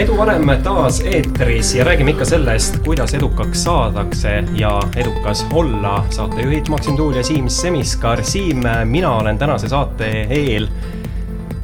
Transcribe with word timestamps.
edu 0.00 0.16
vanem 0.16 0.48
taas 0.64 1.00
eetris 1.04 1.74
ja 1.74 1.84
räägime 1.84 2.10
ikka 2.10 2.24
sellest, 2.24 2.78
kuidas 2.84 3.14
edukaks 3.14 3.64
saadakse 3.64 4.44
ja 4.56 4.80
edukas 4.96 5.46
olla. 5.52 6.04
saatejuhid 6.10 6.68
Maksim 6.68 6.96
Tuul 6.96 7.14
ja 7.14 7.24
Siim 7.24 7.48
Semiskar. 7.48 8.24
Siim, 8.24 8.62
mina 8.84 9.10
olen 9.16 9.38
tänase 9.38 9.68
saate 9.68 10.26
eel 10.30 10.68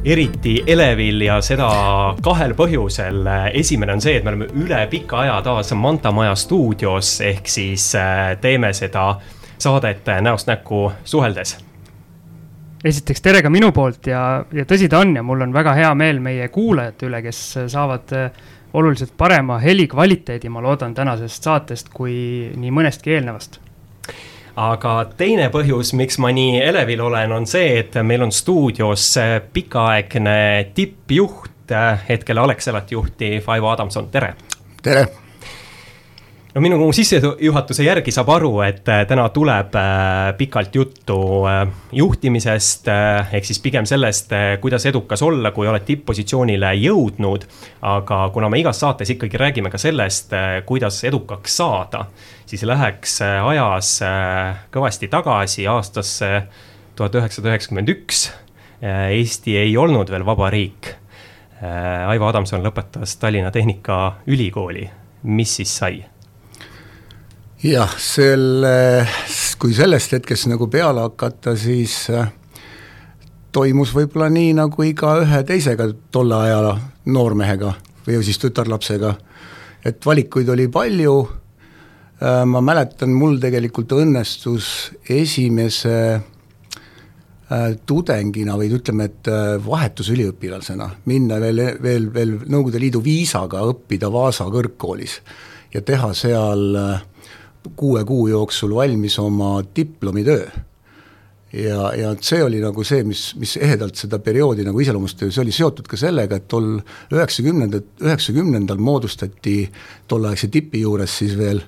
eriti 0.05 0.63
elevil 0.67 1.21
ja 1.21 1.41
seda 1.41 1.69
kahel 2.21 2.53
põhjusel. 2.53 3.25
esimene 3.53 3.93
on 3.93 4.01
see, 4.01 4.17
et 4.17 4.23
me 4.23 4.29
oleme 4.29 4.49
üle 4.53 4.87
pika 4.87 5.19
aja 5.25 5.41
taas 5.41 5.73
Manta 5.73 6.11
Maja 6.11 6.35
stuudios 6.35 7.21
ehk 7.21 7.47
siis 7.47 7.95
äh, 7.95 8.37
teeme 8.41 8.73
seda 8.73 9.15
saadet 9.57 10.05
näost 10.21 10.47
näkku 10.47 10.91
suheldes 11.03 11.66
esiteks 12.85 13.23
tere 13.25 13.41
ka 13.45 13.49
minu 13.53 13.71
poolt 13.73 14.09
ja, 14.11 14.21
ja 14.53 14.65
tõsi 14.69 14.89
ta 14.91 15.01
on 15.03 15.15
ja 15.17 15.23
mul 15.25 15.41
on 15.47 15.53
väga 15.55 15.73
hea 15.77 15.93
meel 15.97 16.19
meie 16.23 16.47
kuulajate 16.53 17.07
üle, 17.09 17.21
kes 17.25 17.41
saavad 17.73 18.13
äh, 18.17 18.41
oluliselt 18.77 19.15
parema 19.17 19.57
helikvaliteedi, 19.59 20.49
ma 20.53 20.61
loodan, 20.61 20.93
tänasest 20.93 21.47
saatest 21.47 21.89
kui 21.93 22.51
nii 22.55 22.73
mõnestki 22.73 23.15
eelnevast 23.17 23.61
aga 24.57 24.93
teine 25.17 25.51
põhjus, 25.53 25.93
miks 25.97 26.17
ma 26.21 26.31
nii 26.33 26.61
elevil 26.65 27.03
olen, 27.07 27.35
on 27.35 27.45
see, 27.49 27.77
et 27.83 27.97
meil 28.03 28.25
on 28.25 28.33
stuudios 28.33 29.11
pikaaegne 29.53 30.39
tippjuht, 30.77 31.71
äh, 31.71 32.03
hetkel 32.09 32.41
Alexelat 32.41 32.91
juhtiv 32.91 33.49
Aivo 33.53 33.71
Adamson, 33.73 34.11
tere! 34.13 34.35
tere! 34.81 35.07
No 36.57 36.61
minu 36.63 36.87
sissejuhatuse 36.89 37.85
järgi 37.85 38.11
saab 38.13 38.31
aru, 38.33 38.49
et 38.65 38.87
äh, 38.89 39.03
täna 39.05 39.27
tuleb 39.33 39.75
äh, 39.77 40.31
pikalt 40.39 40.73
juttu 40.75 41.17
äh, 41.45 41.59
juhtimisest, 41.93 42.89
ehk 43.37 43.45
siis 43.45 43.59
pigem 43.61 43.85
sellest, 43.85 44.33
kuidas 44.63 44.87
edukas 44.89 45.21
olla, 45.25 45.51
kui 45.53 45.69
oled 45.69 45.85
tipp-positsioonile 45.85 46.73
jõudnud. 46.81 47.45
aga 47.85 48.17
kuna 48.33 48.49
me 48.49 48.61
igas 48.63 48.81
saates 48.81 49.13
ikkagi 49.13 49.37
räägime 49.37 49.69
ka 49.69 49.77
sellest, 49.77 50.33
kuidas 50.65 50.97
edukaks 51.05 51.59
saada, 51.61 52.07
siis 52.49 52.65
läheks 52.65 53.19
ajas 53.21 53.93
kõvasti 54.73 55.11
tagasi 55.13 55.67
aastasse 55.69 56.31
tuhat 56.97 57.21
üheksasada 57.21 57.53
üheksakümmend 57.53 57.93
üks. 57.93 58.27
Eesti 58.81 59.57
ei 59.57 59.77
olnud 59.77 60.09
veel 60.09 60.25
vaba 60.25 60.49
riik. 60.53 60.93
Aivo 61.61 62.27
Adamson 62.29 62.65
lõpetas 62.65 63.17
Tallinna 63.21 63.53
Tehnikaülikooli, 63.53 64.85
mis 65.37 65.57
siis 65.61 65.73
sai? 65.77 66.05
Jah, 67.63 67.93
selle, 67.97 69.07
kui 69.57 69.73
sellest 69.73 70.13
hetkest 70.13 70.49
nagu 70.51 70.67
peale 70.69 71.01
hakata, 71.07 71.55
siis 71.57 71.95
äh, 72.13 72.29
toimus 73.55 73.93
võib-olla 73.95 74.29
nii 74.33 74.53
nagu 74.59 74.85
igaühe 74.85 75.41
teisega 75.47 75.89
tolle 76.13 76.37
aja 76.37 76.75
noormehega 77.09 77.73
või 78.05 78.21
siis 78.23 78.39
tütarlapsega, 78.43 79.15
et 79.85 80.05
valikuid 80.05 80.49
oli 80.53 80.67
palju. 80.71 81.17
Äh,, 82.21 82.45
ma 82.45 82.61
mäletan, 82.61 83.13
mul 83.13 83.39
tegelikult 83.41 83.91
õnnestus 83.97 84.93
esimese 85.09 85.97
äh, 86.13 87.67
tudengina 87.89 88.55
või 88.57 88.69
ütleme, 88.77 89.09
et 89.09 89.33
vahetusüliõpilasena 89.65 90.91
minna 91.09 91.41
veel, 91.41 91.65
veel, 91.81 92.09
veel 92.13 92.39
Nõukogude 92.45 92.81
Liidu 92.81 93.01
viisaga 93.05 93.65
õppida 93.65 94.13
Vaasa 94.13 94.45
kõrgkoolis 94.53 95.21
ja 95.73 95.81
teha 95.85 96.13
seal 96.17 96.75
äh, 96.77 97.05
kuue 97.75 98.03
kuu 98.05 98.27
jooksul 98.27 98.75
valmis 98.75 99.19
oma 99.19 99.61
diplomitöö. 99.75 100.47
ja, 101.53 101.93
ja 101.95 102.15
see 102.21 102.43
oli 102.43 102.59
nagu 102.61 102.83
see, 102.83 103.03
mis, 103.07 103.29
mis 103.39 103.57
ehedalt 103.57 103.95
seda 103.95 104.19
perioodi 104.19 104.65
nagu 104.67 104.79
iseloomustas 104.83 105.29
ja 105.29 105.35
see 105.37 105.45
oli 105.45 105.55
seotud 105.55 105.87
ka 105.87 105.97
sellega, 105.97 106.37
et 106.37 106.47
tol 106.51 106.75
üheksakümnendad, 107.13 107.93
üheksakümnendal 108.03 108.81
moodustati 108.83 109.61
tolleaegse 110.07 110.51
tipi 110.51 110.83
juures 110.83 111.17
siis 111.23 111.37
veel 111.39 111.63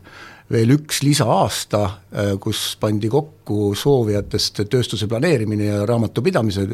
veel 0.49 0.73
üks 0.73 1.03
lisaaasta, 1.05 1.81
äh, 1.85 2.31
kus 2.41 2.73
pandi 2.81 3.09
kokku 3.11 3.75
soovijatest 3.77 4.63
tööstuse 4.69 5.07
planeerimine 5.09 5.67
ja 5.67 5.83
raamatupidamise 5.89 6.65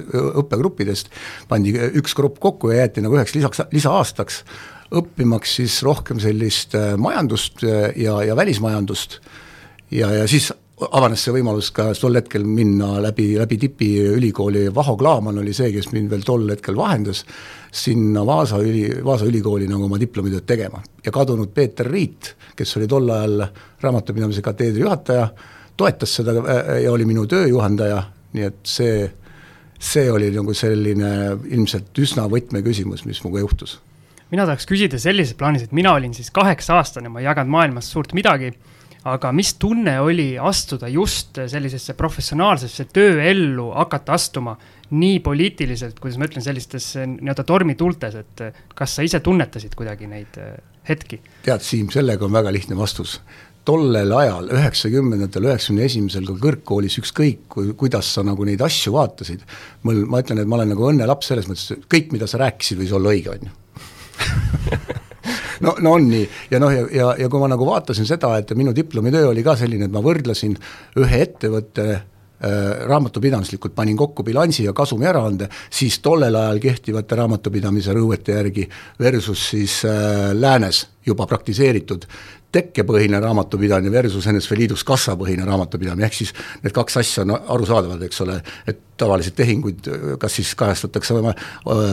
õppegruppidest, 0.42 1.12
pandi 1.50 1.76
üks 2.00 2.16
grupp 2.16 2.40
kokku 2.44 2.72
ja 2.72 2.86
jäeti 2.86 3.04
nagu 3.04 3.20
üheks 3.20 3.36
lisaks, 3.36 3.66
lisaaastaks 3.76 4.44
õppimaks 4.94 5.56
siis 5.60 5.80
rohkem 5.86 6.20
sellist 6.22 6.76
äh, 6.78 6.94
majandust 6.98 7.64
äh, 7.66 7.90
ja, 7.98 8.20
ja 8.24 8.36
välismajandust. 8.36 9.20
Ja, 9.92 10.12
ja 10.14 10.28
siis 10.28 10.52
avanes 10.92 11.24
see 11.24 11.34
võimalus 11.38 11.70
ka 11.76 11.88
tol 11.98 12.18
hetkel 12.20 12.44
minna 12.48 12.98
läbi, 13.04 13.30
läbi 13.40 13.58
Tipi 13.62 13.90
ülikooli, 14.12 14.68
Vaho 14.76 14.98
Klaaman 15.00 15.40
oli 15.40 15.54
see, 15.56 15.72
kes 15.72 15.92
mind 15.94 16.12
veel 16.12 16.26
tol 16.28 16.50
hetkel 16.52 16.76
vahendas, 16.78 17.24
sinna 17.72 18.26
Vaasa 18.28 18.60
üli, 18.64 18.90
Vaasa 19.06 19.28
ülikooli 19.30 19.70
nagu 19.72 19.88
oma 19.88 20.00
diplomitööd 20.02 20.46
tegema. 20.46 20.84
ja 21.06 21.12
kadunud 21.12 21.54
Peeter 21.54 21.88
Riit, 21.88 22.36
kes 22.56 22.78
oli 22.78 22.88
tol 22.88 23.10
ajal 23.10 23.46
raamatupidamise 23.82 24.42
kateedri 24.42 24.84
juhataja, 24.84 25.30
toetas 25.78 26.16
seda 26.20 26.36
äh, 26.42 26.82
ja 26.84 26.92
oli 26.92 27.06
minu 27.06 27.26
tööjuhendaja, 27.26 28.04
nii 28.36 28.44
et 28.44 28.62
see, 28.68 29.10
see 29.80 30.12
oli 30.12 30.32
nagu 30.36 30.54
selline 30.54 31.12
ilmselt 31.56 32.04
üsna 32.04 32.28
võtmeküsimus, 32.32 33.06
mis 33.08 33.24
minuga 33.24 33.48
juhtus 33.48 33.80
mina 34.32 34.46
tahaks 34.48 34.68
küsida 34.70 35.00
sellises 35.02 35.36
plaanis, 35.38 35.66
et 35.66 35.76
mina 35.76 35.94
olin 35.96 36.14
siis 36.16 36.32
kaheksa 36.34 36.80
aastane, 36.80 37.12
ma 37.12 37.22
ei 37.22 37.30
jaganud 37.30 37.54
maailmas 37.58 37.92
suurt 37.92 38.16
midagi. 38.18 38.54
aga 39.06 39.30
mis 39.32 39.52
tunne 39.62 40.00
oli 40.02 40.32
astuda 40.42 40.88
just 40.90 41.38
sellisesse 41.48 41.94
professionaalsesse 41.94 42.88
tööellu, 42.90 43.68
hakata 43.76 44.16
astuma 44.18 44.56
nii 44.98 45.20
poliitiliselt, 45.22 46.00
kuidas 46.02 46.18
ma 46.18 46.26
ütlen, 46.26 46.42
sellistes 46.42 46.88
nii-öelda 46.98 47.44
tormituultes, 47.46 48.16
et 48.16 48.42
kas 48.74 48.96
sa 48.98 49.06
ise 49.06 49.20
tunnetasid 49.22 49.76
kuidagi 49.78 50.10
neid 50.10 50.40
äh, 50.42 50.56
hetki? 50.90 51.20
tead, 51.46 51.62
Siim, 51.62 51.92
sellega 51.94 52.26
on 52.26 52.34
väga 52.34 52.54
lihtne 52.54 52.78
vastus 52.80 53.20
tollel 53.66 54.14
ajal, 54.14 54.50
üheksakümnendatel, 54.54 55.50
üheksakümne 55.52 55.86
esimesel 55.86 56.26
ka 56.30 56.38
kõrgkoolis, 56.42 56.98
ükskõik 57.02 57.46
kui, 57.50 57.72
kuidas 57.78 58.10
sa 58.18 58.24
nagu 58.26 58.46
neid 58.46 58.62
asju 58.62 58.94
vaatasid, 58.94 59.46
mul, 59.86 60.02
ma 60.10 60.22
ütlen, 60.22 60.42
et 60.42 60.50
ma 60.50 60.60
olen 60.60 60.74
nagu 60.74 60.90
õnnelaps 60.90 61.30
selles 61.30 61.50
mõttes, 61.50 61.86
kõik, 61.90 62.12
mida 62.14 62.30
sa 62.30 62.42
rääkisid, 62.42 62.82
võis 62.82 62.94
olla 62.94 63.14
õige, 63.14 63.34
on 63.34 63.48
ju 63.50 63.56
no, 65.66 65.76
no 65.80 65.96
on 65.98 66.10
nii. 66.10 66.26
Ja 66.52 66.60
noh, 66.62 66.74
ja, 66.74 66.88
ja, 66.92 67.14
ja 67.20 67.30
kui 67.32 67.42
ma 67.42 67.50
nagu 67.52 67.68
vaatasin 67.68 68.08
seda, 68.08 68.36
et 68.40 68.52
minu 68.58 68.76
diplomitöö 68.76 69.32
oli 69.32 69.44
ka 69.46 69.56
selline, 69.60 69.88
et 69.88 69.94
ma 69.94 70.04
võrdlesin 70.06 70.56
ühe 71.02 71.22
ettevõtte 71.26 71.88
äh, 71.94 72.06
raamatupidamislikult 72.90 73.76
panin 73.76 73.98
kokku 73.98 74.26
bilansi 74.28 74.68
ja 74.68 74.74
kasumiaruande, 74.76 75.50
siis 75.70 76.00
tollel 76.06 76.36
ajal 76.40 76.62
kehtivate 76.64 77.20
raamatupidamise 77.22 77.96
nõuete 77.98 78.40
järgi 78.40 78.68
versus 79.02 79.50
siis 79.54 79.82
äh, 79.90 80.32
läänes 80.34 80.86
juba 81.06 81.28
praktiseeritud 81.30 82.08
tekkepõhine 82.56 83.20
raamatupidamine 83.24 83.92
versus 83.92 84.28
NSV 84.32 84.58
Liidus 84.60 84.84
kassapõhine 84.88 85.46
raamatupidamine, 85.48 86.08
ehk 86.08 86.18
siis 86.18 86.34
need 86.64 86.76
kaks 86.76 87.00
asja 87.02 87.26
on 87.26 87.36
arusaadavad, 87.36 88.04
eks 88.08 88.22
ole, 88.26 88.38
et 88.68 88.82
tavaliselt 88.98 89.36
tehinguid 89.36 89.90
kas 90.20 90.38
siis 90.40 90.54
kajastatakse 90.56 91.18
oma 91.18 91.34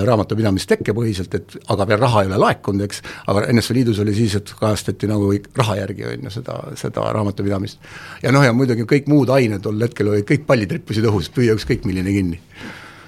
raamatupidamist 0.06 0.70
tekkepõhiselt, 0.70 1.34
et 1.38 1.56
aga 1.74 1.86
veel 1.90 2.02
raha 2.02 2.22
ei 2.22 2.30
ole 2.30 2.38
laekunud, 2.44 2.84
eks, 2.86 3.02
aga 3.32 3.46
NSV 3.52 3.78
Liidus 3.80 4.02
oli 4.04 4.14
siis, 4.16 4.36
et 4.38 4.52
kajastati 4.58 5.10
nagu 5.10 5.32
raha 5.58 5.80
järgi, 5.80 6.06
on 6.12 6.28
ju, 6.28 6.34
seda, 6.36 6.58
seda 6.78 7.08
raamatupidamist. 7.16 7.80
ja 8.22 8.34
noh, 8.34 8.44
ja 8.46 8.54
muidugi 8.54 8.86
kõik 8.88 9.10
muud 9.10 9.32
ained 9.34 9.64
tol 9.64 9.82
hetkel 9.82 10.12
olid, 10.12 10.28
kõik 10.28 10.46
pallid 10.46 10.78
rippusid 10.78 11.08
õhus, 11.10 11.32
püüa 11.34 11.56
ükskõik 11.58 11.88
milline 11.88 12.14
kinni. 12.14 12.38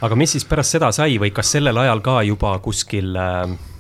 aga 0.05 0.19
mis 0.19 0.35
siis 0.35 0.45
pärast 0.49 0.75
seda 0.75 0.91
sai 0.93 1.21
või 1.23 1.31
kas 1.35 1.55
sellel 1.55 1.79
ajal 1.85 2.03
ka 2.03 2.19
juba 2.27 2.59
kuskil 2.65 3.15
äh 3.15 3.71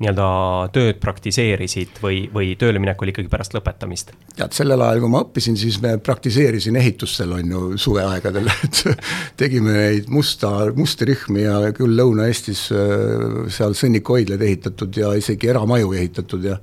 nii-öelda 0.00 0.26
tööd 0.74 0.98
praktiseerisid 1.00 2.00
või, 2.02 2.22
või 2.32 2.54
tööle 2.60 2.80
minek 2.82 3.00
oli 3.02 3.12
ikkagi 3.14 3.30
pärast 3.32 3.54
lõpetamist? 3.56 4.14
tead, 4.36 4.54
sellel 4.56 4.80
ajal, 4.84 5.02
kui 5.02 5.12
ma 5.12 5.22
õppisin, 5.26 5.58
siis 5.60 5.80
me 5.82 5.96
praktiseerisin 6.00 6.78
ehitustel, 6.80 7.34
on 7.36 7.54
ju, 7.54 7.64
suveaegadel, 7.80 8.48
et 8.64 8.82
tegime 9.40 9.76
neid 9.76 10.12
musta, 10.12 10.52
musti 10.76 11.10
rühmi 11.10 11.44
ja 11.44 11.58
küll 11.76 11.98
Lõuna-Eestis 12.00 12.66
äh, 12.72 13.42
seal 13.52 13.76
sõnnikuhoidlaid 13.76 14.46
ehitatud 14.46 15.02
ja 15.02 15.12
isegi 15.18 15.52
eramaju 15.52 15.92
ehitatud 15.98 16.48
ja 16.48 16.56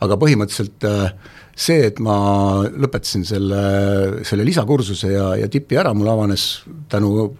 aga 0.00 0.16
põhimõtteliselt 0.18 0.88
äh, 0.88 1.12
see, 1.60 1.84
et 1.90 2.00
ma 2.02 2.16
lõpetasin 2.64 3.26
selle, 3.28 3.62
selle 4.26 4.46
lisakursuse 4.48 5.12
ja, 5.12 5.30
ja 5.38 5.48
tipi 5.52 5.78
ära, 5.78 5.94
mul 5.94 6.10
avanes 6.10 6.50
tänu 6.90 7.30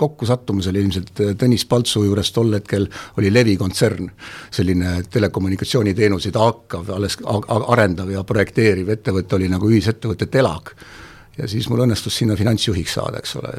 kokkusattumusel 0.00 0.78
ilmselt 0.80 1.20
äh, 1.20 1.34
Tõnis 1.38 1.66
Paltsu 1.68 2.04
juures 2.06 2.32
tol 2.36 2.54
hetkel 2.56 2.86
oli 3.20 3.32
Levi 3.32 3.56
kontsern, 3.60 4.08
selline 4.54 5.00
telekommunikatsiooniteenuseid 5.10 6.38
hakkav, 6.40 6.88
alles 6.96 7.18
arendav 7.74 8.10
ja 8.14 8.24
projekteeriv 8.26 8.94
ettevõte 8.96 9.38
oli 9.38 9.50
nagu 9.52 9.70
ühisettevõte 9.70 10.30
Telag. 10.30 10.72
ja 11.38 11.48
siis 11.48 11.68
mul 11.70 11.84
õnnestus 11.86 12.16
sinna 12.20 12.36
finantsjuhiks 12.36 12.94
saada, 12.98 13.20
eks 13.22 13.36
ole, 13.40 13.52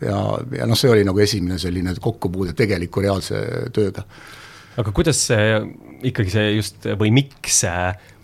ja, 0.00 0.20
ja 0.58 0.66
noh, 0.66 0.78
see 0.78 0.90
oli 0.90 1.04
nagu 1.06 1.18
esimene 1.22 1.58
selline 1.58 1.94
kokkupuude 2.00 2.54
tegeliku 2.58 3.04
reaalse 3.04 3.42
tööga 3.72 4.06
aga 4.80 4.92
kuidas 4.94 5.18
see 5.28 5.58
ikkagi 6.08 6.32
see 6.32 6.54
just 6.56 6.86
või 6.98 7.12
miks 7.14 7.62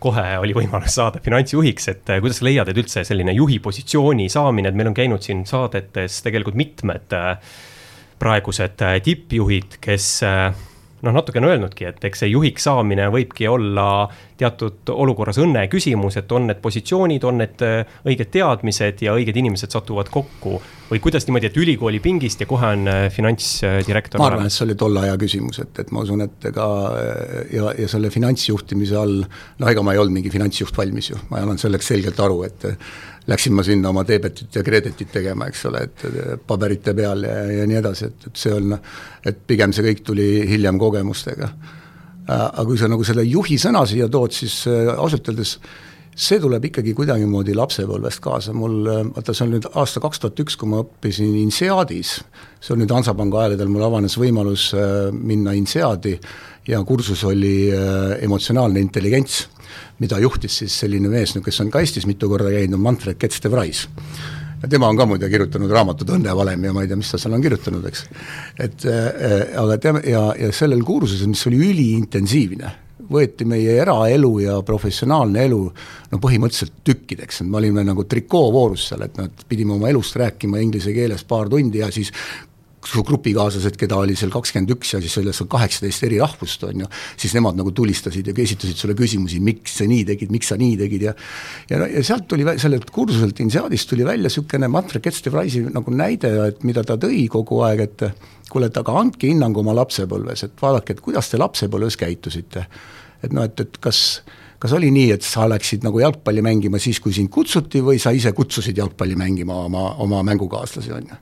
kohe 0.03 0.27
oli 0.39 0.55
võimalus 0.56 0.95
saada 0.99 1.21
finantsjuhiks, 1.23 1.89
et 1.93 2.12
eh, 2.12 2.21
kuidas 2.23 2.41
sa 2.41 2.47
leiad, 2.47 2.71
et 2.71 2.81
üldse 2.81 3.05
selline 3.06 3.35
juhi 3.35 3.59
positsiooni 3.62 4.29
saamine, 4.33 4.71
et 4.71 4.79
meil 4.79 4.91
on 4.91 4.97
käinud 4.97 5.25
siin 5.25 5.45
saadetes 5.49 6.21
tegelikult 6.27 6.59
mitmed 6.59 7.17
eh, 7.19 7.55
praegused 8.19 8.85
eh, 8.87 8.99
tippjuhid, 9.05 9.79
kes 9.83 10.09
noh, 11.03 11.15
natukene 11.15 11.50
öelnudki, 11.53 11.87
et 11.89 12.05
eks 12.09 12.25
see 12.25 12.33
juhiks 12.33 12.67
saamine 12.69 13.09
võibki 13.15 13.49
olla 13.50 14.09
teatud 14.39 14.91
olukorras 14.95 15.39
õnne 15.43 15.65
küsimus, 15.71 16.19
et 16.21 16.33
on 16.35 16.47
need 16.50 16.61
positsioonid, 16.62 17.25
on 17.27 17.41
need 17.43 17.65
äh, 17.67 17.99
õiged 18.06 18.31
teadmised 18.35 19.03
ja 19.06 19.15
õiged 19.19 19.39
inimesed 19.39 19.75
satuvad 19.75 20.11
kokku. 20.15 20.59
või 20.89 21.03
kuidas 21.05 21.27
niimoodi, 21.29 21.50
et 21.50 21.56
ülikooli 21.61 21.99
pingist 22.00 22.41
ja 22.41 22.47
kohe 22.49 22.73
on 22.77 22.89
äh, 22.89 23.00
finantsdirektor? 23.12 24.21
ma 24.21 24.31
arvan, 24.31 24.49
et 24.49 24.55
see 24.55 24.65
oli 24.67 24.79
tolle 24.79 25.05
aja 25.05 25.19
küsimus, 25.21 25.61
et, 25.65 25.83
et 25.83 25.93
ma 25.93 26.06
usun, 26.06 26.25
et 26.25 26.49
ega 26.50 26.69
ja, 27.53 27.75
ja 27.79 27.91
selle 27.91 28.11
finantsjuhtimise 28.15 28.97
all, 28.99 29.21
no 29.59 29.71
ega 29.71 29.85
ma 29.85 29.95
ei 29.95 30.03
olnud 30.03 30.21
mingi 30.21 30.33
finantsjuht 30.33 30.77
valmis 30.79 31.12
ju, 31.12 31.21
ma 31.31 31.43
annan 31.45 31.61
selleks 31.61 31.93
selgelt 31.95 32.21
aru, 32.25 32.43
et 32.49 32.73
läksin 33.29 33.55
ma 33.57 33.65
sinna 33.67 33.91
oma 33.93 34.05
deebetit 34.09 34.55
ja 34.57 34.63
kreditit 34.65 35.11
tegema, 35.13 35.49
eks 35.51 35.67
ole, 35.69 35.83
et 35.89 36.07
paberite 36.49 36.95
peal 36.97 37.27
ja, 37.29 37.43
ja 37.61 37.67
nii 37.69 37.81
edasi, 37.83 38.09
et, 38.09 38.31
et 38.31 38.41
see 38.41 38.55
on, 38.55 38.79
et 39.29 39.43
pigem 39.47 39.75
see 39.77 39.85
kõik 39.91 40.01
tuli 40.07 40.29
hiljem 40.49 40.81
kogemustega. 40.81 41.51
Äh, 42.29 42.41
aga 42.45 42.65
kui 42.69 42.81
sa 42.81 42.89
nagu 42.93 43.05
selle 43.09 43.25
juhi 43.25 43.57
sõna 43.61 43.85
siia 43.89 44.09
tood, 44.13 44.35
siis 44.37 44.63
äh, 44.69 44.91
ausalt 44.93 45.29
öeldes 45.31 45.55
see 46.19 46.41
tuleb 46.43 46.65
ikkagi 46.69 46.93
kuidagimoodi 46.99 47.55
lapsepõlvest 47.57 48.21
kaasa, 48.25 48.53
mul, 48.57 48.81
äh, 48.85 49.03
vaata 49.15 49.33
see 49.37 49.47
on 49.47 49.55
nüüd 49.57 49.69
aasta 49.73 50.03
kaks 50.05 50.25
tuhat 50.25 50.43
üks, 50.45 50.57
kui 50.61 50.69
ma 50.69 50.83
õppisin 50.83 51.37
INSEADis, 51.45 52.15
see 52.61 52.75
on 52.75 52.83
nüüd 52.83 52.93
Hansapanga 52.93 53.45
aegadel, 53.45 53.73
mul 53.73 53.87
avanes 53.87 54.19
võimalus 54.21 54.71
minna 55.13 55.57
INSEADi 55.57 56.19
ja 56.69 56.83
kursus 56.85 57.23
oli 57.29 57.71
emotsionaalne 58.25 58.81
intelligents, 58.85 59.47
mida 59.99 60.19
juhtis 60.23 60.61
siis 60.63 60.81
selline 60.85 61.11
mees, 61.13 61.37
kes 61.45 61.61
on 61.65 61.71
ka 61.71 61.83
Eestis 61.85 62.07
mitu 62.07 62.29
korda 62.31 62.51
käinud, 62.55 62.81
Manfred 62.83 63.19
Kets-de-Vries 63.21 63.87
ja 64.63 64.69
tema 64.69 64.89
on 64.89 64.99
ka 64.99 65.07
muide 65.07 65.29
kirjutanud 65.31 65.71
raamatut 65.71 66.11
Õnnevalem 66.17 66.67
ja 66.67 66.75
ma 66.75 66.83
ei 66.83 66.91
tea, 66.91 66.99
mis 66.99 67.13
ta 67.13 67.21
seal 67.21 67.37
on 67.37 67.45
kirjutanud, 67.45 67.87
eks. 67.89 68.05
et 68.59 68.87
äh, 68.91 69.55
aga 69.63 69.79
tema 69.83 70.03
ja, 70.07 70.29
ja 70.39 70.51
sellel 70.55 70.83
kursusel, 70.87 71.31
mis 71.31 71.47
oli 71.51 71.61
üliintensiivne, 71.69 72.75
võeti 73.09 73.47
meie 73.49 73.79
eraelu 73.81 74.33
ja 74.43 74.59
professionaalne 74.67 75.47
elu 75.47 75.61
no 76.11 76.21
põhimõtteliselt 76.21 76.83
tükkideks, 76.85 77.43
et 77.43 77.49
me 77.49 77.61
olime 77.61 77.85
nagu 77.87 78.05
trikoovoorus 78.05 78.91
seal, 78.91 79.07
et 79.07 79.23
et 79.25 79.47
pidime 79.49 79.77
oma 79.79 79.89
elust 79.93 80.19
rääkima 80.19 80.61
inglise 80.63 80.93
keeles 80.97 81.25
paar 81.29 81.49
tundi 81.49 81.81
ja 81.81 81.93
siis 81.95 82.13
su 82.88 83.02
grupikaaslased, 83.05 83.76
keda 83.79 83.99
oli 84.00 84.17
seal 84.19 84.31
kakskümmend 84.32 84.73
üks 84.73 84.94
ja 84.94 85.00
siis 85.02 85.17
oli 85.20 85.32
seal 85.37 85.49
kaheksateist 85.50 86.06
eri 86.08 86.20
rahvust, 86.23 86.64
on 86.69 86.85
ju, 86.85 86.88
siis 87.20 87.35
nemad 87.37 87.58
nagu 87.58 87.73
tulistasid 87.76 88.31
ja 88.31 88.35
esitasid 88.44 88.81
sulle 88.81 88.96
küsimusi, 88.99 89.40
miks 89.44 89.79
sa 89.81 89.88
nii 89.88 90.06
tegid, 90.08 90.32
miks 90.32 90.52
sa 90.52 90.58
nii 90.61 90.79
tegid 90.81 91.05
ja 91.08 91.14
ja, 91.70 91.82
ja 91.85 92.05
sealt 92.06 92.29
tuli, 92.31 92.46
sellelt 92.61 92.90
kursuselt 92.94 93.40
Inseadist 93.44 93.90
tuli 93.90 94.06
välja 94.08 94.29
niisugune 94.29 94.70
Manfred 94.73 95.05
Ketste-Price'i 95.05 95.69
nagu 95.75 95.93
näide, 95.94 96.32
et 96.49 96.64
mida 96.69 96.85
ta 96.87 96.99
tõi 97.00 97.26
kogu 97.32 97.61
aeg, 97.67 97.85
et 97.85 98.06
kuule, 98.49 98.70
et 98.70 98.81
aga 98.81 98.96
andke 99.02 99.29
hinnang 99.29 99.56
oma 99.61 99.75
lapsepõlves, 99.76 100.46
et 100.46 100.62
vaadake, 100.62 100.96
et 100.96 101.05
kuidas 101.05 101.29
te 101.29 101.40
lapsepõlves 101.40 101.99
käitusite. 102.00 102.67
et 103.23 103.32
noh, 103.35 103.44
et, 103.44 103.61
et 103.61 103.81
kas 103.82 104.23
kas 104.58 104.73
oli 104.75 104.90
nii, 104.90 105.12
et 105.14 105.23
sa 105.23 105.44
läksid 105.46 105.85
nagu 105.87 106.00
jalgpalli 106.02 106.43
mängima 106.43 106.81
siis, 106.82 106.99
kui 107.00 107.12
sind 107.14 107.31
kutsuti 107.31 107.82
või 107.85 108.00
sa 108.02 108.11
ise 108.11 108.32
kutsusid 108.35 108.79
jalgpalli 108.79 109.14
mängima 109.14 109.55
oma, 109.69 109.93
oma 110.02 110.25
mängukaaslasi, 110.26 110.93
on 110.96 111.12
ju 111.12 111.20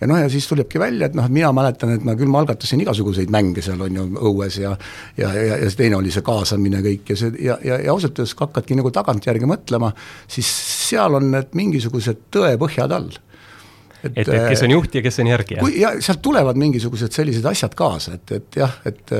ja 0.00 0.08
noh, 0.10 0.20
ja 0.20 0.30
siis 0.32 0.46
tulebki 0.48 0.80
välja, 0.80 1.08
et 1.08 1.18
noh, 1.18 1.26
et 1.26 1.34
mina 1.34 1.52
mäletan, 1.56 1.94
et 1.96 2.06
ma 2.06 2.16
küll 2.18 2.30
ma 2.32 2.42
algatasin 2.44 2.82
igasuguseid 2.84 3.32
mänge 3.32 3.64
seal 3.64 3.82
on 3.86 4.00
ju 4.00 4.06
õues 4.30 4.60
ja 4.62 4.74
ja, 5.16 5.30
ja, 5.32 5.60
ja 5.62 5.68
see 5.68 5.82
teine 5.84 6.00
oli 6.00 6.14
see 6.14 6.24
kaasamine 6.26 6.82
kõik 6.84 7.12
ja 7.14 7.20
see 7.20 7.34
ja, 7.44 7.58
ja, 7.64 7.80
ja 7.86 7.94
ausalt 7.94 8.18
öeldes, 8.18 8.34
kui 8.36 8.46
hakkadki 8.46 8.80
nagu 8.80 8.92
tagantjärgi 8.94 9.48
mõtlema, 9.48 9.92
siis 10.30 10.50
seal 10.90 11.18
on 11.18 11.30
need 11.34 11.56
mingisugused 11.58 12.26
tõepõhjad 12.34 12.96
all 12.96 13.14
et, 14.06 14.12
et, 14.22 14.28
et 14.28 14.44
kes 14.50 14.62
on 14.66 14.74
juht 14.76 14.94
ja 14.98 15.02
kes 15.04 15.20
on 15.22 15.30
järgija? 15.30 15.66
ja 15.80 15.92
sealt 16.04 16.22
tulevad 16.24 16.58
mingisugused 16.60 17.14
sellised 17.16 17.46
asjad 17.48 17.74
kaasa, 17.78 18.16
et, 18.18 18.36
et 18.38 18.60
jah, 18.62 18.78
et 18.88 19.14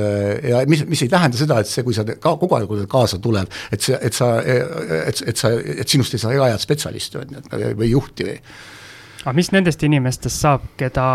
ja 0.51 0.63
mis, 0.69 0.83
mis 0.89 1.03
ei 1.05 1.11
tähenda 1.11 1.39
seda, 1.39 1.59
et 1.63 1.71
see, 1.71 1.85
kui 1.87 1.95
sa 1.97 2.05
ka 2.07 2.35
kogu 2.39 2.59
aeg 2.59 2.87
kaasa 2.91 3.19
tuleb, 3.23 3.51
et 3.73 3.83
see, 3.83 3.97
et 3.97 4.17
sa, 4.17 4.33
et, 4.43 5.21
et 5.33 5.39
sa, 5.39 5.53
et 5.53 5.87
sinust 5.87 6.15
ei 6.15 6.23
saa 6.23 6.35
head 6.37 6.63
spetsialisti 6.63 7.21
on 7.21 7.39
ju, 7.39 7.71
või 7.79 7.91
juhti 7.93 8.27
või 8.29 8.39
aga 9.27 9.35
mis 9.35 9.49
nendest 9.51 9.81
inimestest 9.83 10.43
saab, 10.43 10.65
keda, 10.79 11.05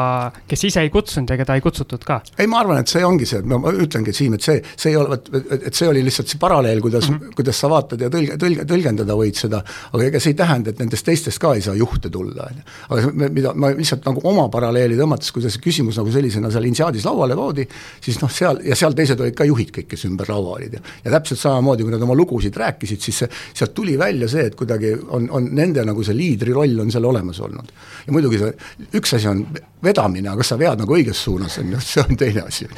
kes 0.49 0.67
ise 0.69 0.83
ei 0.85 0.91
kutsunud 0.93 1.31
ja 1.33 1.39
keda 1.41 1.57
ei 1.57 1.63
kutsutud 1.65 2.03
ka? 2.05 2.19
ei, 2.37 2.49
ma 2.51 2.61
arvan, 2.61 2.83
et 2.83 2.93
see 2.93 3.01
ongi 3.07 3.29
see, 3.29 3.41
ma 3.49 3.73
ütlengi, 3.73 4.13
Siim, 4.13 4.37
et 4.37 4.45
see, 4.45 4.59
see 4.77 4.93
ei 4.93 4.99
ole, 5.01 5.17
et 5.57 5.73
see 5.73 5.89
oli 5.89 6.03
lihtsalt 6.05 6.29
see 6.29 6.41
paralleel, 6.43 6.83
kuidas 6.85 7.09
mm, 7.09 7.19
-hmm. 7.19 7.37
kuidas 7.39 7.61
sa 7.63 7.71
vaatad 7.73 8.05
ja 8.05 8.11
tõlge, 8.13 8.37
tõlge, 8.41 8.67
tõlgendada 8.69 9.17
võid 9.17 9.39
seda, 9.41 9.63
aga 9.93 10.05
ega 10.11 10.21
see 10.21 10.35
ei 10.35 10.39
tähenda, 10.43 10.75
et 10.75 10.83
nendest 10.83 11.07
teistest 11.09 11.41
ka 11.41 11.55
ei 11.57 11.65
saa 11.65 11.75
juhte 11.79 12.11
tulla, 12.13 12.49
on 12.51 12.61
ju. 12.61 12.67
aga 12.97 13.31
mida 13.39 13.55
ma 13.55 13.73
lihtsalt 13.73 14.05
nagu 14.11 14.21
oma 14.29 14.49
paralleeli 14.53 14.99
tõmmates, 14.99 15.33
kuidas 15.33 15.57
see 15.57 15.65
küsimus 15.65 16.01
nagu 16.01 16.13
sellisena 16.13 16.53
seal 16.53 16.69
Inseadis 16.69 17.09
lauale 17.09 17.39
toodi, 17.39 17.67
siis 18.01 18.21
noh, 18.21 18.31
seal 18.31 18.61
ja 18.69 18.77
seal 18.77 18.93
teised 18.99 19.21
olid 19.21 19.39
ka 19.39 19.49
juhid 19.49 19.73
kõik, 19.73 19.89
kes 19.95 20.05
ümber 20.11 20.29
laua 20.29 20.59
olid 20.59 20.77
ja 20.77 20.85
ja 21.05 21.15
täpselt 21.17 21.41
samamoodi, 21.41 21.87
kui 21.87 21.97
nad 21.97 22.05
oma 22.05 22.17
lugusid 22.19 22.57
rääkisid, 22.61 23.01
siis 23.01 23.25
see, 23.25 23.33
sealt 23.55 23.73
tuli 23.75 23.97
välja 23.99 24.29
see, 24.29 24.45
et 24.51 24.59
kuidagi 24.59 24.93
on, 25.09 25.31
on 25.33 25.49
nende 25.57 25.85
nagu 25.87 26.05
see 26.05 26.17
liidri 26.17 26.53
roll 26.53 26.85
on 26.85 26.93
seal 26.93 27.09
olemas 27.09 27.41
olnud 27.41 27.73
ja 28.07 28.15
muidugi 28.15 28.41
see, 28.41 28.55
üks 28.99 29.17
asi 29.19 29.29
on 29.31 29.45
vedamine, 29.85 30.31
aga 30.31 30.43
kas 30.43 30.53
sa 30.55 30.59
vead 30.61 30.83
nagu 30.83 30.97
õiges 30.97 31.21
suunas, 31.27 31.59
on 31.63 31.75
ju, 31.75 31.83
see 31.83 32.03
on 32.05 32.19
teine 32.19 32.47
asi. 32.47 32.69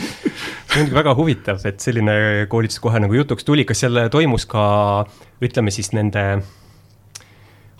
see 0.72 0.82
on 0.82 0.92
väga 0.94 1.14
huvitav, 1.18 1.62
et 1.68 1.80
selline 1.84 2.16
koolitus 2.52 2.82
kohe 2.84 3.00
nagu 3.02 3.16
jutuks 3.16 3.46
tuli, 3.46 3.66
kas 3.68 3.84
seal 3.84 4.06
toimus 4.12 4.48
ka 4.50 4.66
ütleme 5.44 5.74
siis 5.74 5.92
nende 5.96 6.24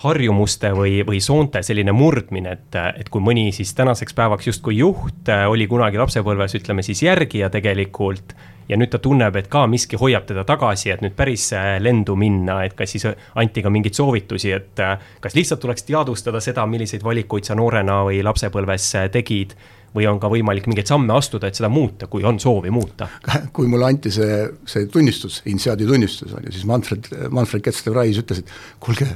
harjumuste 0.05 0.73
või, 0.77 0.99
või 1.07 1.21
soonte 1.25 1.63
selline 1.65 1.95
murdmine, 1.97 2.59
et, 2.59 2.81
et 3.01 3.09
kui 3.13 3.25
mõni 3.25 3.49
siis 3.57 3.73
tänaseks 3.77 4.17
päevaks 4.17 4.51
justkui 4.51 4.77
juht 4.83 5.31
oli 5.49 5.69
kunagi 5.71 6.01
lapsepõlves, 6.01 6.59
ütleme 6.61 6.85
siis 6.85 7.01
järgija 7.07 7.49
tegelikult 7.55 8.35
ja 8.69 8.79
nüüd 8.81 8.93
ta 8.93 9.01
tunneb, 9.03 9.37
et 9.37 9.51
ka 9.53 9.67
miski 9.71 9.99
hoiab 10.01 10.27
teda 10.29 10.45
tagasi, 10.49 10.91
et 10.95 11.05
nüüd 11.05 11.17
päris 11.17 11.51
äh, 11.57 11.77
lendu 11.83 12.17
minna, 12.19 12.63
et 12.65 12.77
kas 12.79 12.97
siis 12.97 13.07
anti 13.11 13.63
ka 13.65 13.73
mingeid 13.73 13.97
soovitusi, 13.97 14.53
et 14.57 14.83
äh, 14.83 14.99
kas 15.21 15.37
lihtsalt 15.37 15.63
tuleks 15.65 15.87
teadvustada 15.89 16.43
seda, 16.45 16.67
milliseid 16.67 17.05
valikuid 17.05 17.49
sa 17.49 17.57
noorena 17.59 18.03
või 18.09 18.23
lapsepõlves 18.25 18.91
äh, 19.01 19.09
tegid 19.15 19.57
või 19.95 20.09
on 20.11 20.19
ka 20.19 20.27
võimalik 20.27 20.67
mingeid 20.67 20.89
samme 20.91 21.15
astuda, 21.15 21.47
et 21.47 21.55
seda 21.55 21.69
muuta, 21.71 22.09
kui 22.11 22.25
on 22.27 22.41
soovi 22.43 22.73
muuta? 22.75 23.07
kui 23.55 23.69
mulle 23.71 23.87
anti 23.93 24.11
see, 24.11 24.41
see 24.67 24.89
tunnistus, 24.91 25.39
INSEAD-i 25.47 25.87
tunnistus 25.87 26.35
on 26.35 26.49
ju, 26.49 26.55
siis 26.57 26.67
Manfred, 26.67 27.07
Manfred 27.31 27.63
Kets-de-Vrais 27.63 28.19
ütles, 28.25 28.43
et 28.43 28.51
kuulge, 28.83 29.07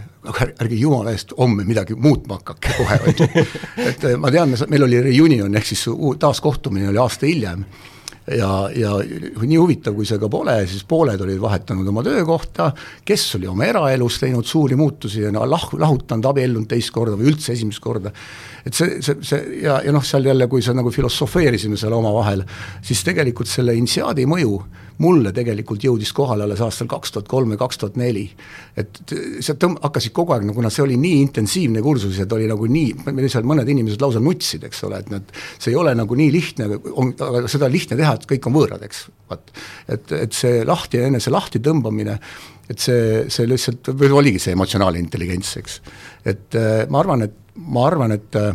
ärge 0.47 0.79
jumala 0.79 1.17
eest 1.17 1.35
homme 1.39 1.67
midagi 1.67 1.99
muutma 1.99 2.39
hakake 2.39 2.77
kohe, 2.79 3.01
on 3.11 3.23
ju. 3.25 3.47
et 3.91 4.11
ma 4.23 4.31
tean, 4.35 4.55
meil 4.71 4.87
oli 4.87 5.03
reunion 5.11 5.59
ehk 5.59 5.73
siis 5.73 5.89
taaskohtumine 6.23 6.93
oli 6.93 7.03
aasta 7.03 7.27
hiljem 7.27 7.67
ja, 8.37 8.51
ja 8.75 8.93
nii 9.01 9.59
huvitav, 9.59 9.95
kui 9.97 10.07
see 10.09 10.19
ka 10.21 10.29
pole, 10.33 10.55
siis 10.69 10.85
pooled 10.89 11.21
olid 11.25 11.41
vahetanud 11.43 11.89
oma 11.93 12.05
töökohta, 12.07 12.71
kes 13.07 13.27
oli 13.39 13.49
oma 13.51 13.69
eraelus 13.69 14.19
teinud 14.23 14.47
suuri 14.49 14.77
muutusi 14.79 15.25
ja 15.25 15.33
no, 15.35 15.45
lah-, 15.49 15.71
lahutanud, 15.79 16.29
abiellunud 16.33 16.69
teist 16.71 16.93
korda 16.95 17.17
või 17.19 17.33
üldse 17.33 17.55
esimest 17.55 17.83
korda. 17.85 18.13
et 18.67 18.75
see, 18.75 18.99
see, 19.05 19.17
see 19.23 19.63
ja, 19.65 19.81
ja 19.85 19.95
noh, 19.95 20.05
seal 20.05 20.27
jälle, 20.29 20.49
kui 20.51 20.63
sa 20.65 20.75
nagu 20.77 20.93
filosofeerisime 20.95 21.79
seal 21.81 21.97
omavahel, 21.97 22.45
siis 22.83 23.05
tegelikult 23.07 23.49
selle 23.51 23.77
initiaadi 23.79 24.27
mõju 24.29 24.59
mulle 25.03 25.33
tegelikult 25.35 25.85
jõudis 25.85 26.11
kohale 26.15 26.45
alles 26.45 26.61
aastal 26.65 26.89
kaks 26.91 27.13
tuhat 27.15 27.29
kolm 27.31 27.55
ja 27.55 27.59
kaks 27.61 27.79
tuhat 27.79 27.99
neli. 28.01 28.27
et 28.79 28.99
sealt 29.41 29.61
tõmb-, 29.63 29.79
hakkasid 29.83 30.13
kogu 30.15 30.35
aeg, 30.35 30.45
no 30.47 30.55
kuna 30.55 30.71
see 30.71 30.85
oli 30.85 30.99
nii 31.01 31.21
intensiivne 31.25 31.83
kursus 31.83 32.19
ja 32.19 32.27
ta 32.27 32.37
oli 32.37 32.49
nagu 32.51 32.67
nii, 32.67 32.95
meil 33.07 33.31
seal 33.31 33.47
mõned 33.47 33.69
inimesed 33.71 34.03
lausa 34.03 34.23
nutsid, 34.23 34.67
eks 34.69 34.85
ole, 34.87 35.01
et 35.03 35.11
nad, 35.11 35.33
see 35.59 35.73
ei 35.73 35.79
ole 35.79 35.95
nagu 35.99 36.19
nii 36.19 36.31
lihtne, 36.35 36.69
on, 36.93 37.15
aga 37.15 37.45
seda 37.51 37.71
lihtne 37.71 37.99
teha, 37.99 38.15
et 38.19 38.29
kõik 38.35 38.49
on 38.51 38.57
võõrad, 38.57 38.85
eks, 38.87 39.07
vaat. 39.31 39.53
et, 39.89 40.15
et 40.19 40.37
see 40.37 40.63
lahti, 40.69 41.01
enese 41.09 41.33
lahti 41.33 41.63
tõmbamine, 41.65 42.19
et 42.69 42.85
see, 42.85 43.27
see 43.33 43.49
lihtsalt, 43.49 43.93
või 43.99 44.13
oligi 44.23 44.43
see 44.45 44.57
emotsionaalne 44.57 45.01
intelligents, 45.01 45.57
eks. 45.61 45.81
et 46.29 46.59
äh, 46.59 46.83
ma 46.91 47.03
arvan, 47.05 47.27
et, 47.29 47.37
ma 47.65 47.87
arvan, 47.89 48.17
et 48.19 48.39
äh, 48.39 48.53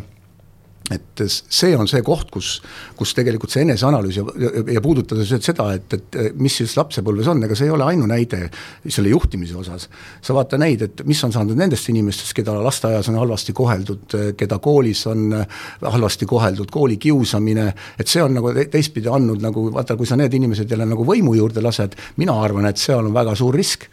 et 0.92 1.22
see 1.24 1.76
on 1.80 1.88
see 1.88 2.02
koht, 2.04 2.28
kus, 2.34 2.58
kus 3.00 3.14
tegelikult 3.16 3.54
see 3.54 3.64
eneseanalüüs 3.64 4.18
ja, 4.20 4.26
ja, 4.40 4.50
ja 4.76 4.82
puudutades 4.84 5.32
seda, 5.46 5.70
et, 5.78 5.96
et 5.96 6.36
mis 6.36 6.58
siis 6.60 6.76
lapsepõlves 6.76 7.30
on, 7.32 7.44
ega 7.48 7.56
see 7.56 7.70
ei 7.70 7.74
ole 7.74 7.88
ainunäide 7.88 8.42
selle 8.92 9.14
juhtimise 9.14 9.56
osas. 9.62 9.88
sa 10.22 10.36
vaata 10.36 10.60
neid, 10.60 10.84
et 10.84 11.06
mis 11.08 11.24
on 11.24 11.32
saanud 11.32 11.58
nendest 11.60 11.88
inimestest, 11.94 12.36
keda 12.36 12.58
lasteaias 12.60 13.08
on 13.14 13.20
halvasti 13.22 13.56
koheldud, 13.56 14.18
keda 14.38 14.60
koolis 14.64 15.06
on 15.08 15.32
halvasti 15.82 16.28
koheldud, 16.28 16.72
koolikiusamine, 16.72 17.68
et 18.00 18.12
see 18.12 18.24
on 18.24 18.36
nagu 18.36 18.52
teistpidi 18.52 19.12
andnud 19.12 19.44
nagu 19.44 19.70
vaata, 19.74 19.96
kui 20.00 20.10
sa 20.10 20.20
need 20.20 20.36
inimesed 20.36 20.72
jälle 20.72 20.88
nagu 20.90 21.08
võimu 21.08 21.38
juurde 21.40 21.64
lased, 21.64 21.96
mina 22.20 22.36
arvan, 22.44 22.68
et 22.68 22.82
seal 22.82 23.06
on 23.06 23.16
väga 23.16 23.38
suur 23.40 23.56
risk, 23.56 23.88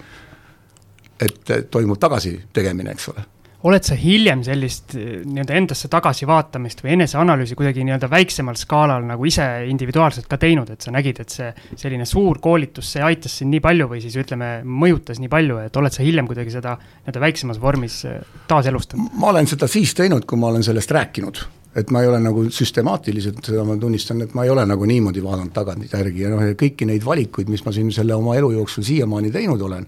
et 1.21 1.53
toimub 1.71 2.01
tagasitegemine, 2.01 2.97
eks 2.97 3.15
ole 3.15 3.31
oled 3.69 3.85
sa 3.85 3.97
hiljem 3.99 4.43
sellist 4.47 4.95
eh, 4.97 5.21
nii-öelda 5.27 5.57
endasse 5.59 5.91
tagasivaatamist 5.93 6.81
või 6.85 6.95
eneseanalüüsi 6.97 7.59
kuidagi 7.59 7.85
nii-öelda 7.85 8.09
väiksemal 8.11 8.57
skaalal 8.57 9.05
nagu 9.09 9.29
ise 9.29 9.47
individuaalselt 9.69 10.31
ka 10.31 10.39
teinud, 10.41 10.73
et 10.73 10.87
sa 10.87 10.95
nägid, 10.95 11.21
et 11.21 11.35
see 11.35 11.51
selline 11.77 12.07
suur 12.09 12.41
koolitus, 12.41 12.95
see 12.95 13.05
aitas 13.05 13.41
sind 13.41 13.53
nii 13.55 13.63
palju 13.65 13.91
või 13.91 14.03
siis 14.05 14.17
ütleme, 14.21 14.53
mõjutas 14.65 15.21
nii 15.21 15.33
palju, 15.33 15.61
et 15.67 15.77
oled 15.77 15.97
sa 15.97 16.07
hiljem 16.07 16.31
kuidagi 16.31 16.55
seda 16.57 16.77
nii-öelda 16.81 17.25
väiksemas 17.27 17.61
vormis 17.61 18.03
eh, 18.09 18.21
taaselustanud? 18.51 19.13
ma 19.21 19.33
olen 19.35 19.51
seda 19.51 19.69
siis 19.71 19.95
teinud, 19.99 20.25
kui 20.29 20.41
ma 20.41 20.53
olen 20.55 20.65
sellest 20.65 20.97
rääkinud 20.97 21.45
et 21.77 21.93
ma 21.95 22.01
ei 22.03 22.09
ole 22.11 22.19
nagu 22.23 22.43
süstemaatiliselt, 22.51 23.45
seda 23.47 23.63
ma 23.67 23.77
tunnistan, 23.79 24.25
et 24.25 24.33
ma 24.35 24.43
ei 24.43 24.51
ole 24.51 24.65
nagu 24.67 24.87
niimoodi 24.91 25.23
vaadanud 25.23 25.53
tagantjärgi 25.55 26.25
ja 26.25 26.33
noh, 26.33 26.43
kõiki 26.59 26.89
neid 26.89 27.05
valikuid, 27.07 27.51
mis 27.53 27.63
ma 27.67 27.75
siin 27.75 27.93
selle 27.95 28.17
oma 28.17 28.35
elu 28.41 28.51
jooksul 28.57 28.87
siiamaani 28.87 29.31
teinud 29.35 29.63
olen, 29.69 29.87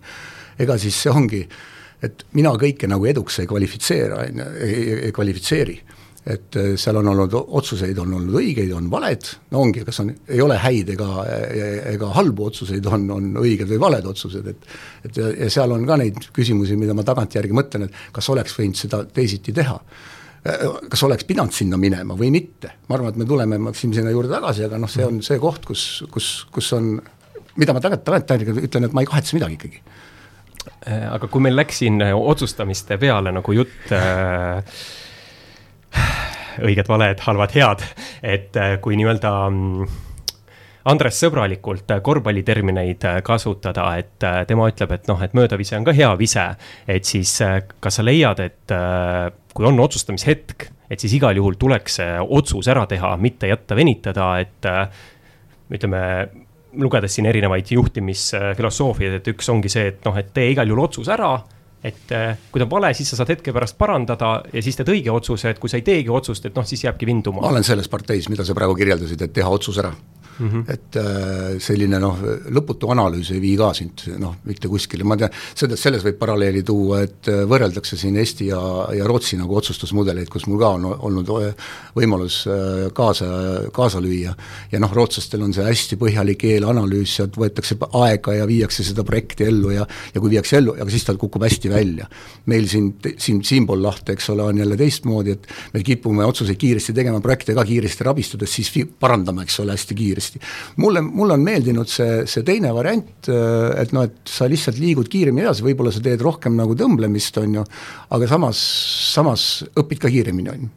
ega 0.62 0.76
siis 0.78 1.00
see 1.02 1.10
ongi, 1.10 1.42
et 2.02 2.24
mina 2.36 2.52
kõike 2.58 2.88
nagu 2.90 3.06
eduks 3.08 3.40
ei 3.42 3.48
kvalifitseera, 3.50 4.22
on 4.26 4.40
ju, 4.42 4.46
ei 5.08 5.12
kvalifitseeri. 5.14 5.76
Et 6.22 6.54
äh, 6.54 6.68
seal 6.78 7.00
on 7.00 7.08
olnud 7.10 7.32
otsuseid, 7.34 7.98
on 7.98 8.12
olnud 8.14 8.36
õigeid, 8.38 8.70
on 8.78 8.86
valed, 8.90 9.26
no 9.50 9.64
ongi, 9.64 9.82
kas 9.82 9.98
on, 10.04 10.12
ei 10.30 10.38
ole 10.44 10.54
häid 10.62 10.92
ega, 10.94 11.08
ega 11.90 12.10
halbu 12.14 12.46
otsuseid, 12.46 12.86
on, 12.86 13.08
on 13.10 13.24
õiged 13.42 13.66
või 13.72 13.80
valed 13.82 14.06
otsused, 14.12 14.46
et 14.52 14.68
et 15.08 15.18
ja, 15.18 15.32
ja 15.34 15.48
seal 15.50 15.74
on 15.74 15.82
ka 15.88 15.96
neid 15.98 16.28
küsimusi, 16.34 16.78
mida 16.78 16.94
ma 16.94 17.02
tagantjärgi 17.06 17.58
mõtlen, 17.58 17.88
et 17.88 17.98
kas 18.14 18.30
oleks 18.30 18.54
võinud 18.54 18.78
seda 18.78 19.02
teisiti 19.10 19.54
teha. 19.56 19.74
Äh, 20.46 20.62
kas 20.94 21.02
oleks 21.08 21.26
pidanud 21.26 21.58
sinna 21.58 21.80
minema 21.80 22.14
või 22.18 22.30
mitte, 22.34 22.70
ma 22.86 23.00
arvan, 23.00 23.10
et 23.10 23.18
me 23.18 23.26
tuleme 23.26 23.58
Maksim 23.66 23.90
sinna 23.98 24.14
juurde 24.14 24.30
tagasi, 24.30 24.68
aga 24.68 24.78
noh, 24.78 24.94
see 24.94 25.08
on 25.08 25.18
see 25.26 25.42
koht, 25.42 25.66
kus, 25.66 26.04
kus, 26.14 26.30
kus 26.54 26.70
on, 26.78 26.94
mida 27.58 27.74
ma 27.74 27.82
tagant, 27.82 28.06
tagantjärgi 28.06 28.60
ütlen, 28.68 28.86
et 28.86 28.94
ma 28.94 29.02
ei 29.02 29.10
kahetse 29.10 29.34
midagi 29.40 29.58
ikkagi 29.58 29.82
aga 30.86 31.28
kui 31.30 31.42
meil 31.44 31.54
läks 31.54 31.78
siin 31.82 32.02
otsustamiste 32.02 32.96
peale 32.98 33.30
nagu 33.34 33.54
jutt 33.54 33.92
äh, 33.94 34.74
õiged, 36.60 36.88
valed, 36.88 37.20
halvad, 37.26 37.54
head, 37.56 37.84
et 38.22 38.56
äh, 38.58 38.78
kui 38.82 38.96
nii-öelda 38.98 39.32
mm, 39.48 40.00
Andres 40.90 41.20
sõbralikult 41.22 41.92
korvpallitermineid 42.02 43.04
äh, 43.06 43.20
kasutada, 43.22 43.86
et 44.00 44.26
äh, 44.26 44.40
tema 44.48 44.66
ütleb, 44.70 44.96
et 44.96 45.08
noh, 45.10 45.20
et 45.22 45.36
möödavise 45.38 45.76
on 45.78 45.86
ka 45.86 45.94
hea 45.96 46.10
vise. 46.18 46.48
et 46.90 47.06
siis 47.06 47.36
kas 47.80 47.98
sa 48.00 48.04
leiad, 48.04 48.40
et 48.42 48.74
kui 49.54 49.68
on 49.68 49.80
otsustamishetk, 49.80 50.66
et 50.90 51.00
siis 51.00 51.14
igal 51.16 51.36
juhul 51.38 51.56
tuleks 51.60 52.00
see 52.00 52.18
otsus 52.20 52.68
ära 52.68 52.86
teha, 52.90 53.14
mitte 53.16 53.48
jätta 53.48 53.78
venitada, 53.78 54.34
et 54.42 54.68
ütleme, 55.72 56.02
lugedes 56.80 57.16
siin 57.16 57.26
erinevaid 57.28 57.72
juhtimisfilosoofiaid, 57.74 59.18
et 59.20 59.28
üks 59.34 59.50
ongi 59.52 59.72
see, 59.72 59.90
et 59.92 60.06
noh, 60.06 60.16
et 60.18 60.30
tee 60.34 60.52
igal 60.54 60.68
juhul 60.68 60.86
otsus 60.86 61.10
ära 61.12 61.34
et 61.82 62.12
äh, 62.14 62.36
kui 62.52 62.62
ta 62.62 62.66
on 62.66 62.70
vale, 62.70 62.92
siis 62.94 63.10
sa 63.10 63.18
saad 63.18 63.32
hetke 63.34 63.52
pärast 63.54 63.74
parandada 63.78 64.36
ja 64.52 64.62
siis 64.62 64.78
teed 64.78 64.90
õige 64.92 65.10
otsuse, 65.10 65.50
et 65.50 65.58
kui 65.58 65.70
sa 65.70 65.80
ei 65.80 65.86
teegi 65.86 66.12
otsust, 66.14 66.46
et 66.46 66.54
noh, 66.54 66.66
siis 66.66 66.84
jääbki 66.86 67.08
vinduma. 67.08 67.42
ma 67.42 67.50
olen 67.50 67.66
selles 67.66 67.90
parteis, 67.90 68.28
mida 68.30 68.46
sa 68.46 68.54
praegu 68.54 68.76
kirjeldasid, 68.78 69.24
et 69.26 69.34
teha 69.34 69.50
otsus 69.50 69.80
ära 69.82 69.90
mm. 70.42 70.48
-hmm. 70.48 70.72
et 70.74 70.98
äh, 71.00 71.60
selline 71.62 72.00
noh, 72.02 72.18
lõputu 72.50 72.90
analüüs 72.92 73.32
ei 73.32 73.40
vii 73.42 73.56
ka 73.60 73.72
sind 73.74 74.04
noh, 74.18 74.36
mitte 74.48 74.68
kuskile, 74.68 75.04
ma 75.04 75.16
tean, 75.16 75.32
seda, 75.54 75.76
selles 75.76 76.04
võib 76.04 76.18
paralleeli 76.20 76.62
tuua, 76.66 77.02
et 77.06 77.30
äh, 77.30 77.44
võrreldakse 77.48 77.96
siin 77.96 78.18
Eesti 78.20 78.50
ja, 78.50 78.60
ja 78.96 79.06
Rootsi 79.08 79.38
nagu 79.40 79.56
otsustusmudeleid, 79.56 80.28
kus 80.32 80.46
mul 80.46 80.60
ka 80.60 80.74
on 80.76 80.88
olnud 80.92 81.30
võimalus 81.96 82.42
kaasa, 82.94 83.26
kaasa 83.72 84.00
lüüa. 84.02 84.34
ja 84.72 84.80
noh, 84.80 84.92
rootslastel 84.92 85.42
on 85.42 85.52
see 85.54 85.64
hästi 85.64 85.96
põhjalik 86.00 86.44
eelanalüüs, 86.44 87.16
sealt 87.16 87.36
võetakse 87.38 87.76
aega 88.02 88.34
ja 88.34 88.46
viiakse 88.46 88.84
seda 88.84 89.04
projekti 89.04 89.44
ellu 89.48 89.70
ja 89.70 89.86
ja 90.14 90.20
kui 90.20 90.32
viiakse 90.32 90.58
ellu, 90.58 90.74
aga 90.76 90.90
siis 90.92 91.04
tal 91.06 91.18
kukub 91.20 91.44
hästi 91.44 91.70
välja. 91.72 92.08
meil 92.46 92.66
siin, 92.68 92.92
siin 93.18 93.42
siinpool 93.44 93.82
lahte, 93.82 94.16
eks 94.16 94.30
ole, 94.32 94.42
on 94.42 94.58
jälle 94.58 94.76
teistmoodi, 94.76 95.36
et 95.36 95.46
me 95.74 95.82
kipume 95.86 96.24
otsuseid 96.26 96.58
kiiresti 96.58 96.94
tegema, 96.96 97.20
projekte 97.20 97.54
ka 97.54 97.64
kiiresti 97.64 98.04
rabistades, 98.04 98.54
siis 98.56 98.72
parandame, 99.00 99.44
eks 99.46 99.60
ole, 99.62 99.76
hästi 99.76 99.94
kiiresti 99.98 100.31
kiiresti. 100.32 100.76
mulle, 100.82 101.00
mulle 101.00 101.34
on 101.34 101.46
meeldinud 101.46 101.88
see, 101.88 102.26
see 102.26 102.44
teine 102.46 102.72
variant, 102.74 103.28
äh, 103.28 103.82
et 103.82 103.92
noh, 103.92 104.06
et 104.08 104.16
sa 104.28 104.48
lihtsalt 104.50 104.78
liigud 104.80 105.08
kiiremini 105.12 105.46
edasi, 105.46 105.64
võib-olla 105.66 105.92
sa 105.92 106.02
teed 106.04 106.22
rohkem 106.22 106.56
nagu 106.58 106.76
tõmblemist, 106.78 107.38
on 107.42 107.58
ju, 107.60 107.64
aga 108.10 108.30
samas, 108.30 108.62
samas 109.12 109.48
õpid 109.78 110.02
ka 110.02 110.12
kiiremini, 110.12 110.52
on 110.52 110.64
ju 110.66 110.70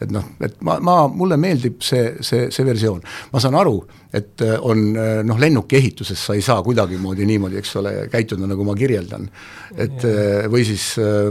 et 0.00 0.12
noh, 0.12 0.24
et 0.44 0.56
ma, 0.66 0.78
ma, 0.84 0.96
mulle 1.08 1.38
meeldib 1.40 1.80
see, 1.84 2.16
see, 2.24 2.50
see 2.52 2.66
versioon. 2.66 3.00
ma 3.32 3.40
saan 3.40 3.56
aru, 3.56 3.78
et 4.16 4.42
äh, 4.44 4.56
on 4.64 4.96
äh, 4.96 5.20
noh, 5.26 5.38
lennuki 5.40 5.78
ehituses 5.78 6.20
sa 6.28 6.36
ei 6.36 6.44
saa 6.44 6.62
kuidagimoodi 6.64 7.26
niimoodi, 7.28 7.58
eks 7.60 7.74
ole, 7.80 7.92
käituda, 8.12 8.48
nagu 8.48 8.64
ma 8.66 8.76
kirjeldan. 8.78 9.28
et. 9.76 10.04
Äh, 10.04 10.46
või 10.50 10.62
siis 10.66 10.84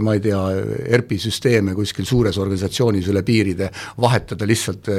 ma 0.04 0.16
ei 0.16 0.22
tea, 0.24 0.40
ERP-i 0.96 1.18
süsteeme 1.22 1.76
kuskil 1.78 2.06
suures 2.08 2.38
organisatsioonis 2.42 3.08
üle 3.12 3.22
piiride 3.26 3.70
vahetada 4.02 4.48
lihtsalt 4.48 4.90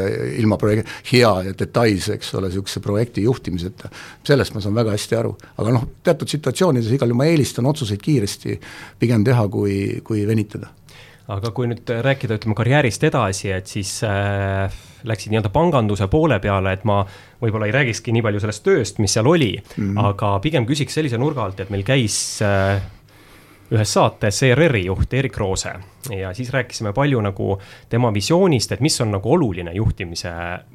ilma 0.40 0.56
projek-, 0.61 0.87
hea 1.11 1.32
ja 1.49 1.54
detailse, 1.58 2.16
eks 2.16 2.32
ole, 2.38 2.49
niisuguse 2.50 2.80
projekti 2.85 3.26
juhtimiseta. 3.26 3.90
sellest 4.26 4.54
ma 4.54 4.62
saan 4.64 4.78
väga 4.78 4.94
hästi 4.94 5.18
aru, 5.18 5.35
aga 5.61 5.75
noh, 5.75 5.87
teatud 6.06 6.30
situatsioonides 6.32 6.94
igal 6.96 7.12
juhul 7.12 7.20
ma 7.20 7.28
eelistan 7.28 7.68
otsuseid 7.68 8.02
kiiresti 8.02 8.58
pigem 8.99 9.25
teha, 9.26 9.46
kui, 9.52 9.76
kui 10.06 10.25
venitada 10.26 10.73
aga 11.33 11.50
kui 11.54 11.66
nüüd 11.71 11.90
rääkida, 12.06 12.38
ütleme 12.38 12.54
karjäärist 12.59 13.04
edasi, 13.09 13.50
et 13.54 13.71
siis 13.71 13.99
äh, 14.06 14.73
läksid 15.06 15.33
nii-öelda 15.33 15.50
panganduse 15.54 16.06
poole 16.11 16.38
peale, 16.42 16.76
et 16.76 16.85
ma 16.87 17.00
võib-olla 17.42 17.68
ei 17.68 17.75
räägikski 17.75 18.14
nii 18.14 18.25
palju 18.26 18.42
sellest 18.45 18.64
tööst, 18.66 19.00
mis 19.02 19.16
seal 19.16 19.26
oli 19.26 19.54
mm, 19.59 19.73
-hmm. 19.76 20.04
aga 20.11 20.37
pigem 20.45 20.66
küsiks 20.68 20.95
sellise 20.95 21.18
nurga 21.18 21.45
alt, 21.45 21.61
et 21.61 21.71
meil 21.71 21.83
käis 21.87 22.42
äh, 22.47 22.78
ühes 23.75 23.92
saates 23.92 24.42
ERR-i 24.47 24.85
juht 24.87 25.14
Erik 25.14 25.37
Roose 25.42 25.73
ja 26.14 26.30
siis 26.35 26.52
rääkisime 26.54 26.92
palju 26.95 27.21
nagu 27.21 27.56
tema 27.90 28.12
visioonist, 28.14 28.73
et 28.73 28.80
mis 28.80 29.00
on 29.00 29.11
nagu 29.11 29.33
oluline 29.33 29.73
juhtimise 29.75 30.30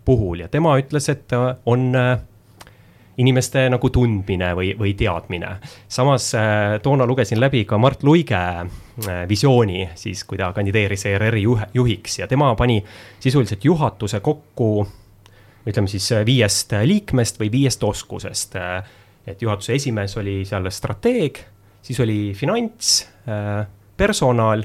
puhul 0.06 0.44
ja 0.44 0.48
tema 0.52 0.76
ütles, 0.80 1.08
et 1.10 1.32
on 1.66 1.96
äh, 1.96 2.20
inimeste 3.22 3.66
nagu 3.72 3.90
tundmine 3.94 4.52
või, 4.58 4.72
või 4.78 4.94
teadmine. 4.98 5.56
samas 5.88 6.32
äh, 6.36 6.78
toona 6.84 7.06
lugesin 7.06 7.40
läbi 7.40 7.64
ka 7.66 7.78
Mart 7.78 8.04
Luige 8.04 8.36
äh, 8.38 9.22
visiooni, 9.30 9.90
siis 9.96 10.24
kui 10.28 10.40
ta 10.40 10.52
kandideeris 10.54 11.06
ERR-i 11.10 11.44
juhiks 11.74 12.20
ja 12.20 12.28
tema 12.28 12.54
pani 12.56 12.82
sisuliselt 13.20 13.66
juhatuse 13.66 14.20
kokku 14.20 14.88
ütleme 15.68 15.88
siis 15.92 16.12
äh, 16.12 16.26
viiest 16.26 16.74
liikmest 16.86 17.40
või 17.40 17.52
viiest 17.52 17.84
oskusest. 17.84 18.56
et 19.28 19.42
juhatuse 19.42 19.74
esimees 19.74 20.18
oli 20.18 20.42
seal 20.46 20.70
strateeg, 20.70 21.38
siis 21.82 22.00
oli 22.00 22.34
finants, 22.34 23.08
personal, 23.98 24.64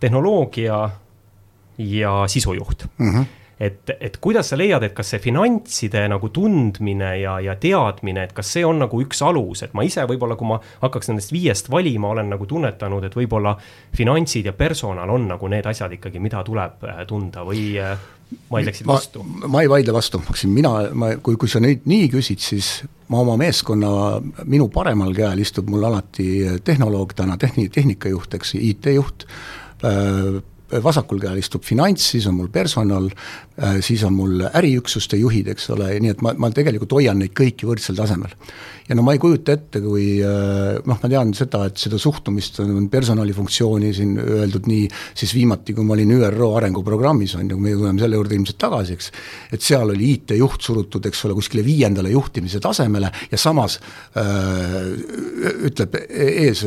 tehnoloogia 0.00 0.90
ja 1.78 2.22
sisujuht 2.26 2.88
mm. 2.98 3.12
-hmm 3.12 3.45
et, 3.60 3.90
et 4.00 4.16
kuidas 4.20 4.50
sa 4.52 4.58
leiad, 4.58 4.84
et 4.84 4.94
kas 4.96 5.14
see 5.14 5.20
finantside 5.24 6.02
nagu 6.12 6.28
tundmine 6.34 7.12
ja, 7.22 7.38
ja 7.40 7.54
teadmine, 7.60 8.26
et 8.28 8.34
kas 8.36 8.50
see 8.56 8.64
on 8.68 8.82
nagu 8.84 9.00
üks 9.00 9.22
alus, 9.24 9.62
et 9.64 9.76
ma 9.76 9.84
ise 9.86 10.04
võib-olla, 10.08 10.36
kui 10.36 10.50
ma 10.50 10.58
hakkaks 10.82 11.08
nendest 11.10 11.32
viiest 11.32 11.70
valima, 11.72 12.10
olen 12.12 12.28
nagu 12.34 12.48
tunnetanud, 12.48 13.06
et 13.08 13.16
võib-olla 13.16 13.56
finantsid 13.96 14.50
ja 14.50 14.52
personal 14.56 15.12
on 15.12 15.28
nagu 15.32 15.48
need 15.52 15.68
asjad 15.68 15.96
ikkagi, 15.96 16.20
mida 16.22 16.42
tuleb 16.46 16.84
äh, 16.84 17.00
tunda 17.08 17.46
või 17.48 17.70
äh, 17.80 17.94
vaidleksid 18.50 18.88
vastu? 18.88 19.24
ma 19.24 19.62
ei 19.64 19.70
vaidle 19.72 19.94
vastu, 19.96 20.20
Maksim, 20.26 20.52
mina, 20.52 20.74
ma, 20.92 21.14
kui, 21.24 21.38
kui 21.40 21.48
sa 21.48 21.62
nüüd 21.62 21.86
nii 21.88 22.10
küsid, 22.12 22.42
siis 22.44 22.74
ma 23.12 23.22
oma 23.24 23.38
meeskonna, 23.40 23.92
minu 24.44 24.68
paremal 24.74 25.14
käel 25.16 25.40
istub 25.40 25.70
mul 25.72 25.86
alati 25.88 26.60
tehnoloog, 26.66 27.16
täna 27.16 27.38
tehni-, 27.40 27.70
tehnikajuht, 27.72 28.36
eks, 28.36 28.52
IT-juht 28.60 29.24
äh,, 29.86 30.42
vasakul 30.82 31.20
käel 31.22 31.38
istub 31.40 31.64
finants, 31.64 32.10
siis 32.12 32.26
on 32.26 32.38
mul 32.40 32.48
personal, 32.52 33.10
äh, 33.62 33.78
siis 33.80 34.04
on 34.04 34.16
mul 34.16 34.46
äriüksuste 34.52 35.18
juhid, 35.20 35.50
eks 35.54 35.70
ole, 35.74 35.92
nii 36.00 36.14
et 36.16 36.24
ma, 36.24 36.34
ma 36.38 36.50
tegelikult 36.54 36.96
hoian 36.98 37.20
neid 37.22 37.34
kõiki 37.36 37.68
võrdsel 37.68 37.98
tasemel 37.98 38.34
ja 38.88 38.94
no 38.94 39.02
ma 39.02 39.14
ei 39.16 39.20
kujuta 39.22 39.54
ette, 39.56 39.80
kui 39.82 40.20
äh, 40.22 40.76
noh, 40.78 40.98
ma 41.02 41.10
tean 41.10 41.32
seda, 41.36 41.64
et 41.68 41.80
seda 41.80 41.98
suhtumist 42.00 42.60
on 42.62 42.88
personalifunktsiooni 42.92 43.90
siin 43.96 44.14
öeldud 44.22 44.68
nii, 44.70 44.86
siis 45.16 45.34
viimati, 45.34 45.74
kui 45.76 45.86
ma 45.86 45.96
olin 45.96 46.14
ÜRO 46.16 46.52
arenguprogrammis, 46.60 47.36
on 47.40 47.50
ju, 47.50 47.58
me 47.60 47.74
tuleme 47.74 48.02
selle 48.02 48.20
juurde 48.20 48.38
ilmselt 48.38 48.60
tagasi, 48.62 48.96
eks, 48.96 49.10
et 49.56 49.66
seal 49.66 49.90
oli 49.94 50.12
IT-juht 50.14 50.68
surutud, 50.68 51.10
eks 51.10 51.24
ole, 51.26 51.36
kuskile 51.38 51.66
viiendale 51.66 52.14
juhtimise 52.14 52.62
tasemele 52.62 53.10
ja 53.32 53.40
samas 53.40 53.80
äh, 54.18 54.80
ütleb 55.70 55.98
ees 56.06 56.64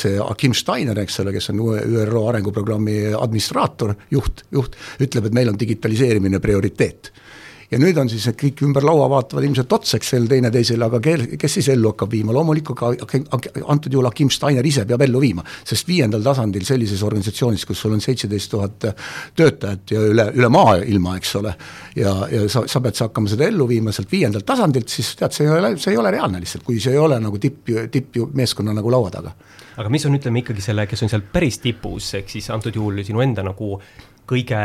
see 0.00 0.16
Akim 0.20 0.54
Steiner, 0.56 1.00
eks 1.04 1.20
ole, 1.24 1.34
kes 1.34 1.50
on 1.54 1.64
ÜRO 1.64 2.26
arenguprogrammi 2.30 3.00
administraator, 3.16 3.96
juht, 4.12 4.44
juht, 4.54 4.76
ütleb, 5.00 5.30
et 5.30 5.36
meil 5.36 5.52
on 5.52 5.60
digitaliseerimine 5.60 6.42
prioriteet 6.44 7.12
ja 7.74 7.80
nüüd 7.82 7.98
on 7.98 8.10
siis, 8.10 8.24
et 8.30 8.38
kõik 8.38 8.62
ümber 8.66 8.84
laua 8.86 9.08
vaatavad 9.10 9.44
ilmselt 9.46 9.72
otsa, 9.74 9.98
eks 9.98 10.12
seal 10.14 10.28
teineteisele, 10.30 10.86
aga 10.86 11.00
kel, 11.02 11.24
kes 11.40 11.56
siis 11.58 11.68
ellu 11.74 11.90
hakkab 11.90 12.12
viima, 12.14 12.34
loomulikult 12.36 12.78
ka 12.78 12.90
antud 13.72 13.92
juhul 13.92 14.06
Akim 14.10 14.30
Steiner 14.32 14.66
ise 14.66 14.84
peab 14.88 15.02
ellu 15.06 15.22
viima, 15.22 15.42
sest 15.66 15.88
viiendal 15.90 16.22
tasandil 16.24 16.66
sellises 16.68 17.02
organisatsioonis, 17.06 17.66
kus 17.66 17.82
sul 17.82 17.96
on 17.96 18.04
seitseteist 18.04 18.52
tuhat 18.52 18.86
töötajat 19.36 19.94
ja 19.96 20.04
üle, 20.12 20.28
üle 20.38 20.52
maailma, 20.54 21.16
eks 21.18 21.34
ole, 21.40 21.56
ja, 21.98 22.14
ja 22.30 22.46
sa, 22.52 22.64
sa 22.70 22.82
pead 22.84 23.02
hakkama 23.08 23.34
seda 23.34 23.48
ellu 23.50 23.66
viima 23.70 23.94
sealt 23.94 24.12
viiendalt 24.12 24.46
tasandilt, 24.46 24.88
siis 24.94 25.14
tead, 25.18 25.34
see 25.34 25.48
ei 25.48 25.58
ole, 25.58 25.74
see 25.82 25.96
ei 25.96 26.00
ole 26.00 26.14
reaalne 26.14 26.42
lihtsalt, 26.44 26.66
kui 26.66 26.78
see 26.82 26.94
ei 26.94 27.02
ole 27.02 27.18
nagu 27.22 27.42
tipp, 27.42 27.74
tippmeeskonna 27.90 28.76
nagu 28.76 28.94
laua 28.94 29.10
taga. 29.14 29.34
Aga 29.74 29.90
mis 29.90 30.04
on, 30.06 30.14
ütleme 30.14 30.44
ikkagi 30.44 30.62
selle, 30.62 30.86
kes 30.86 31.02
on 31.02 31.10
seal 31.10 31.24
päris 31.32 31.58
tipus, 31.58 32.12
ehk 32.20 32.28
siis 32.30 32.46
antud 32.54 32.76
juhul 32.78 33.02
sinu 33.02 33.24
enda 33.24 33.42
nagu 33.42 33.80
kõige 34.28 34.58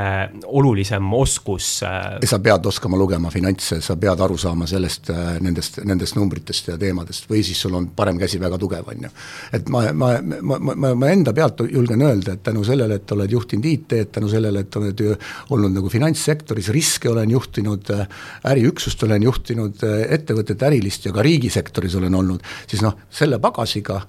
olulisem 0.45 1.13
oskus. 1.13 1.67
Äh, 1.83 2.19
sa 2.27 2.39
pead 2.43 2.65
oskama 2.65 2.97
lugema 2.99 3.31
finantse, 3.33 3.79
sa 3.83 3.95
pead 3.99 4.21
aru 4.23 4.37
saama 4.39 4.67
sellest, 4.69 5.09
äh, 5.11 5.35
nendest, 5.43 5.81
nendest 5.87 6.15
numbritest 6.15 6.71
ja 6.71 6.77
teemadest 6.79 7.27
või 7.29 7.43
siis 7.45 7.59
sul 7.61 7.75
on 7.75 7.89
parem 7.95 8.19
käsi 8.19 8.39
väga 8.39 8.57
tugev, 8.61 8.87
on 8.93 9.07
ju. 9.07 9.11
et 9.53 9.69
ma, 9.69 9.83
ma, 9.93 10.13
ma, 10.23 10.59
ma, 10.59 10.93
ma 10.95 11.11
enda 11.11 11.33
pealt 11.35 11.65
julgen 11.67 12.01
öelda, 12.07 12.37
et 12.37 12.43
tänu 12.43 12.63
sellele, 12.67 13.01
et 13.01 13.15
oled 13.15 13.35
juhtinud 13.35 13.69
IT-d, 13.73 14.05
tänu 14.15 14.31
sellele, 14.31 14.63
et 14.63 14.79
oled 14.79 15.05
olnud 15.49 15.75
nagu 15.75 15.91
finantssektoris, 15.91 16.71
riske 16.75 17.11
olen 17.11 17.35
juhtinud, 17.35 17.93
äh, 17.95 18.07
äriüksust 18.53 19.03
olen 19.03 19.27
juhtinud, 19.27 19.83
ettevõtete 20.09 20.69
ärilist 20.69 21.05
ja 21.09 21.15
ka 21.15 21.23
riigisektoris 21.25 21.95
olen 21.99 22.15
olnud, 22.15 22.43
siis 22.67 22.83
noh, 22.85 22.95
selle 23.11 23.41
pagasiga 23.43 24.01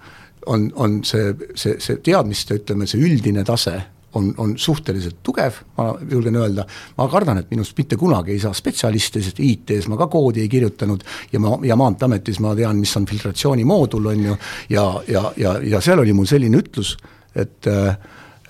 on, 0.47 0.71
on 0.75 1.01
see, 1.05 1.35
see, 1.55 1.81
see 1.83 1.99
teadmiste, 2.05 2.63
ütleme, 2.63 2.87
see 2.89 3.03
üldine 3.03 3.45
tase 3.45 3.81
on, 4.15 4.31
on 4.39 4.55
suhteliselt 4.59 5.21
tugev, 5.23 5.61
ma 5.79 5.91
julgen 6.11 6.37
öelda, 6.37 6.65
ma 6.99 7.09
kardan, 7.11 7.43
et 7.43 7.51
minust 7.51 7.77
mitte 7.79 7.99
kunagi 8.01 8.35
ei 8.35 8.43
saa 8.43 8.55
spetsialisti, 8.57 9.23
sest 9.23 9.43
IT-s 9.45 9.91
ma 9.91 9.99
ka 10.01 10.09
koodi 10.11 10.45
ei 10.45 10.49
kirjutanud 10.51 11.05
ja 11.33 11.43
ma, 11.43 11.57
ja 11.67 11.77
Maanteeametis 11.79 12.41
ma 12.45 12.55
tean, 12.59 12.81
mis 12.81 12.97
on 12.99 13.07
filtratsioonimoodul, 13.11 14.11
on 14.13 14.25
ju, 14.31 14.39
ja, 14.71 14.87
ja, 15.09 15.27
ja, 15.37 15.59
ja 15.75 15.83
seal 15.85 16.03
oli 16.03 16.17
mul 16.17 16.29
selline 16.31 16.63
ütlus, 16.63 16.97
et 17.35 17.71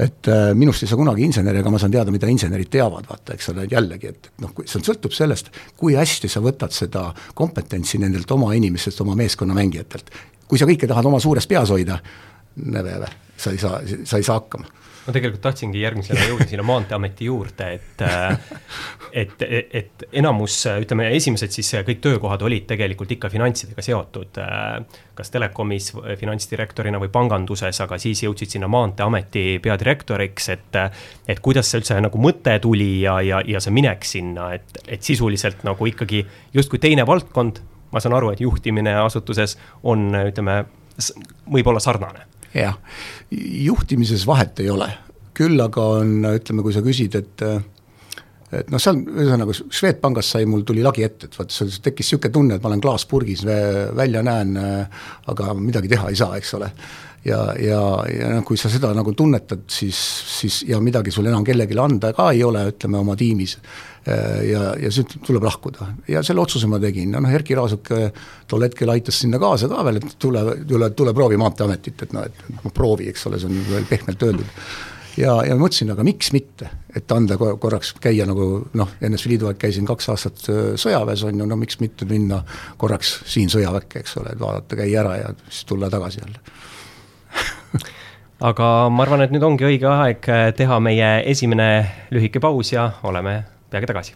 et 0.01 0.29
minust 0.57 0.81
ei 0.81 0.89
saa 0.89 0.97
kunagi 0.97 1.27
insener, 1.27 1.59
aga 1.61 1.71
ma 1.73 1.79
saan 1.81 1.93
teada, 1.93 2.13
mida 2.15 2.29
insenerid 2.33 2.71
teavad, 2.73 3.05
vaata, 3.05 3.35
eks 3.37 3.51
ole, 3.53 3.67
jällegi, 3.69 4.13
et 4.15 4.31
noh, 4.41 4.55
see 4.65 4.81
sõltub 4.87 5.13
sellest, 5.13 5.51
kui 5.77 5.93
hästi 5.99 6.31
sa 6.31 6.41
võtad 6.41 6.73
seda 6.73 7.11
kompetentsi 7.37 8.01
nendelt 8.01 8.31
oma 8.33 8.55
inimestest, 8.57 9.03
oma 9.05 9.19
meeskonnamängijatelt. 9.21 10.09
kui 10.49 10.59
sa 10.59 10.65
kõike 10.67 10.89
tahad 10.89 11.07
oma 11.07 11.21
suures 11.21 11.47
peas 11.47 11.71
hoida, 11.71 12.01
neve, 12.65 12.97
sa 13.41 13.55
ei 13.55 13.59
saa, 13.63 13.81
sa 14.05 14.21
ei 14.21 14.27
saa 14.27 14.39
hakkama 14.41 14.69
ma 15.07 15.15
tegelikult 15.15 15.43
tahtsingi 15.43 15.81
järgmisena 15.81 16.27
jõuda 16.29 16.47
sinna 16.49 16.65
Maanteeameti 16.67 17.29
juurde, 17.31 17.69
et 17.77 18.03
et, 19.23 19.43
et 19.81 20.05
enamus, 20.21 20.59
ütleme, 20.83 21.09
esimesed 21.17 21.55
siis 21.55 21.73
kõik 21.87 22.03
töökohad 22.05 22.43
olid 22.47 22.67
tegelikult 22.71 23.11
ikka 23.17 23.31
finantsidega 23.33 23.83
seotud. 23.85 24.41
kas 25.21 25.33
telekomis 25.35 25.91
finantsdirektorina 26.17 27.01
või 27.01 27.11
panganduses, 27.13 27.81
aga 27.85 27.99
siis 27.99 28.23
jõudsid 28.25 28.57
sinna 28.57 28.69
Maanteeameti 28.69 29.59
peadirektoriks, 29.63 30.49
et 30.49 30.81
et 31.29 31.41
kuidas 31.41 31.71
see 31.71 31.81
üldse 31.81 32.01
nagu 32.01 32.19
mõte 32.19 32.59
tuli 32.61 33.01
ja, 33.03 33.21
ja, 33.21 33.41
ja 33.47 33.61
see 33.61 33.73
minek 33.75 34.05
sinna, 34.05 34.53
et, 34.55 34.83
et 34.87 35.03
sisuliselt 35.03 35.65
nagu 35.65 35.87
ikkagi 35.87 36.27
justkui 36.55 36.79
teine 36.79 37.07
valdkond, 37.07 37.63
ma 37.91 38.01
saan 38.01 38.15
aru, 38.15 38.35
et 38.35 38.41
juhtimine 38.41 38.95
asutuses 39.03 39.57
on, 39.83 40.13
ütleme, 40.29 40.65
võib-olla 41.51 41.81
sarnane 41.81 42.29
jah, 42.55 42.79
juhtimises 43.31 44.27
vahet 44.29 44.63
ei 44.63 44.71
ole, 44.73 44.89
küll 45.37 45.61
aga 45.63 45.85
on, 46.01 46.17
ütleme, 46.35 46.65
kui 46.67 46.75
sa 46.75 46.83
küsid, 46.85 47.19
et 47.21 47.47
et 48.51 48.71
noh, 48.73 48.81
seal 48.83 48.99
ühesõnaga 48.99 49.55
Swedbankis 49.55 50.33
sai, 50.35 50.47
mul 50.51 50.65
tuli 50.67 50.83
lagi 50.83 51.05
ette, 51.07 51.29
et 51.29 51.37
vaat 51.39 51.55
see 51.55 51.71
tekkis 51.85 52.09
niisugune 52.09 52.35
tunne, 52.35 52.57
et 52.57 52.65
ma 52.65 52.73
olen 52.73 52.83
klaaspurgis, 52.83 53.45
välja 53.95 54.25
näen, 54.27 54.57
aga 55.31 55.55
midagi 55.55 55.93
teha 55.93 56.11
ei 56.11 56.19
saa, 56.19 56.35
eks 56.41 56.57
ole. 56.59 56.73
ja, 57.25 57.39
ja, 57.63 57.81
ja 58.11 58.33
noh, 58.35 58.43
kui 58.49 58.59
sa 58.59 58.71
seda 58.73 58.91
nagu 58.97 59.13
tunnetad, 59.15 59.69
siis, 59.71 60.01
siis 60.41 60.63
ja 60.67 60.81
midagi 60.83 61.15
sul 61.15 61.31
enam 61.31 61.47
kellelegi 61.47 61.79
anda 61.79 62.11
ka 62.17 62.31
ei 62.35 62.43
ole, 62.43 62.65
ütleme 62.73 62.99
oma 62.99 63.15
tiimis, 63.17 63.59
ja, 64.07 64.75
ja 64.81 64.91
siis 64.93 65.19
tuleb 65.27 65.45
lahkuda. 65.45 65.87
Ja 66.09 66.23
selle 66.27 66.41
otsuse 66.41 66.69
ma 66.71 66.79
tegin. 66.83 67.13
Noh, 67.13 67.33
Erkki 67.35 67.57
Raasuk 67.59 67.91
tol 68.49 68.65
hetkel 68.65 68.93
aitas 68.93 69.21
sinna 69.21 69.41
kaasa 69.43 69.69
ka 69.71 69.85
veel, 69.87 70.01
et 70.01 70.15
tule, 70.21 70.45
tule, 70.69 70.91
tule 70.97 71.15
proovi 71.17 71.41
Maanteeametit, 71.41 72.07
et 72.07 72.15
noh, 72.17 72.25
et 72.27 72.47
noh, 72.55 72.73
proovi, 72.75 73.11
eks 73.11 73.27
ole, 73.29 73.41
see 73.41 73.51
on 73.51 73.61
veel 73.71 73.87
pehmelt 73.91 74.25
öeldud. 74.27 74.57
ja, 75.21 75.35
ja 75.47 75.57
mõtlesin, 75.59 75.93
aga 75.93 76.05
miks 76.07 76.33
mitte, 76.33 76.71
et 76.97 77.13
anda 77.13 77.37
korraks 77.37 77.93
käia 78.01 78.27
nagu 78.29 78.49
noh, 78.79 78.97
NSV 79.05 79.35
Liidu 79.35 79.51
aeg 79.51 79.61
käisin 79.61 79.89
kaks 79.89 80.11
aastat 80.13 80.49
äh, 80.49 80.63
sõjaväes, 80.81 81.25
on 81.29 81.43
ju, 81.43 81.47
no 81.47 81.59
miks 81.61 81.81
mitte 81.83 82.09
minna 82.09 82.43
korraks 82.81 83.21
siin 83.31 83.53
sõjaväkke, 83.53 84.05
eks 84.05 84.17
ole, 84.23 84.35
et 84.35 84.41
vaadata, 84.41 84.81
käia 84.81 85.05
ära 85.05 85.17
ja 85.21 85.33
siis 85.49 85.65
tulla 85.69 85.91
tagasi 85.93 86.25
jälle. 86.25 86.41
Aga 88.41 88.67
ma 88.89 89.05
arvan, 89.05 89.21
et 89.21 89.33
nüüd 89.35 89.45
ongi 89.45 89.67
õige 89.69 89.89
aeg 89.93 90.29
äh, 90.33 90.47
teha 90.57 90.81
meie 90.81 91.11
esimene 91.29 91.67
lühike 92.15 92.41
paus 92.41 92.73
ja 92.73 92.89
oleme 93.05 93.43
peagi 93.71 93.87
tagasi. 93.87 94.15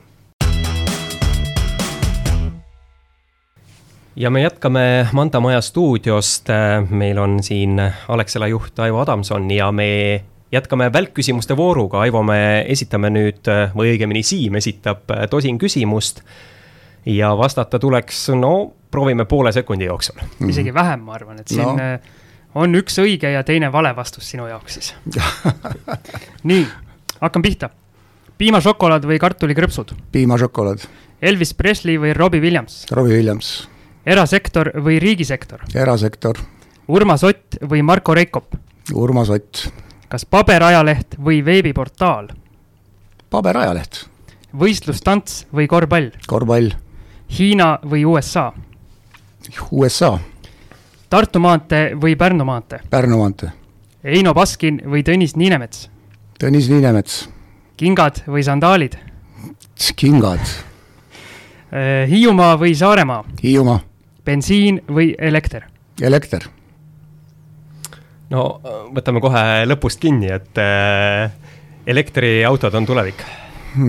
ja 4.16 4.30
me 4.30 4.42
jätkame 4.42 5.08
Manta 5.12 5.40
Maja 5.40 5.60
stuudiost, 5.60 6.48
meil 6.90 7.18
on 7.18 7.42
siin 7.42 7.80
Alexela 8.08 8.46
juht 8.46 8.78
Aivo 8.78 9.00
Adamson 9.00 9.50
ja 9.50 9.72
me 9.72 10.24
jätkame 10.52 10.92
välkküsimuste 10.92 11.56
vooruga, 11.56 12.00
Aivo, 12.00 12.22
me 12.22 12.64
esitame 12.68 13.10
nüüd, 13.10 13.50
või 13.74 13.94
õigemini 13.94 14.22
Siim 14.22 14.54
esitab 14.54 15.10
tosin 15.30 15.58
küsimust 15.58 16.22
ja 17.06 17.32
vastata 17.36 17.78
tuleks, 17.78 18.28
no 18.38 18.72
proovime 18.90 19.24
poole 19.24 19.52
sekundi 19.52 19.84
jooksul 19.84 20.20
mm. 20.22 20.28
-hmm. 20.40 20.50
isegi 20.50 20.74
vähem, 20.74 21.00
ma 21.00 21.14
arvan, 21.14 21.40
et 21.40 21.48
siin 21.48 21.66
no. 21.66 21.78
Eh, 21.78 22.00
on 22.54 22.74
üks 22.74 22.98
õige 23.02 23.30
ja 23.34 23.42
teine 23.42 23.72
vale 23.72 23.96
vastus 23.96 24.30
sinu 24.30 24.46
jaoks 24.46 24.74
siis 24.78 24.94
nii, 26.50 26.66
hakkan 27.20 27.42
pihta 27.42 27.70
piimašokolaad 28.38 29.04
või 29.06 29.18
kartulikrõpsud? 29.18 29.94
piimašokolaad. 30.12 30.84
Elvis 31.22 31.54
Presley 31.54 31.98
või 32.00 32.12
Robbie 32.16 32.40
Williams? 32.40 32.84
Robbie 32.90 33.16
Williams. 33.16 33.68
erasektor 34.06 34.72
või 34.76 34.98
riigisektor? 35.00 35.60
erasektor. 35.74 36.38
Urmas 36.88 37.22
Ott 37.24 37.56
või 37.62 37.82
Marko 37.82 38.14
Reikop? 38.14 38.54
Urmas 38.94 39.30
Ott. 39.30 39.68
kas 40.08 40.24
paberajaleht 40.24 41.16
või 41.18 41.44
veebiportaal? 41.44 42.28
paberajaleht. 43.30 44.06
võistlustants 44.58 45.46
või 45.54 45.66
korvpall? 45.66 46.10
korvpall. 46.26 46.70
Hiina 47.38 47.78
või 47.82 48.04
USA? 48.04 48.52
USA. 49.70 50.18
Tartu 51.10 51.38
maantee 51.40 51.94
või 51.94 52.16
Pärnu 52.16 52.44
maantee? 52.44 52.80
Pärnu 52.90 53.18
maantee. 53.18 53.50
Eino 54.04 54.34
Baskin 54.34 54.82
või 54.84 55.02
Tõnis 55.02 55.36
Niinemets? 55.36 55.88
Tõnis 56.40 56.68
Niinemets 56.68 57.28
kingad 57.76 58.22
või 58.26 58.44
sandaalid? 58.46 58.96
kingad. 59.98 60.40
Äh, 61.74 62.04
Hiiumaa 62.10 62.54
või 62.58 62.74
Saaremaa? 62.78 63.24
Hiiumaa. 63.42 63.80
bensiin 64.24 64.80
või 64.88 65.14
elekter? 65.18 65.66
elekter. 66.00 66.46
no 68.30 68.60
võtame 68.94 69.20
kohe 69.20 69.64
lõpust 69.66 70.00
kinni, 70.00 70.30
et 70.30 70.58
äh, 70.58 71.30
elektriautod 71.86 72.74
on 72.74 72.86
tulevik 72.86 73.24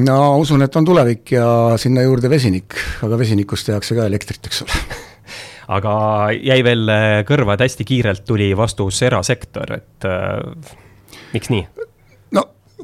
no 0.06 0.20
usun, 0.42 0.66
et 0.66 0.76
on 0.76 0.86
tulevik 0.86 1.32
ja 1.38 1.48
sinna 1.78 2.02
juurde 2.02 2.30
vesinik, 2.30 2.78
aga 3.06 3.18
vesinikust 3.22 3.70
tehakse 3.70 3.96
ka 3.96 4.06
elektrit, 4.10 4.42
eks 4.46 4.64
ole 4.66 4.82
aga 5.78 5.96
jäi 6.36 6.62
veel 6.66 6.90
kõrva, 7.30 7.56
et 7.56 7.66
hästi 7.66 7.86
kiirelt 7.86 8.26
tuli 8.26 8.52
vastus 8.58 9.02
erasektor, 9.06 9.78
et 9.78 10.10
äh, 10.10 10.74
miks 11.34 11.54
nii? 11.54 11.68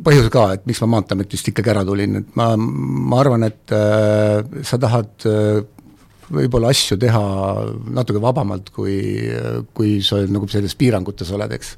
Põhjus 0.05 0.31
ka, 0.33 0.47
et 0.55 0.65
miks 0.69 0.81
ma 0.83 0.95
Maanteeametist 0.95 1.51
ikkagi 1.51 1.71
ära 1.73 1.83
tulin, 1.87 2.21
et 2.21 2.33
ma, 2.39 2.51
ma 2.57 3.21
arvan, 3.21 3.45
et 3.47 3.73
äh, 3.75 4.41
sa 4.67 4.79
tahad 4.81 5.27
äh, 5.29 5.61
võib-olla 6.31 6.71
asju 6.71 6.97
teha 6.99 7.23
natuke 7.97 8.21
vabamalt, 8.23 8.71
kui, 8.73 8.97
kui 9.75 9.97
sa 10.05 10.21
nagu 10.31 10.47
selles 10.51 10.75
piirangutes 10.79 11.31
oled, 11.35 11.55
eks. 11.57 11.73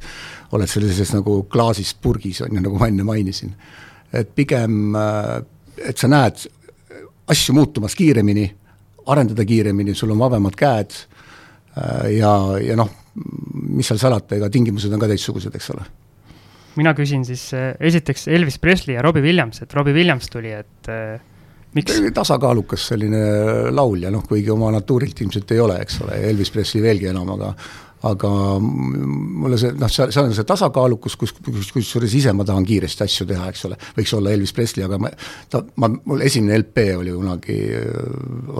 oled 0.53 0.69
sellises 0.69 1.13
nagu 1.15 1.41
klaasist 1.51 1.99
purgis, 2.01 2.43
on 2.45 2.53
ju, 2.53 2.63
nagu 2.63 2.79
ma 2.79 2.89
enne 2.91 3.05
mainisin. 3.07 3.55
et 4.13 4.29
pigem, 4.35 4.95
äh, 4.95 5.39
et 5.89 5.97
sa 5.97 6.07
näed 6.07 6.45
asju 7.33 7.55
muutumas 7.57 7.95
kiiremini, 7.97 8.45
arendada 9.09 9.45
kiiremini, 9.45 9.95
sul 9.95 10.13
on 10.13 10.21
vabamad 10.21 10.55
käed 10.55 10.93
äh, 10.93 12.13
ja, 12.19 12.33
ja 12.61 12.77
noh, 12.79 12.89
mis 13.73 13.89
seal 13.89 13.99
salata, 13.99 14.37
ega 14.37 14.49
tingimused 14.53 14.93
on 14.93 15.01
ka 15.01 15.09
teistsugused, 15.11 15.53
eks 15.55 15.73
ole 15.73 15.89
mina 16.79 16.93
küsin 16.97 17.25
siis 17.27 17.45
äh, 17.57 17.73
esiteks 17.79 18.27
Elvis 18.31 18.59
Presley 18.61 18.97
ja 18.97 19.05
Robbie 19.05 19.23
Williams, 19.25 19.61
et 19.63 19.73
Robbie 19.73 19.95
Williams 19.95 20.29
tuli, 20.31 20.53
et 20.55 20.91
äh, 20.91 21.21
miks? 21.77 22.01
tasakaalukas 22.15 22.89
selline 22.93 23.23
laulja, 23.71 24.11
noh 24.13 24.25
kuigi 24.27 24.51
oma 24.53 24.71
natuurilt 24.73 25.23
ilmselt 25.25 25.55
ei 25.55 25.63
ole, 25.63 25.79
eks 25.83 26.03
ole, 26.05 26.19
Elvis 26.29 26.53
Presley 26.53 26.83
veelgi 26.85 27.11
enam, 27.13 27.33
aga 27.37 27.53
aga 28.03 28.29
mulle 28.59 29.55
see, 29.55 29.71
noh, 29.79 29.87
seal, 29.87 30.09
seal 30.11 30.27
on 30.27 30.33
see 30.35 30.43
tasakaalukus, 30.47 31.13
kus, 31.19 31.31
kus, 31.39 31.69
kusjuures 31.71 32.15
ise 32.19 32.33
ma 32.35 32.43
tahan 32.47 32.65
kiiresti 32.67 33.05
asju 33.05 33.27
teha, 33.29 33.47
eks 33.53 33.63
ole, 33.69 33.77
võiks 33.95 34.15
olla 34.17 34.33
Elvis 34.35 34.51
Presley, 34.55 34.83
aga 34.83 34.99
ma, 34.99 35.11
ta, 35.47 35.63
ma, 35.79 35.87
mul 35.93 36.25
esimene 36.27 36.59
LP 36.59 36.89
oli 36.99 37.15
kunagi, 37.15 37.59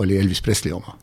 oli 0.00 0.16
Elvis 0.22 0.40
Presley 0.44 0.72
oma 0.72 0.96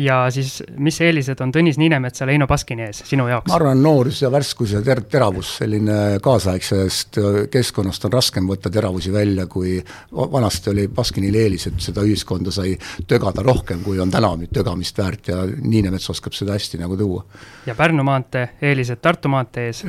ja 0.00 0.18
siis, 0.32 0.60
mis 0.80 1.00
eelised 1.04 1.40
on 1.44 1.52
Tõnis 1.54 1.78
Niinemetsal 1.80 2.30
Heino 2.32 2.46
Baskini 2.50 2.86
ees 2.86 3.02
sinu 3.08 3.26
jaoks? 3.30 3.48
ma 3.50 3.56
arvan, 3.58 3.82
noorus 3.82 4.22
ja 4.22 4.30
värskus 4.32 4.74
ja 4.76 4.82
ter-, 4.84 5.02
teravus, 5.10 5.56
selline 5.60 6.20
kaasaegsest 6.22 7.20
keskkonnast 7.52 8.06
on 8.08 8.14
raskem 8.14 8.48
võtta 8.50 8.72
teravusi 8.72 9.12
välja, 9.12 9.46
kui 9.50 9.78
vanasti 10.12 10.72
oli 10.72 10.86
Baskinil 10.94 11.36
eelis, 11.42 11.66
et 11.70 11.80
seda 11.82 12.04
ühiskonda 12.06 12.54
sai 12.54 12.74
tögada 13.08 13.44
rohkem, 13.46 13.84
kui 13.84 14.00
on 14.00 14.12
täna 14.12 14.32
tögamist 14.52 14.98
väärt 14.98 15.32
ja 15.32 15.42
Niinemets 15.44 16.10
oskab 16.12 16.36
seda 16.36 16.56
hästi 16.56 16.80
nagu 16.80 16.96
tuua. 16.96 17.24
ja 17.66 17.74
Pärnu 17.74 18.04
maantee 18.06 18.48
eelised 18.62 19.02
Tartu 19.02 19.28
maantee 19.28 19.70
ees? 19.70 19.84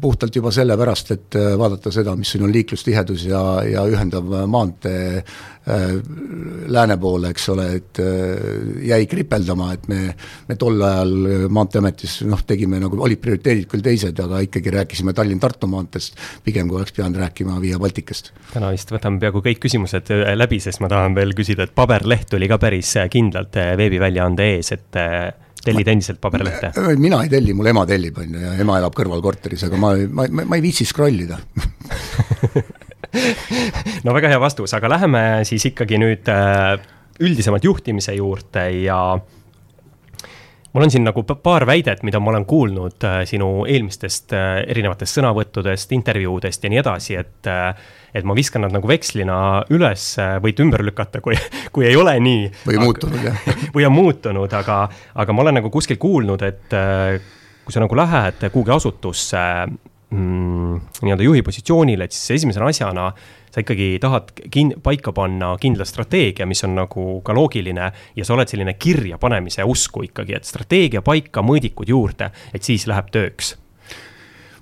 puhtalt 0.00 0.36
juba 0.36 0.50
sellepärast, 0.54 1.10
et 1.16 1.40
vaadata 1.58 1.90
seda, 1.92 2.16
mis 2.16 2.30
siin 2.34 2.44
on 2.44 2.52
liiklustihedus 2.52 3.26
ja, 3.30 3.42
ja 3.66 3.86
ühendav 3.90 4.32
maantee 4.46 5.06
Äh, 5.16 5.22
lääne 5.66 6.96
poole, 6.96 7.32
eks 7.34 7.48
ole, 7.50 7.64
et 7.80 7.98
äh, 7.98 8.84
jäi 8.86 9.06
kripeldama, 9.10 9.72
et 9.74 9.88
me, 9.90 10.12
me 10.46 10.56
tol 10.58 10.78
ajal 10.86 11.14
Maanteeametis 11.50 12.20
noh, 12.30 12.44
tegime 12.46 12.78
nagu, 12.82 12.98
olid 13.02 13.18
prioriteedid 13.22 13.66
küll 13.70 13.82
teised, 13.82 14.20
aga 14.22 14.44
ikkagi 14.46 14.74
rääkisime 14.76 15.14
Tallinn-Tartu 15.16 15.66
maanteest, 15.70 16.20
pigem 16.46 16.70
kui 16.70 16.78
oleks 16.78 16.94
pidanud 16.94 17.18
rääkima 17.24 17.58
Via 17.62 17.80
Balticast. 17.82 18.30
täna 18.52 18.70
vist 18.74 18.94
võtame 18.94 19.18
peaaegu 19.22 19.42
kõik 19.48 19.64
küsimused 19.66 20.14
äh, 20.14 20.36
läbi, 20.38 20.60
sest 20.62 20.84
ma 20.84 20.92
tahan 20.92 21.18
veel 21.18 21.34
küsida, 21.34 21.66
et 21.66 21.74
paberleht 21.74 22.38
oli 22.38 22.50
ka 22.50 22.60
päris 22.62 22.94
kindlalt 23.10 23.58
veebiväljaande 23.82 24.50
ees, 24.54 24.70
et 24.76 25.02
tellid 25.66 25.90
endiselt 25.90 26.22
paberlehte? 26.22 26.70
mina 26.94 27.24
ei 27.26 27.32
telli, 27.32 27.58
mul 27.58 27.74
ema 27.74 27.82
tellib, 27.90 28.22
on 28.22 28.38
ju, 28.38 28.46
ja 28.46 28.54
ema 28.62 28.78
elab 28.78 28.94
kõrvalkorteris, 28.94 29.66
aga 29.66 29.82
ma, 29.82 29.96
ma, 30.06 30.30
ma, 30.30 30.46
ma 30.46 30.58
ei 30.60 30.68
viitsi 30.70 30.86
scroll 30.86 31.26
ida 31.26 31.42
no 34.04 34.14
väga 34.16 34.30
hea 34.32 34.40
vastus, 34.40 34.74
aga 34.76 34.90
läheme 34.96 35.22
siis 35.48 35.66
ikkagi 35.70 35.98
nüüd 36.00 36.28
äh, 36.32 36.76
üldisemalt 37.22 37.64
juhtimise 37.64 38.14
juurde 38.16 38.66
ja 38.82 38.98
mul 40.72 40.84
on 40.84 40.92
siin 40.92 41.06
nagu 41.06 41.24
paar 41.24 41.66
väidet, 41.68 42.02
mida 42.06 42.20
ma 42.20 42.32
olen 42.34 42.46
kuulnud 42.48 43.06
äh, 43.08 43.20
sinu 43.28 43.50
eelmistest 43.68 44.34
äh, 44.36 44.62
erinevatest 44.68 45.18
sõnavõttudest, 45.18 45.94
intervjuudest 45.96 46.66
ja 46.66 46.72
nii 46.72 46.82
edasi, 46.82 47.20
et 47.20 47.52
et 48.16 48.24
ma 48.24 48.32
viskan 48.32 48.62
nad 48.64 48.72
nagu 48.72 48.88
vekslina 48.88 49.38
üles, 49.76 50.04
võite 50.40 50.62
ümber 50.64 50.80
lükata, 50.86 51.20
kui, 51.20 51.36
kui 51.72 51.84
ei 51.84 51.98
ole 52.00 52.14
nii. 52.24 52.46
või 52.64 52.78
muutunud, 52.80 53.18
jah. 53.20 53.42
või 53.74 53.84
on 53.84 53.92
muutunud, 53.92 54.54
aga, 54.56 54.78
aga 55.20 55.34
ma 55.36 55.44
olen 55.44 55.58
nagu 55.60 55.68
kuskil 55.74 55.98
kuulnud, 56.00 56.40
et 56.46 56.72
kui 57.66 57.74
sa 57.74 57.82
nagu 57.82 57.98
lähed 57.98 58.46
kuhugi 58.46 58.72
asutusse 58.72 59.42
mm, 60.10 60.80
nii-öelda 61.02 61.26
juhi 61.26 61.42
positsioonile, 61.42 62.06
et 62.06 62.14
siis 62.14 62.38
esimese 62.40 62.62
asjana 62.64 63.10
sa 63.52 63.62
ikkagi 63.64 63.96
tahad 64.02 64.32
kin-, 64.52 64.74
paika 64.82 65.14
panna 65.16 65.54
kindla 65.60 65.86
strateegia, 65.88 66.46
mis 66.46 66.64
on 66.66 66.76
nagu 66.76 67.06
ka 67.24 67.34
loogiline 67.36 67.90
ja 68.16 68.26
sa 68.26 68.36
oled 68.36 68.50
selline 68.50 68.76
kirjapanemise 68.78 69.64
usku 69.64 70.06
ikkagi, 70.06 70.36
et 70.36 70.48
strateegia 70.48 71.02
paika, 71.06 71.44
mõõdikud 71.46 71.88
juurde, 71.90 72.30
et 72.54 72.66
siis 72.66 72.88
läheb 72.90 73.12
tööks 73.14 73.56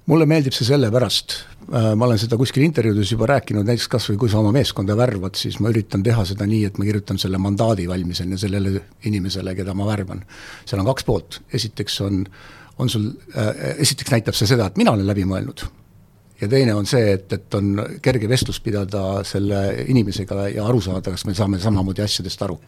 mulle 0.04 0.26
meeldib 0.28 0.52
see 0.52 0.66
sellepärast, 0.68 1.34
äh, 1.72 1.86
ma 1.96 2.04
olen 2.04 2.18
seda 2.20 2.36
kuskil 2.36 2.66
intervjuudes 2.66 3.14
juba 3.14 3.28
rääkinud, 3.30 3.64
näiteks 3.64 3.86
kas 3.88 4.10
või 4.10 4.18
kui 4.20 4.32
sa 4.32 4.42
oma 4.42 4.50
meeskonda 4.52 4.96
värvad, 4.98 5.38
siis 5.40 5.56
ma 5.64 5.72
üritan 5.72 6.04
teha 6.04 6.26
seda 6.28 6.44
nii, 6.48 6.66
et 6.68 6.76
ma 6.76 6.84
kirjutan 6.84 7.20
selle 7.20 7.40
mandaadi 7.40 7.86
valmis 7.88 8.20
enne 8.20 8.36
sellele 8.40 8.82
inimesele, 9.08 9.54
keda 9.56 9.72
ma 9.72 9.88
värvan. 9.88 10.20
seal 10.68 10.84
on 10.84 10.90
kaks 10.92 11.08
poolt, 11.08 11.40
esiteks 11.56 11.96
on 12.04 12.20
äh, 12.26 12.63
on 12.78 12.90
sul 12.90 13.08
äh,, 13.36 13.78
esiteks 13.78 14.10
näitab 14.10 14.36
see 14.38 14.48
seda, 14.50 14.68
et 14.68 14.78
mina 14.80 14.94
olen 14.94 15.06
läbi 15.06 15.24
mõelnud. 15.28 15.64
ja 16.40 16.48
teine 16.50 16.74
on 16.74 16.86
see, 16.86 17.12
et, 17.14 17.32
et 17.32 17.54
on 17.54 17.78
kerge 18.02 18.28
vestlus 18.28 18.58
pidada 18.60 19.22
selle 19.24 19.60
inimesega 19.88 20.48
ja 20.56 20.66
aru 20.66 20.80
saada, 20.82 21.14
kas 21.14 21.24
me 21.28 21.34
saame 21.34 21.60
samamoodi 21.62 22.02
asjadest 22.02 22.42
aru. 22.42 22.58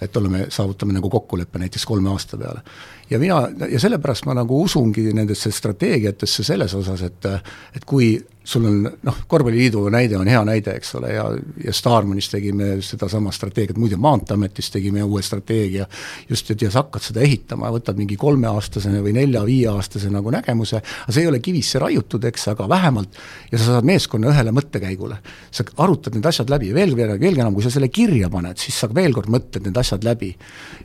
et 0.00 0.16
oleme, 0.16 0.46
saavutame 0.52 0.92
nagu 0.92 1.10
kokkuleppe 1.10 1.58
näiteks 1.58 1.86
kolme 1.86 2.10
aasta 2.12 2.36
peale. 2.36 2.62
ja 3.10 3.18
mina, 3.18 3.42
ja 3.70 3.80
sellepärast 3.80 4.26
ma 4.26 4.34
nagu 4.36 4.62
usungi 4.62 5.08
nendesse 5.12 5.50
strateegiatesse 5.50 6.44
selles 6.44 6.74
osas, 6.74 7.02
et 7.02 7.30
et 7.74 7.84
kui 7.84 8.16
sul 8.46 8.64
on 8.64 8.76
noh, 9.02 9.16
korvpalliliidu 9.26 9.88
näide 9.90 10.14
on 10.18 10.28
hea 10.30 10.40
näide, 10.46 10.76
eks 10.78 10.94
ole, 10.94 11.10
ja, 11.16 11.24
ja 11.64 11.72
Starmanis 11.74 12.28
tegime 12.30 12.76
sedasama 12.84 13.32
strateegiat, 13.34 13.78
muide 13.80 13.98
Maanteeametis 13.98 14.68
tegime 14.70 15.02
uue 15.02 15.22
strateegia, 15.26 15.86
just, 16.30 16.52
et 16.54 16.62
ja 16.62 16.70
sa 16.70 16.84
hakkad 16.84 17.08
seda 17.08 17.24
ehitama, 17.26 17.72
võtad 17.74 17.98
mingi 17.98 18.14
kolmeaastasene 18.20 19.00
või 19.02 19.16
nelja-viieaastase 19.16 20.12
nagu 20.14 20.30
nägemuse, 20.30 20.78
aga 20.78 21.14
see 21.16 21.24
ei 21.24 21.30
ole 21.32 21.40
kivisse 21.42 21.82
raiutud, 21.82 22.28
eks, 22.30 22.46
aga 22.52 22.68
vähemalt, 22.70 23.18
ja 23.50 23.58
sa 23.58 23.72
saad 23.72 23.88
meeskonna 23.90 24.30
ühele 24.30 24.54
mõttekäigule. 24.54 25.18
sa 25.50 25.66
arutad 25.82 26.14
need 26.14 26.30
asjad 26.30 26.50
läbi, 26.50 26.70
veel, 26.74 26.94
veelgi 26.96 27.40
enam, 27.40 27.54
kui 27.54 27.66
sa 27.66 27.74
selle 27.74 27.88
kirja 27.90 28.30
paned, 28.30 28.62
siis 28.62 28.78
sa 28.78 28.86
veel 28.94 29.14
kord 29.16 29.32
mõtled 29.32 29.66
need 29.66 29.82
asjad 29.82 30.06
läbi. 30.06 30.30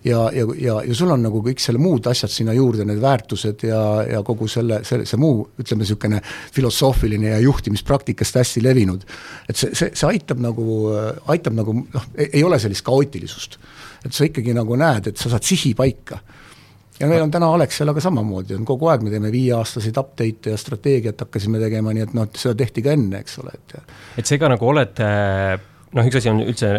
ja, 0.03 0.31
ja, 0.33 0.47
ja, 0.57 0.79
ja 0.81 0.95
sul 0.97 1.13
on 1.13 1.21
nagu 1.21 1.43
kõik 1.45 1.61
selle 1.61 1.77
muud 1.77 2.09
asjad 2.09 2.33
sinna 2.33 2.57
juurde, 2.57 2.89
need 2.89 3.01
väärtused 3.01 3.67
ja, 3.69 3.81
ja 4.09 4.25
kogu 4.25 4.49
selle, 4.49 4.81
selle, 4.87 5.05
see 5.05 5.21
muu, 5.21 5.45
ütleme 5.61 5.85
niisugune 5.85 6.25
filosoofiline 6.55 7.35
ja 7.35 7.39
ju 7.39 7.50
juhtimispraktikast 7.51 8.39
hästi 8.41 8.63
levinud. 8.65 9.05
et 9.49 9.55
see, 9.55 9.75
see, 9.77 9.91
see 9.93 10.09
aitab 10.09 10.41
nagu, 10.43 10.65
aitab 11.31 11.57
nagu 11.57 11.75
noh, 11.81 12.11
ei 12.17 12.43
ole 12.47 12.59
sellist 12.59 12.85
kaootilisust. 12.87 13.59
et 14.05 14.13
sa 14.15 14.27
ikkagi 14.27 14.55
nagu 14.57 14.77
näed, 14.79 15.11
et 15.11 15.21
sa 15.21 15.31
saad 15.33 15.45
sihi 15.45 15.75
paika 15.77 16.19
ja 17.01 17.09
meil 17.09 17.23
on 17.25 17.31
täna 17.33 17.49
Alexelaga 17.53 18.01
samamoodi, 18.03 18.55
on 18.57 18.65
kogu 18.67 18.89
aeg, 18.91 19.03
me 19.05 19.13
teeme 19.13 19.31
viieaastaseid 19.33 19.97
update'e 19.97 20.53
ja 20.53 20.59
strateegiat 20.59 21.23
hakkasime 21.25 21.61
tegema, 21.61 21.93
nii 21.95 22.05
et 22.05 22.13
noh, 22.17 22.29
seda 22.37 22.57
tehti 22.61 22.83
ka 22.85 22.93
enne, 22.97 23.23
eks 23.23 23.39
ole, 23.41 23.55
et 23.57 23.77
et 24.21 24.29
seega 24.33 24.51
nagu 24.51 24.69
oled 24.69 25.01
noh, 25.01 26.05
üks 26.07 26.21
asi 26.21 26.31
on 26.31 26.43
üldse 26.45 26.71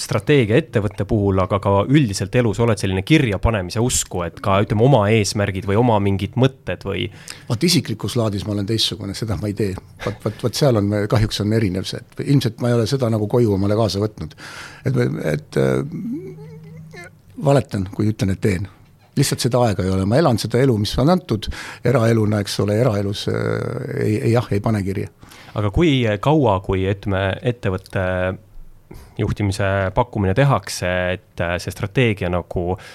strateegia 0.00 0.58
ettevõtte 0.60 1.04
puhul, 1.08 1.38
aga 1.42 1.58
ka 1.62 1.72
üldiselt 1.88 2.34
elus 2.40 2.60
oled 2.62 2.80
selline 2.80 3.02
kirjapanemise 3.06 3.82
usku, 3.84 4.24
et 4.26 4.40
ka 4.44 4.60
ütleme, 4.64 4.84
oma 4.86 5.04
eesmärgid 5.12 5.68
või 5.68 5.78
oma 5.80 5.98
mingid 6.02 6.38
mõtted 6.40 6.84
või? 6.88 7.06
vot 7.48 7.68
isiklikus 7.68 8.16
laadis 8.20 8.46
ma 8.46 8.54
olen 8.56 8.68
teistsugune, 8.68 9.14
seda 9.18 9.36
ma 9.40 9.50
ei 9.50 9.56
tee. 9.58 9.76
vot, 10.06 10.18
vot, 10.24 10.42
vot 10.46 10.56
seal 10.62 10.80
on, 10.80 10.90
kahjuks 11.10 11.44
on 11.44 11.54
erinev 11.56 11.88
see, 11.88 12.00
et 12.00 12.24
ilmselt 12.26 12.60
ma 12.64 12.72
ei 12.72 12.78
ole 12.78 12.88
seda 12.90 13.10
nagu 13.12 13.28
koju 13.30 13.54
omale 13.56 13.78
kaasa 13.78 14.02
võtnud. 14.02 14.36
et, 14.88 15.00
et 15.34 15.60
äh, 15.60 17.06
valetan, 17.44 17.88
kui 17.94 18.10
ütlen, 18.12 18.36
et 18.36 18.44
teen 18.44 18.68
lihtsalt 19.20 19.42
seda 19.42 19.60
aega 19.66 19.84
ei 19.84 19.90
ole, 19.92 20.04
ma 20.08 20.16
elan 20.20 20.38
seda 20.40 20.60
elu, 20.62 20.76
mis 20.80 20.92
on 21.02 21.10
antud 21.12 21.50
eraeluna, 21.84 22.40
eks 22.40 22.60
ole, 22.64 22.78
eraelus 22.80 23.26
äh, 23.28 23.34
ei, 24.00 24.14
ei 24.30 24.36
jah, 24.36 24.48
ei 24.54 24.62
pane 24.64 24.82
kirja. 24.86 25.10
aga 25.54 25.72
kui 25.74 25.98
kaua, 26.24 26.60
kui 26.64 26.86
ütleme, 26.88 27.26
ettevõtte 27.42 28.04
juhtimise 29.18 29.90
pakkumine 29.94 30.34
tehakse, 30.34 30.90
et 31.18 31.44
äh, 31.44 31.56
see 31.62 31.74
strateegia 31.74 32.30
nagu 32.32 32.64
äh, 32.74 32.90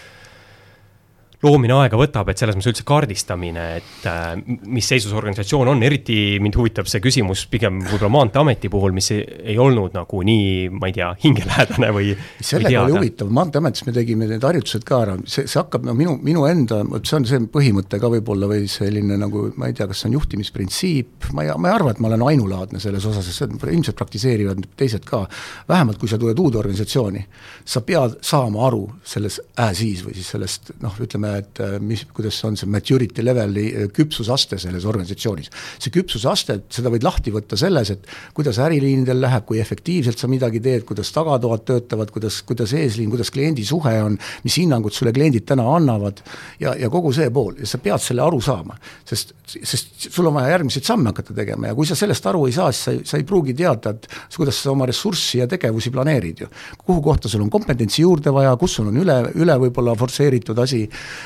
loomine 1.46 1.76
aega 1.78 2.00
võtab, 2.00 2.30
et 2.32 2.42
selles 2.42 2.58
mõttes 2.58 2.72
üldse 2.74 2.86
kaardistamine, 2.88 3.66
et 3.80 4.08
äh, 4.10 4.34
mis 4.66 4.88
seisus 4.90 5.14
organisatsioon 5.16 5.70
on, 5.72 5.84
eriti 5.86 6.38
mind 6.44 6.58
huvitab 6.60 6.90
see 6.90 7.04
küsimus 7.04 7.46
pigem 7.52 7.82
võib-olla 7.86 8.12
Maanteeameti 8.16 8.72
puhul, 8.74 8.96
mis 8.96 9.12
ei, 9.16 9.24
ei 9.54 9.58
olnud 9.62 9.96
nagu 9.96 10.22
nii, 10.26 10.70
ma 10.74 10.90
ei 10.90 10.96
tea, 10.98 11.12
hingelähedane 11.24 11.92
või. 11.96 12.14
sellega 12.40 12.86
oli 12.86 12.98
huvitav, 12.98 13.32
Maanteeametis 13.36 13.86
me 13.88 13.96
tegime 13.96 14.30
need 14.30 14.46
harjutused 14.46 14.86
ka 14.88 15.02
ära, 15.06 15.18
see, 15.30 15.48
see 15.50 15.62
hakkab, 15.62 15.86
no 15.88 15.96
minu, 15.98 16.18
minu 16.26 16.46
enda, 16.50 16.82
vot 16.90 17.06
see 17.06 17.20
on 17.20 17.30
see 17.30 17.42
põhimõte 17.52 18.00
ka 18.02 18.12
võib-olla 18.12 18.50
või 18.52 18.70
selline 18.72 19.20
nagu, 19.22 19.48
ma 19.60 19.70
ei 19.70 19.78
tea, 19.78 19.90
kas 19.92 20.04
see 20.04 20.12
on 20.12 20.18
juhtimisprintsiip, 20.20 21.30
ma 21.38 21.46
ei, 21.46 21.54
ma 21.62 21.72
ei 21.72 21.78
arva, 21.78 21.94
et 21.94 22.02
ma 22.04 22.12
olen 22.12 22.26
ainulaadne 22.32 22.82
selles 22.84 23.06
osas, 23.08 23.28
sest 23.30 23.46
seda 23.46 23.72
ilmselt 23.72 23.98
praktiseerivad 24.00 24.64
teised 24.80 25.06
ka. 25.08 25.26
vähemalt, 25.68 26.00
kui 26.02 26.10
sa 26.10 26.18
tuled 26.22 26.40
uude 26.40 26.60
organisatsiooni, 26.62 27.26
sa 27.66 27.82
pead 27.86 28.20
saama 28.26 28.66
aru 28.68 28.84
selles 29.06 29.40
as-is 29.62 30.04
või 30.06 30.16
siis 30.18 30.32
sellest 30.36 30.74
noh, 30.84 30.96
ütleme 31.02 31.35
et 31.42 31.62
äh, 31.64 31.78
mis, 31.80 32.06
kuidas 32.16 32.38
on 32.48 32.58
see 32.60 32.70
maturity 32.70 33.26
level'i 33.26 33.66
äh, 33.72 33.88
küpsusaste 33.96 34.60
selles 34.62 34.86
organisatsioonis. 34.86 35.50
see 35.80 35.94
küpsusaste, 35.96 36.60
seda 36.70 36.92
võid 36.94 37.08
lahti 37.08 37.34
võtta 37.34 37.58
selles, 37.60 37.92
et 37.96 38.06
kuidas 38.38 38.60
äriliinidel 38.62 39.22
läheb, 39.26 39.48
kui 39.50 39.60
efektiivselt 39.64 40.22
sa 40.22 40.30
midagi 40.32 40.62
teed, 40.64 40.86
kuidas 40.88 41.12
tagatoad 41.16 41.66
töötavad, 41.66 42.14
kuidas, 42.14 42.42
kuidas 42.48 42.76
eesliin, 42.78 43.10
kuidas 43.14 43.34
kliendi 43.34 43.66
suhe 43.66 43.96
on, 44.04 44.20
mis 44.46 44.60
hinnangud 44.62 44.94
sulle 44.94 45.14
kliendid 45.16 45.48
täna 45.50 45.66
annavad 45.76 46.22
ja, 46.62 46.76
ja 46.78 46.92
kogu 46.94 47.14
see 47.16 47.32
pool 47.34 47.58
ja 47.62 47.70
sa 47.70 47.82
pead 47.82 48.04
selle 48.04 48.24
aru 48.26 48.42
saama. 48.44 48.78
sest, 49.06 49.34
sest 49.46 50.10
sul 50.10 50.28
on 50.30 50.38
vaja 50.38 50.56
järgmiseid 50.56 50.86
samme 50.86 51.10
hakata 51.12 51.34
tegema 51.34 51.72
ja 51.72 51.76
kui 51.78 51.88
sa 51.88 51.98
sellest 51.98 52.26
aru 52.30 52.46
ei 52.50 52.56
saa, 52.56 52.72
siis 52.76 53.04
sa 53.06 53.16
sa 53.16 53.22
ei 53.22 53.26
pruugi 53.28 53.56
teada, 53.56 53.94
et 53.96 54.08
kuidas 54.36 54.58
sa 54.62 54.74
oma 54.74 54.88
ressurssi 54.90 55.40
ja 55.40 55.48
tegevusi 55.50 55.92
planeerid 55.94 56.44
ju. 56.44 56.48
kuhu 56.86 57.02
kohta 57.02 57.30
sul 57.30 57.42
on 57.42 57.50
kompetentsi 57.50 58.02
juurde 58.02 58.34
vaja, 58.34 58.56
kus 58.60 58.76
sul 58.76 58.90
on 58.92 58.98
üle, 59.00 59.16
üle 59.36 59.56
võib-olla 59.66 59.96
forsseeritud 59.98 60.60
asi 60.60 60.84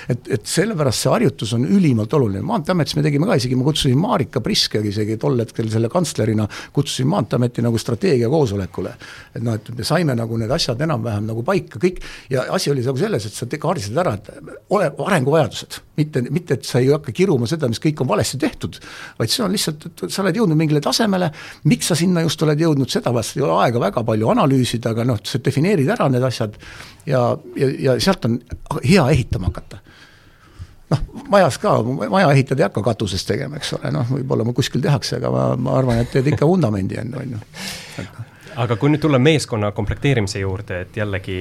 et, 0.07 0.29
et 0.37 0.45
sellepärast 0.47 1.05
see 1.05 1.11
harjutus 1.13 1.53
on 1.57 1.65
ülimalt 1.67 2.13
oluline, 2.17 2.43
Maanteeametis 2.45 2.95
me 2.97 3.03
tegime 3.05 3.27
ka 3.29 3.37
isegi, 3.39 3.57
ma 3.59 3.67
kutsusin 3.67 3.97
Marika 3.99 4.41
Priske 4.43 4.81
isegi 4.85 5.17
tol 5.21 5.39
hetkel 5.41 5.69
selle 5.71 5.89
kantslerina, 5.91 6.47
kutsusin 6.75 7.09
Maanteeameti 7.11 7.63
nagu 7.65 7.77
strateegiakoosolekule. 7.81 8.93
et 9.35 9.43
noh, 9.43 9.55
et 9.59 9.71
me 9.77 9.85
saime 9.87 10.15
nagu 10.15 10.37
need 10.37 10.51
asjad 10.51 10.81
enam-vähem 10.81 11.27
nagu 11.29 11.43
paika 11.43 11.79
kõik 11.81 12.01
ja 12.29 12.45
asi 12.53 12.71
oli 12.71 12.83
nagu 12.85 12.97
selles, 12.97 13.25
et 13.25 13.33
sa 13.33 13.47
kaardistasid 13.49 13.97
ära, 14.01 14.13
et 14.15 14.29
ole 14.75 14.89
arenguvajadused, 15.05 15.79
mitte, 15.99 16.23
mitte 16.29 16.57
et 16.57 16.67
sa 16.67 16.81
ei 16.81 16.89
hakka 16.91 17.13
kiruma 17.15 17.47
seda, 17.49 17.69
mis 17.71 17.81
kõik 17.83 18.03
on 18.03 18.09
valesti 18.09 18.39
tehtud, 18.41 18.79
vaid 19.19 19.33
see 19.33 19.43
on 19.45 19.53
lihtsalt, 19.55 19.89
et 19.89 20.05
sa 20.07 20.23
oled 20.23 20.39
jõudnud 20.39 20.59
mingile 20.59 20.81
tasemele, 20.83 21.31
miks 21.69 21.91
sa 21.91 21.97
sinna 21.99 22.23
just 22.25 22.41
oled 22.45 22.61
jõudnud, 22.61 22.89
seda 22.91 23.13
vast 23.15 23.37
ei 23.37 23.45
ole 23.45 23.57
aega 23.65 23.83
väga 23.89 24.05
palju 24.07 24.31
analüüsida, 24.35 24.93
aga 24.95 25.07
noh, 25.11 25.21
sa 25.23 25.41
defineerid 25.43 25.89
ära 25.95 26.09
need 26.11 26.25
asjad 26.25 26.57
ja, 27.09 27.23
ja, 27.59 27.71
ja 27.89 27.99
sealt 28.01 28.27
on 28.29 28.39
hea 28.83 29.05
ehitama 29.15 29.51
hakata 29.51 29.83
noh, 30.89 31.03
majas 31.29 31.59
ka, 31.61 31.75
maja 31.83 32.31
ehitad 32.31 32.59
ei 32.59 32.67
hakka 32.67 32.83
katusest 32.85 33.27
tegema, 33.29 33.59
eks 33.59 33.75
ole, 33.77 33.91
noh, 33.93 34.07
võib-olla 34.09 34.47
mul 34.47 34.57
kuskil 34.57 34.81
tehakse, 34.83 35.19
aga 35.19 35.31
ma, 35.33 35.43
ma 35.59 35.77
arvan, 35.79 36.01
et 36.03 36.11
teed 36.13 36.31
ikka 36.33 36.47
vundamendi 36.49 36.97
enne, 37.01 37.21
on 37.21 37.37
ju. 37.37 38.07
aga 38.59 38.79
kui 38.79 38.91
nüüd 38.91 39.03
tulla 39.03 39.19
meeskonna 39.21 39.71
komplekteerimise 39.75 40.41
juurde, 40.41 40.83
et 40.85 40.97
jällegi 40.97 41.39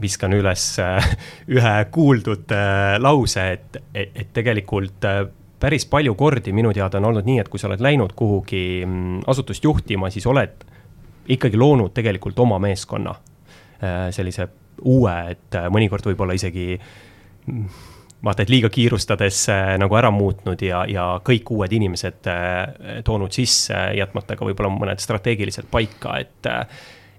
viskan 0.00 0.32
üles 0.36 0.64
äh, 0.80 1.10
ühe 1.56 1.74
kuuldud 1.92 2.52
äh, 2.54 2.96
lause, 3.02 3.46
et, 3.56 3.80
et, 3.94 4.14
et 4.14 4.32
tegelikult 4.36 5.06
äh, 5.08 5.24
päris 5.60 5.86
palju 5.90 6.14
kordi 6.18 6.54
minu 6.56 6.72
teada 6.76 7.00
on 7.00 7.10
olnud 7.10 7.26
nii, 7.26 7.40
et 7.42 7.50
kui 7.52 7.60
sa 7.60 7.68
oled 7.68 7.82
läinud 7.84 8.14
kuhugi 8.16 8.64
mm, 8.86 9.24
asutust 9.30 9.64
juhtima, 9.64 10.10
siis 10.10 10.26
oled 10.30 10.64
ikkagi 11.30 11.58
loonud 11.60 11.92
tegelikult 11.94 12.38
oma 12.42 12.58
meeskonna. 12.58 13.14
sellise 14.12 14.44
uue, 14.84 15.12
et 15.30 15.56
mõnikord 15.72 16.04
võib-olla 16.04 16.34
isegi 16.36 16.74
mm, 16.76 17.68
vaata, 18.24 18.44
et 18.44 18.52
liiga 18.52 18.70
kiirustades 18.72 19.42
äh, 19.52 19.74
nagu 19.80 19.96
ära 19.98 20.10
muutnud 20.14 20.60
ja, 20.64 20.84
ja 20.88 21.06
kõik 21.24 21.52
uued 21.54 21.72
inimesed 21.72 22.28
äh, 22.30 23.00
toonud 23.06 23.34
sisse, 23.34 23.76
jätmata 23.96 24.36
ka 24.36 24.48
võib-olla 24.48 24.72
mõned 24.74 25.02
strateegilised 25.02 25.70
paika, 25.72 26.18
et. 26.20 26.50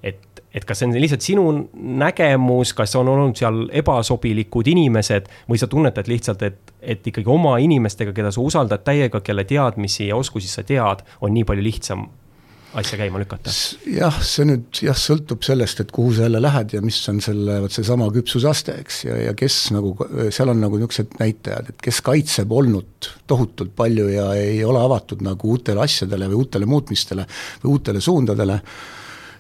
et, 0.04 0.28
et 0.52 0.66
kas 0.68 0.82
see 0.82 0.90
on 0.90 0.96
lihtsalt 1.00 1.24
sinu 1.24 1.44
nägemus, 1.74 2.74
kas 2.76 2.96
on 3.00 3.08
olnud 3.08 3.38
seal 3.40 3.64
ebasobilikud 3.82 4.68
inimesed 4.68 5.30
või 5.50 5.62
sa 5.62 5.70
tunnetad 5.72 6.10
lihtsalt, 6.12 6.42
et, 6.44 6.74
et 6.82 7.08
ikkagi 7.08 7.30
oma 7.32 7.56
inimestega, 7.64 8.12
keda 8.14 8.34
sa 8.36 8.44
usaldad 8.44 8.84
täiega, 8.84 9.22
kelle 9.24 9.46
teadmisi 9.48 10.10
ja 10.10 10.18
oskusi 10.20 10.52
sa 10.52 10.66
tead, 10.68 11.06
on 11.22 11.34
nii 11.38 11.48
palju 11.48 11.66
lihtsam 11.70 12.10
asja 12.80 12.98
käima 13.00 13.20
lükata? 13.22 13.52
jah, 13.90 14.18
see 14.26 14.46
nüüd 14.48 14.82
jah, 14.86 14.98
sõltub 14.98 15.44
sellest, 15.46 15.82
et 15.84 15.92
kuhu 15.94 16.14
sa 16.16 16.26
jälle 16.26 16.42
lähed 16.44 16.76
ja 16.78 16.82
mis 16.86 17.00
on 17.12 17.20
selle, 17.24 17.58
vot 17.64 17.76
seesama 17.76 18.08
küpsusaste, 18.14 18.78
eks, 18.84 19.02
ja, 19.08 19.18
ja 19.28 19.36
kes 19.38 19.58
nagu, 19.76 19.94
seal 20.34 20.54
on 20.54 20.62
nagu 20.64 20.80
niisugused 20.80 21.18
näitajad, 21.20 21.74
et 21.74 21.84
kes 21.84 22.02
kaitseb 22.06 22.52
olnud 22.56 23.12
tohutult 23.30 23.76
palju 23.78 24.08
ja 24.14 24.32
ei 24.40 24.62
ole 24.68 24.82
avatud 24.82 25.24
nagu 25.26 25.56
uutele 25.56 25.84
asjadele 25.84 26.30
või 26.32 26.42
uutele 26.44 26.70
muutmistele 26.70 27.28
või 27.64 27.74
uutele 27.76 28.04
suundadele, 28.04 28.60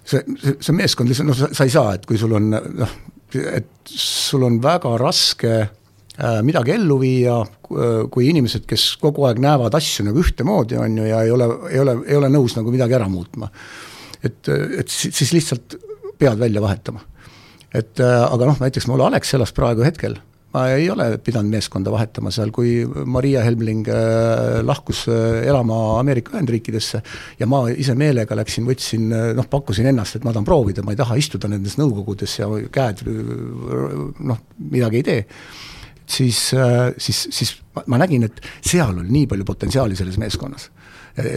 see, 0.03 0.23
see, 0.35 0.57
see 0.59 0.77
meeskond 0.77 1.11
lihtsalt, 1.11 1.31
noh, 1.31 1.43
sa 1.51 1.67
ei 1.67 1.73
saa, 1.73 1.95
et 1.97 2.07
kui 2.09 2.19
sul 2.21 2.35
on 2.39 2.51
noh, 2.55 2.97
et 3.31 3.71
sul 3.87 4.43
on 4.43 4.59
väga 4.63 4.97
raske 4.99 5.55
midagi 6.19 6.73
ellu 6.75 6.97
viia, 6.99 7.37
äh, 7.41 8.01
kui 8.11 8.27
inimesed, 8.31 8.65
kes 8.69 8.95
kogu 9.01 9.25
aeg 9.29 9.39
näevad 9.41 9.75
asju 9.77 10.05
nagu 10.09 10.19
ühtemoodi, 10.19 10.79
on 10.81 10.97
ju, 10.99 11.05
ja 11.07 11.21
ei 11.23 11.31
ole, 11.31 11.47
ei 11.71 11.79
ole, 11.79 11.95
ei 12.07 12.17
ole 12.19 12.31
nõus 12.33 12.57
nagu 12.57 12.73
midagi 12.73 12.97
ära 12.97 13.07
muutma. 13.11 13.51
et, 14.21 14.49
et 14.51 14.89
siis 14.91 15.31
lihtsalt 15.33 15.77
pead 16.19 16.37
välja 16.37 16.61
vahetama. 16.61 16.99
et 17.73 17.99
äh, 18.03 18.17
aga 18.27 18.51
noh, 18.51 18.59
näiteks 18.59 18.89
mul 18.91 19.01
Alexelas 19.07 19.55
praegu 19.55 19.87
hetkel, 19.87 20.19
ma 20.51 20.65
ei 20.75 20.89
ole 20.91 21.17
pidanud 21.23 21.49
meeskonda 21.49 21.91
vahetama 21.93 22.29
seal, 22.35 22.51
kui 22.51 22.83
Maria 23.07 23.41
Helmling 23.45 23.87
lahkus 24.67 25.05
elama 25.07 25.97
Ameerika 26.01 26.35
Ühendriikidesse 26.35 26.99
ja 27.39 27.47
ma 27.47 27.63
ise 27.71 27.95
meelega 27.95 28.35
läksin, 28.35 28.67
võtsin, 28.67 29.07
noh, 29.37 29.47
pakkusin 29.47 29.87
ennast, 29.93 30.19
et 30.19 30.27
ma 30.27 30.35
tahan 30.35 30.45
proovida, 30.45 30.83
ma 30.83 30.91
ei 30.91 30.99
taha 30.99 31.15
istuda 31.15 31.47
nendes 31.47 31.79
nõukogudes 31.79 32.35
ja 32.41 32.51
käed 32.67 33.05
noh, 33.07 34.43
midagi 34.59 34.99
ei 34.99 35.07
tee 35.07 35.21
siis, 36.11 36.51
äh, 36.57 36.91
siis, 37.01 37.23
siis 37.31 37.55
ma 37.87 37.99
nägin, 38.01 38.27
et 38.27 38.41
seal 38.59 38.93
oli 38.93 39.09
nii 39.11 39.27
palju 39.31 39.47
potentsiaali 39.47 39.97
selles 39.97 40.19
meeskonnas. 40.21 40.69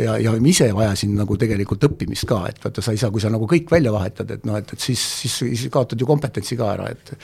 ja, 0.04 0.12
ja 0.22 0.32
ise 0.46 0.68
vajasin 0.74 1.16
nagu 1.18 1.34
tegelikult 1.38 1.82
õppimist 1.88 2.28
ka, 2.30 2.44
et 2.46 2.60
vaata, 2.62 2.82
sa 2.84 2.92
ei 2.94 3.00
saa, 3.00 3.10
kui 3.10 3.22
sa 3.22 3.30
nagu 3.34 3.48
kõik 3.50 3.72
välja 3.72 3.90
vahetad, 3.90 4.30
et 4.30 4.44
noh, 4.46 4.54
et, 4.60 4.68
et 4.70 4.80
siis, 4.80 5.00
siis, 5.22 5.34
siis 5.42 5.64
kaotad 5.74 5.98
ju 5.98 6.06
kompetentsi 6.06 6.54
ka 6.58 6.68
ära, 6.76 6.86
et 6.94 7.14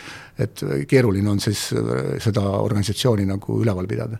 et 0.41 0.65
keeruline 0.91 1.31
on 1.31 1.39
siis 1.43 1.69
äh, 1.79 2.17
seda 2.23 2.43
organisatsiooni 2.59 3.29
nagu 3.29 3.61
üleval 3.63 3.87
pidada. 3.87 4.19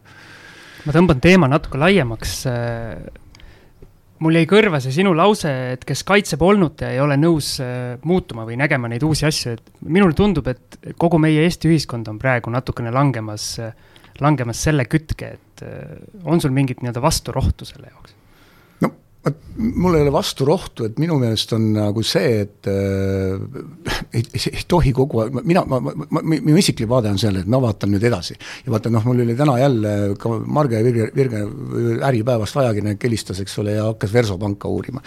ma 0.87 0.95
tõmban 0.95 1.21
teema 1.21 1.51
natuke 1.51 1.81
laiemaks 1.83 2.37
mul 4.25 4.37
jäi 4.37 4.47
kõrva 4.49 4.81
see 4.83 4.95
sinu 4.95 5.15
lause, 5.17 5.51
et 5.75 5.85
kes 5.89 6.05
kaitseb 6.09 6.43
olnut 6.45 6.85
ja 6.85 6.93
ei 6.95 7.01
ole 7.03 7.17
nõus 7.21 7.55
äh, 7.65 7.97
muutuma 8.07 8.47
või 8.49 8.59
nägema 8.61 8.91
neid 8.91 9.05
uusi 9.07 9.27
asju, 9.29 9.57
et 9.57 9.75
minule 9.87 10.17
tundub, 10.17 10.49
et 10.53 10.95
kogu 11.01 11.21
meie 11.23 11.45
Eesti 11.47 11.71
ühiskond 11.71 12.09
on 12.13 12.21
praegu 12.21 12.53
natukene 12.53 12.93
langemas, 12.95 13.53
langemas 14.21 14.65
selle 14.69 14.87
kütke, 14.91 15.35
et 15.39 15.67
äh, 15.67 15.99
on 16.25 16.43
sul 16.43 16.55
mingit 16.57 16.85
nii-öelda 16.85 17.05
vasturohtu 17.05 17.69
selle 17.69 17.93
jaoks? 17.93 18.20
Vot 19.25 19.41
mul 19.61 19.95
ei 19.95 20.05
ole 20.05 20.13
vastu 20.13 20.47
rohtu, 20.49 20.87
et 20.89 20.99
minu 21.01 21.19
meelest 21.21 21.53
on 21.57 21.65
nagu 21.75 22.03
see, 22.07 22.45
et 22.45 22.69
äh, 22.71 23.99
ei, 24.17 24.23
ei 24.53 24.63
tohi 24.69 24.93
kogu 24.97 25.23
aeg, 25.25 25.41
mina, 25.47 25.63
ma, 25.69 25.81
ma, 25.85 25.95
ma, 26.09 26.23
minu 26.25 26.57
isiklik 26.61 26.89
vaade 26.91 27.11
on 27.13 27.19
sellele, 27.21 27.45
et 27.45 27.51
ma 27.51 27.61
vaatan 27.63 27.93
nüüd 27.93 28.05
edasi. 28.09 28.37
ja 28.65 28.73
vaata 28.73 28.93
noh, 28.93 29.05
mul 29.09 29.23
oli 29.25 29.37
täna 29.39 29.59
jälle 29.61 29.95
ka 30.21 30.33
Marge 30.47 30.81
Virge, 30.85 31.11
Virge 31.17 31.43
Äripäevast 32.09 32.57
ajakirjanik 32.63 33.05
helistas, 33.05 33.43
eks 33.45 33.59
ole, 33.63 33.77
ja 33.77 33.89
hakkas 33.91 34.15
Versopanka 34.15 34.69
uurima. 34.69 35.03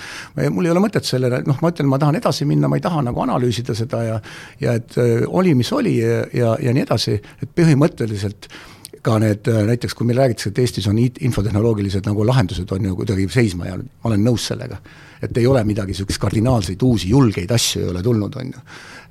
mul 0.50 0.70
ei 0.70 0.76
ole 0.76 0.84
mõtet 0.84 1.08
sellele, 1.08 1.42
noh, 1.48 1.58
ma 1.64 1.74
ütlen, 1.74 1.90
ma 1.90 2.02
tahan 2.02 2.20
edasi 2.22 2.48
minna, 2.50 2.70
ma 2.70 2.78
ei 2.78 2.86
taha 2.86 3.02
nagu 3.10 3.26
analüüsida 3.26 3.76
seda 3.78 4.04
ja 4.04 4.20
ja 4.62 4.78
et 4.78 5.00
äh, 5.02 5.24
oli, 5.28 5.56
mis 5.58 5.72
oli 5.74 5.98
ja, 5.98 6.22
ja, 6.34 6.54
ja 6.62 6.76
nii 6.76 6.86
edasi, 6.86 7.18
et 7.42 7.58
põhimõtteliselt 7.58 8.50
äh, 8.52 8.62
ka 9.04 9.18
need 9.20 9.48
äh, 9.52 9.64
näiteks, 9.68 9.96
kui 9.98 10.08
meil 10.08 10.22
räägitakse, 10.22 10.52
et 10.54 10.60
Eestis 10.64 10.88
on 10.88 11.00
infotehnoloogilised 11.00 12.06
nagu 12.08 12.26
lahendused 12.28 12.70
on 12.72 12.86
ju 12.88 12.96
kuidagi 13.02 13.28
seisma 13.32 13.68
jäänud, 13.68 13.90
ma 14.00 14.12
olen 14.12 14.24
nõus 14.30 14.48
sellega. 14.52 14.80
et 15.24 15.38
ei 15.40 15.46
ole 15.48 15.62
midagi 15.64 15.94
niisuguseid 15.94 16.20
kardinaalseid 16.20 16.82
uusi 16.84 17.10
julgeid 17.10 17.52
asju 17.56 17.80
ei 17.80 17.92
ole 17.94 18.02
tulnud, 18.04 18.34
on 18.42 18.50
ju. 18.52 18.64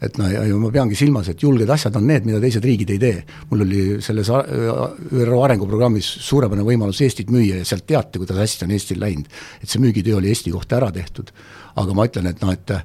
et 0.09 0.19
noh, 0.21 0.29
ja 0.33 0.43
ma 0.61 0.71
peangi 0.73 0.97
silmas, 0.97 1.29
et 1.33 1.43
julged 1.43 1.71
asjad 1.71 1.97
on 1.97 2.07
need, 2.07 2.27
mida 2.29 2.41
teised 2.41 2.65
riigid 2.65 2.91
ei 2.93 2.99
tee. 2.99 3.25
mul 3.51 3.65
oli 3.67 3.85
selles 4.05 4.29
ÜRO 4.33 5.41
arenguprogrammis 5.45 6.11
suurepärane 6.27 6.67
võimalus 6.69 7.01
Eestit 7.05 7.33
müüa 7.33 7.61
ja 7.61 7.69
sealt 7.69 7.87
teati, 7.87 8.21
kuidas 8.21 8.41
hästi 8.41 8.69
on 8.69 8.77
Eestil 8.77 9.01
läinud. 9.01 9.29
et 9.63 9.69
see 9.69 9.81
müügitöö 9.81 10.21
oli 10.21 10.33
Eesti 10.33 10.53
kohta 10.53 10.81
ära 10.81 10.93
tehtud. 10.93 11.33
aga 11.77 11.95
ma 11.95 12.09
ütlen, 12.09 12.33
et 12.33 12.41
noh, 12.41 12.53
et, 12.53 12.77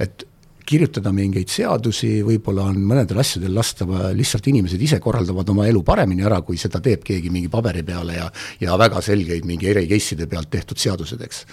et 0.00 0.28
kirjutada 0.66 1.12
mingeid 1.14 1.50
seadusi, 1.52 2.18
võib-olla 2.24 2.68
on 2.72 2.80
mõnedel 2.88 3.20
asjadel 3.20 3.54
lasta 3.54 3.86
lihtsalt 4.16 4.48
inimesed 4.52 4.80
ise 4.80 4.98
korraldavad 5.02 5.52
oma 5.52 5.68
elu 5.68 5.82
paremini 5.84 6.24
ära, 6.24 6.40
kui 6.46 6.58
seda 6.60 6.80
teeb 6.84 7.04
keegi 7.04 7.32
mingi 7.32 7.52
paberi 7.52 7.84
peale 7.86 8.18
ja 8.18 8.28
ja 8.60 8.76
väga 8.80 9.02
selgeid 9.04 9.46
mingi 9.48 9.68
eri 9.70 9.86
case'ide 9.90 10.28
pealt 10.30 10.50
tehtud 10.50 10.80
seadused, 10.80 11.20
eks. 11.24 11.44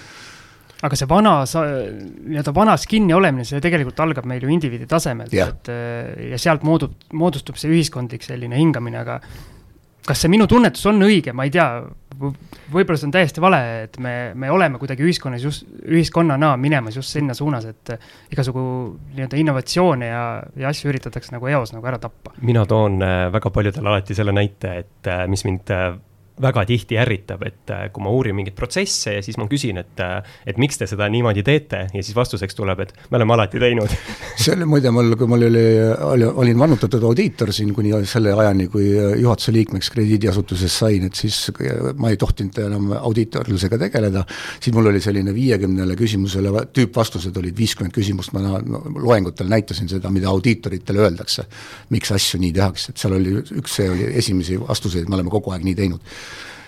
Aga 0.81 0.97
see 0.97 1.05
vana, 1.05 1.33
nii-öelda 1.45 2.53
vanas 2.57 2.87
kinni 2.89 3.13
olemine, 3.13 3.45
see 3.45 3.61
tegelikult 3.61 3.99
algab 4.01 4.25
meil 4.25 4.41
ju 4.41 4.49
indiviidi 4.49 4.87
tasemelt, 4.89 5.33
et 5.33 5.69
ja 6.31 6.39
sealt 6.41 6.63
moodub, 6.65 6.95
moodustub 7.13 7.59
see 7.61 7.69
ühiskondlik 7.69 8.25
selline 8.25 8.57
hingamine, 8.57 9.03
aga 9.03 9.19
kas 10.07 10.23
see 10.23 10.31
minu 10.33 10.47
tunnetus 10.49 10.87
on 10.89 11.03
õige, 11.05 11.35
ma 11.37 11.45
ei 11.45 11.53
tea, 11.53 11.67
võib-olla 12.21 12.99
see 12.99 13.07
on 13.09 13.15
täiesti 13.15 13.43
vale, 13.43 13.61
et 13.85 13.97
me, 14.03 14.13
me 14.37 14.51
oleme 14.53 14.79
kuidagi 14.81 15.05
ühiskonnas 15.05 15.43
just, 15.45 15.65
ühiskonnana 15.87 16.53
minemas 16.61 16.97
just 16.99 17.15
sinna 17.15 17.35
suunas, 17.37 17.65
et 17.69 17.95
igasugu 18.33 18.63
nii-öelda 19.15 19.39
innovatsioone 19.41 20.11
ja, 20.11 20.23
ja 20.59 20.71
asju 20.71 20.91
üritatakse 20.93 21.35
nagu 21.35 21.49
eos 21.51 21.73
nagu 21.75 21.91
ära 21.91 21.99
tappa. 22.01 22.35
mina 22.41 22.65
toon 22.69 23.01
äh, 23.05 23.25
väga 23.33 23.51
paljudele 23.53 23.93
alati 23.93 24.17
selle 24.17 24.35
näite, 24.35 24.77
et 24.85 25.11
äh, 25.11 25.25
mis 25.31 25.45
mind 25.47 25.73
äh, 25.73 25.91
väga 26.41 26.63
tihti 26.67 26.97
ärritab, 27.01 27.43
et 27.47 27.71
äh, 27.73 27.87
kui 27.93 28.03
ma 28.03 28.11
uurin 28.13 28.35
mingeid 28.37 28.55
protsesse 28.57 29.15
ja 29.17 29.23
siis 29.25 29.37
ma 29.39 29.47
küsin, 29.51 29.79
et, 29.81 29.99
äh, 30.01 30.19
et 30.49 30.59
miks 30.61 30.79
te 30.79 30.87
seda 30.89 31.07
niimoodi 31.11 31.43
teete 31.45 31.83
ja 31.93 32.03
siis 32.03 32.15
vastuseks 32.17 32.57
tuleb, 32.57 32.83
et 32.85 32.93
me 33.09 33.19
oleme 33.19 33.35
alati 33.35 33.61
teinud. 33.61 33.93
See 34.41 34.55
oli 34.55 34.67
muide 34.69 34.91
mul, 34.93 35.15
kui 35.19 35.29
mul 35.29 35.45
oli, 35.47 35.65
oli, 36.07 36.29
olin 36.43 36.63
vannutatud 36.63 37.03
audiitor 37.11 37.53
siin 37.53 37.73
kuni 37.75 37.93
selle 38.09 38.33
ajani, 38.33 38.67
kui 38.71 38.87
juhatuse 39.21 39.53
liikmeks 39.55 39.91
krediidiasutuses 39.93 40.77
sain, 40.83 41.05
et 41.07 41.17
siis 41.17 41.37
ma 42.01 42.11
ei 42.11 42.19
tohtinud 42.19 42.57
enam 42.65 42.91
audiitorlusega 42.97 43.79
tegeleda, 43.85 44.25
siis 44.59 44.75
mul 44.75 44.89
oli 44.91 45.01
selline 45.03 45.33
viiekümnele 45.35 45.97
küsimusele, 45.99 46.65
tüüpvastused 46.73 47.37
olid 47.37 47.57
viiskümmend 47.57 47.95
küsimust, 47.95 48.33
ma 48.35 48.43
no, 48.45 48.81
loengutel 49.01 49.51
näitasin 49.51 49.89
seda, 49.91 50.09
mida 50.13 50.29
audiitoritele 50.31 51.05
öeldakse. 51.05 51.45
miks 51.91 52.11
asju 52.11 52.39
nii 52.41 52.53
tehakse, 52.55 52.91
et 52.91 53.01
seal 53.01 53.15
oli 53.17 53.33
üks, 53.41 53.75
see 53.75 53.89
oli 53.89 54.07
esimesi 54.17 54.57
vastuseid, 54.59 55.09
me 55.09 55.17
oleme 55.19 55.33
kogu 55.33 55.51
aeg 55.51 55.65
nii 55.67 55.75
teinud 55.77 56.01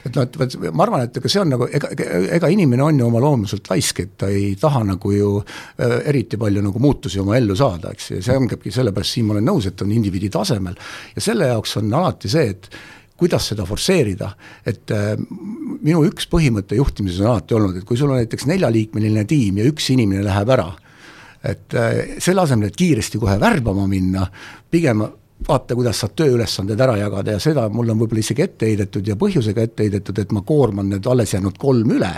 et 0.04 0.16
noh, 0.16 0.26
et 0.26 0.38
vot 0.39 0.56
ma 0.76 0.86
arvan, 0.86 1.06
et 1.08 1.20
ega 1.20 1.32
see 1.32 1.42
on 1.42 1.54
nagu, 1.54 1.68
ega, 1.72 1.92
ega 2.38 2.50
inimene 2.52 2.84
on 2.84 3.00
ju 3.00 3.08
oma 3.08 3.22
loomuselt 3.24 3.70
laisk, 3.72 4.02
et 4.04 4.18
ta 4.24 4.30
ei 4.32 4.54
taha 4.60 4.84
nagu 4.88 5.13
ju 5.13 5.30
äh, 5.39 6.00
eriti 6.12 6.39
palju 6.39 6.63
nagu 6.66 6.82
muutusi 6.84 7.22
oma 7.24 7.38
ellu 7.39 7.56
saada, 7.60 7.94
eks, 7.96 8.10
ja 8.18 8.26
see 8.26 8.39
ongi 8.39 8.60
sellepärast, 8.74 9.18
siin 9.18 9.30
ma 9.30 9.38
olen 9.38 9.48
nõus, 9.52 9.70
et 9.70 9.86
on 9.86 9.94
indiviidi 9.96 10.32
tasemel. 10.34 10.76
Ja 11.16 11.24
selle 11.24 11.50
jaoks 11.54 11.78
on 11.80 11.94
alati 11.94 12.32
see, 12.32 12.52
et 12.52 12.70
kuidas 13.20 13.48
seda 13.54 13.66
forsseerida, 13.70 14.34
et 14.68 14.92
äh, 14.92 15.13
minu 15.80 16.04
üks 16.10 16.28
põhimõte 16.32 16.78
juhtimises 16.80 17.24
on 17.24 17.34
alati 17.36 17.56
olnud, 17.56 17.80
et 17.80 17.88
kui 17.88 18.00
sul 18.00 18.12
on 18.12 18.20
näiteks 18.20 18.48
neljaliikmeline 18.52 19.24
tiim 19.30 19.62
ja 19.62 19.68
üks 19.70 19.92
inimene 19.96 20.26
läheb 20.28 20.52
ära, 20.58 20.70
et 21.44 21.76
äh, 21.80 22.18
selle 22.24 22.44
asemel, 22.44 22.72
et 22.72 22.80
kiiresti 22.80 23.22
kohe 23.22 23.38
värbama 23.39 23.88
minna, 23.88 24.28
pigem 24.72 25.06
vaata, 25.48 25.76
kuidas 25.76 26.00
saad 26.00 26.13
tööülesanded 26.15 26.80
ära 26.80 26.96
jagada 26.98 27.36
ja 27.36 27.39
seda 27.41 27.65
mulle 27.72 27.91
on 27.93 28.00
võib-olla 28.04 28.24
isegi 28.24 28.46
ette 28.46 28.67
heidetud 28.69 29.08
ja 29.08 29.17
põhjusega 29.19 29.65
ette 29.65 29.84
heidetud, 29.84 30.19
et 30.22 30.32
ma 30.32 30.43
koorman 30.48 30.88
need 30.93 31.08
alles 31.10 31.34
jäänud 31.36 31.58
kolm 31.60 31.91
üle, 31.98 32.12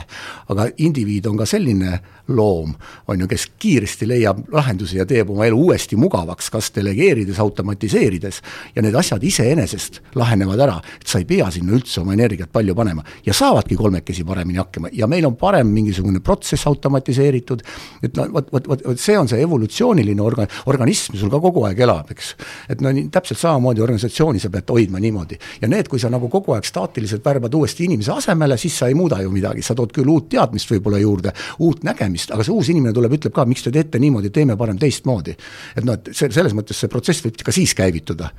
aga 0.53 0.67
indiviid 0.85 1.25
on 1.29 1.39
ka 1.39 1.47
selline 1.49 1.99
loom, 2.27 2.73
on 3.07 3.21
ju, 3.21 3.27
kes 3.29 3.47
kiiresti 3.61 4.07
leiab 4.09 4.43
lahendusi 4.53 4.99
ja 4.99 5.05
teeb 5.09 5.29
oma 5.33 5.45
elu 5.45 5.57
uuesti 5.67 5.97
mugavaks, 5.99 6.49
kas 6.53 6.71
delegeerides, 6.75 7.39
automatiseerides, 7.41 8.41
ja 8.75 8.83
need 8.85 8.97
asjad 8.97 9.23
iseenesest 9.25 10.01
lahenevad 10.17 10.61
ära, 10.65 10.77
et 11.01 11.09
sa 11.09 11.21
ei 11.21 11.27
pea 11.29 11.49
sinna 11.53 11.75
üldse 11.77 12.01
oma 12.01 12.13
energiat 12.17 12.51
palju 12.53 12.75
panema. 12.77 13.03
ja 13.25 13.33
saavadki 13.33 13.75
kolmekesi 13.75 14.23
paremini 14.23 14.57
hakkama. 14.57 14.89
Ja 14.93 15.07
meil 15.07 15.25
on 15.25 15.35
parem 15.35 15.67
mingisugune 15.67 16.19
protsess 16.19 16.67
automatiseeritud, 16.67 17.61
et 18.03 18.17
no 18.17 18.27
vot, 18.33 18.51
vot, 18.51 18.67
vot, 18.67 18.85
vot 18.85 18.99
see 18.99 19.17
on 19.17 19.27
see 19.27 19.41
evolutsiooniline 19.41 20.21
orga-, 20.21 20.47
organism 20.65 21.17
sul 21.17 21.29
ka 21.29 21.41
kogu 21.41 21.65
aeg 21.69 21.79
elab, 21.85 22.09
eks. 22.11 22.35
et 22.69 22.81
no 22.81 22.91
nii, 22.93 23.04
täpselt 23.11 23.39
samamoodi 23.39 23.81
organisatsiooni 23.81 24.39
sa 24.39 24.49
pead 24.49 24.69
hoidma 24.69 24.99
niimoodi. 24.99 25.37
ja 25.61 25.67
need, 25.67 25.87
kui 25.87 25.99
sa 25.99 26.09
nagu 26.09 26.29
kogu 26.29 26.55
aeg 26.55 26.65
staatiliselt 26.65 27.25
värbad 27.25 27.53
uuesti 27.53 27.85
inimese 27.85 28.11
asemele, 28.11 28.57
siis 28.57 28.77
sa 28.77 28.87
ei 28.87 28.93
muuda 28.97 29.21
ju 29.21 29.31
midagi, 29.31 29.61
sa 29.61 29.75
tood 29.75 29.93
küll 29.95 30.09
uut 30.09 30.29
teadmist 30.29 30.71
võib-olla 30.71 30.99
juurde, 31.01 31.33
uut 31.59 31.83
nägemist, 31.83 32.31
aga 32.31 32.43
see 32.43 32.53
uus 32.53 32.69
inimene 32.73 32.93
tuleb, 32.93 33.17
ütleb 33.17 33.33
ka, 33.35 33.45
miks 33.45 33.65
te 33.65 33.73
teete 33.75 33.99
niimoodi, 33.99 34.29
teeme 34.29 34.57
parem 34.57 34.79
teistmoodi. 34.81 35.35
et 35.75 35.83
noh, 35.83 35.99
et 35.99 36.13
see, 36.13 36.31
selles 36.31 36.55
mõttes 36.57 36.79
see 36.79 36.91
protsess 36.91 37.25
võib 37.25 37.43
ka 37.43 37.51
siis 37.55 37.73
käivituda. 37.75 38.29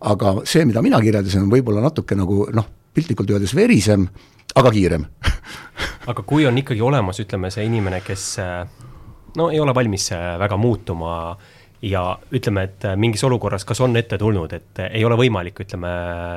aga 0.00 0.36
see, 0.44 0.64
mida 0.64 0.82
mina 0.82 1.00
kirjeldasin, 1.00 1.46
on 1.46 1.50
võib-olla 1.50 1.82
natuke 1.84 2.14
nagu 2.14 2.48
noh, 2.52 2.70
piltlikult 2.94 3.30
öeldes 3.30 3.54
verisem, 3.54 4.08
aga 4.54 4.70
kiirem 4.70 5.06
aga 6.10 6.22
kui 6.22 6.46
on 6.46 6.58
ikkagi 6.58 6.80
olemas, 6.80 7.20
ütleme, 7.20 7.50
see 7.50 7.66
inimene, 7.66 8.00
kes 8.04 8.36
no 9.36 9.50
ei 9.50 9.60
ole 9.60 9.74
valmis 9.74 10.10
väga 10.38 10.56
muutuma 10.56 11.36
ja 11.84 12.02
ütleme, 12.32 12.66
et 12.68 12.86
mingis 12.96 13.24
olukorras, 13.26 13.64
kas 13.68 13.80
on 13.84 13.96
ette 14.00 14.18
tulnud, 14.20 14.52
et 14.56 14.84
ei 14.90 15.04
ole 15.04 15.18
võimalik, 15.20 15.64
ütleme, 15.66 15.90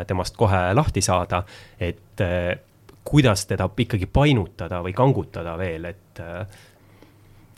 temast 0.07 0.35
kohe 0.39 0.61
lahti 0.75 1.03
saada, 1.05 1.43
et 1.79 2.23
kuidas 3.07 3.45
teda 3.47 3.69
ikkagi 3.79 4.09
painutada 4.11 4.81
või 4.83 4.95
kangutada 4.95 5.55
veel, 5.59 5.85
et 5.87 6.21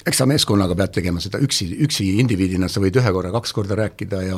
eks 0.07 0.21
sa 0.21 0.27
meeskonnaga 0.29 0.75
pead 0.79 0.93
tegema 0.99 1.21
seda 1.23 1.41
üksi, 1.43 1.67
üksi 1.83 2.05
indiviidina, 2.21 2.69
sa 2.71 2.81
võid 2.83 2.95
ühe 3.01 3.11
korra, 3.15 3.31
kaks 3.35 3.51
korda 3.55 3.75
rääkida 3.79 4.21
ja 4.23 4.37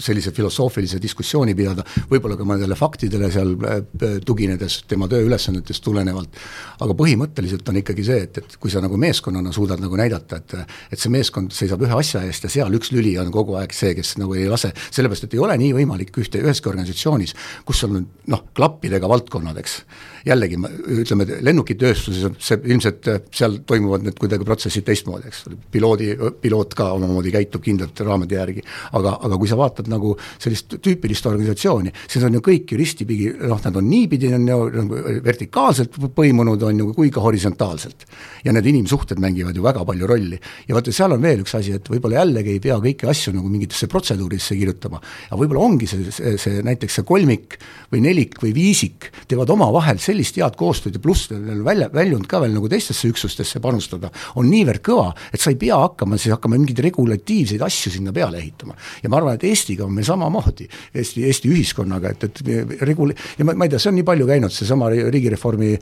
sellise 0.00 0.32
filosoofilise 0.36 1.00
diskussiooni 1.02 1.54
pidada, 1.58 1.84
võib-olla 2.10 2.38
ka 2.38 2.46
mõnedele 2.48 2.78
faktidele 2.78 3.28
seal 3.32 3.54
äh, 3.68 3.82
tuginedes 4.26 4.80
tema 4.88 5.08
tööülesannetest 5.10 5.84
tulenevalt, 5.84 6.40
aga 6.84 6.96
põhimõtteliselt 6.98 7.68
on 7.68 7.82
ikkagi 7.82 8.06
see, 8.06 8.24
et, 8.28 8.40
et 8.40 8.56
kui 8.60 8.72
sa 8.72 8.82
nagu 8.84 8.96
meeskonnana 9.00 9.52
suudad 9.54 9.82
nagu 9.82 9.98
näidata, 9.98 10.40
et 10.40 10.56
et 10.58 11.00
see 11.00 11.12
meeskond 11.12 11.52
seisab 11.54 11.82
ühe 11.84 11.94
asja 11.94 12.22
eest 12.26 12.46
ja 12.46 12.50
seal 12.52 12.74
üks 12.78 12.90
lüli 12.94 13.14
on 13.20 13.30
kogu 13.34 13.58
aeg 13.60 13.74
see, 13.76 13.92
kes 13.98 14.16
nagu 14.20 14.34
ei 14.38 14.48
lase, 14.50 14.72
sellepärast 14.88 15.28
et 15.28 15.36
ei 15.36 15.42
ole 15.44 15.56
nii 15.60 15.74
võimalik 15.76 16.16
ühte, 16.20 16.40
üheski 16.42 16.70
organisatsioonis, 16.70 17.34
kus 17.68 17.84
on 17.86 18.00
noh, 18.32 18.44
klappidega 18.56 19.10
valdkonnad, 19.10 19.58
eks, 19.60 19.80
jällegi 20.28 20.58
ütleme, 21.02 21.26
lennukitööstuses 21.44 22.36
see 22.42 22.60
ilmselt 22.72 23.08
seal 23.34 23.58
toimuvad 23.68 24.04
need 24.06 24.18
kuidagi 24.20 24.46
protsessid 24.46 24.86
teistmoodi, 24.86 25.30
eks, 25.30 25.44
piloodi, 25.72 26.10
piloot 26.42 26.74
ka 26.78 26.90
omamoodi 26.96 27.32
käitub 27.34 27.64
kindlate 27.64 28.06
raamide 28.06 28.38
järgi, 28.38 28.64
aga, 28.98 29.16
aga 29.26 29.38
kui 29.40 29.50
sa 29.50 29.58
vaatad 29.58 29.88
nagu 29.90 30.14
sellist 30.36 30.78
tüüpilist 30.84 31.28
organisatsiooni, 31.30 31.92
siis 32.06 32.26
on 32.26 32.38
ju 32.38 32.42
kõik 32.44 32.74
ju 32.74 32.80
ristipidi, 32.80 33.30
noh, 33.48 33.60
nad 33.64 33.80
on 33.80 33.88
niipidi, 33.88 34.32
on 34.36 34.46
ju 34.48 34.58
nagu 34.82 35.02
vertikaalselt 35.24 35.98
põimunud, 36.16 36.62
on 36.68 36.82
ju, 36.84 36.90
kui 36.96 37.12
ka 37.14 37.24
horisontaalselt. 37.24 38.06
ja 38.44 38.52
need 38.54 38.66
inimsuhted 38.70 39.18
mängivad 39.20 39.56
ju 39.56 39.62
väga 39.62 39.84
palju 39.84 40.06
rolli. 40.06 40.38
ja 40.68 40.74
vaata, 40.76 40.92
seal 40.92 41.12
on 41.12 41.22
veel 41.22 41.42
üks 41.44 41.54
asi, 41.58 41.74
et 41.76 41.88
võib-olla 41.90 42.20
jällegi 42.22 42.54
ei 42.56 42.60
pea 42.62 42.78
kõiki 42.82 43.08
asju 43.10 43.34
nagu 43.36 43.48
mingitesse 43.48 43.88
protseduuridesse 43.90 44.56
kirjutama, 44.58 45.00
aga 45.30 45.40
võib-olla 45.40 45.64
ongi 45.64 45.88
see, 45.90 46.12
see, 46.14 46.36
see 46.40 46.62
näiteks 46.66 47.00
see 47.00 47.08
kolmik 47.08 47.58
või 47.92 48.02
nelik 48.04 48.38
või 48.42 48.52
viisik 48.56 49.10
teevad 49.28 49.50
omavahel 49.54 49.98
sellist 50.18 50.38
head 50.40 50.56
koostööd 50.58 50.96
ja 50.98 51.02
pluss 51.02 51.28
veel 51.30 51.62
välja, 51.64 51.88
väljund 51.94 52.26
ka 52.30 52.40
veel 52.42 52.54
nagu 52.56 52.68
teistesse 52.70 53.08
üksustesse 53.10 53.60
panustada, 53.62 54.10
on 54.40 54.48
niivõrd 54.50 54.82
kõva, 54.84 55.12
et 55.32 55.40
sa 55.40 55.52
ei 55.52 55.58
pea 55.60 55.78
hakkama 55.78 56.18
siis 56.18 56.34
hakkama 56.34 56.58
mingeid 56.58 56.80
regulatiivseid 56.88 57.62
asju 57.62 57.92
sinna 57.94 58.12
peale 58.14 58.40
ehitama. 58.40 58.74
ja 59.02 59.10
ma 59.10 59.20
arvan, 59.20 59.38
et 59.38 59.44
Eestiga 59.48 59.86
on 59.86 59.94
meil 59.94 60.06
samamoodi, 60.06 60.66
Eesti, 60.94 61.24
Eesti 61.28 61.50
ühiskonnaga, 61.52 62.10
et, 62.10 62.24
et 62.24 62.82
regul-, 62.88 63.14
ja 63.38 63.46
ma, 63.46 63.54
ma 63.54 63.68
ei 63.68 63.72
tea, 63.72 63.82
see 63.82 63.92
on 63.92 63.98
nii 64.00 64.06
palju 64.08 64.26
käinud, 64.28 64.54
seesama 64.54 64.90
riigireformi 64.90 65.72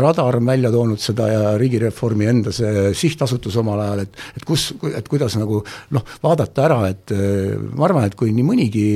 radar 0.00 0.38
on 0.38 0.46
välja 0.46 0.70
toonud 0.74 1.02
seda 1.02 1.28
ja 1.30 1.42
riigireformi 1.60 2.30
enda 2.30 2.54
see 2.54 2.92
sihtasutus 2.94 3.58
omal 3.60 3.82
ajal, 3.86 4.04
et 4.06 4.20
et 4.36 4.46
kus, 4.46 4.70
et 4.94 5.08
kuidas 5.10 5.34
nagu 5.40 5.62
noh, 5.96 6.04
vaadata 6.22 6.66
ära, 6.68 6.80
et 6.90 7.14
ma 7.74 7.88
arvan, 7.88 8.06
et 8.06 8.16
kui 8.18 8.30
nii 8.34 8.46
mõnigi 8.46 8.86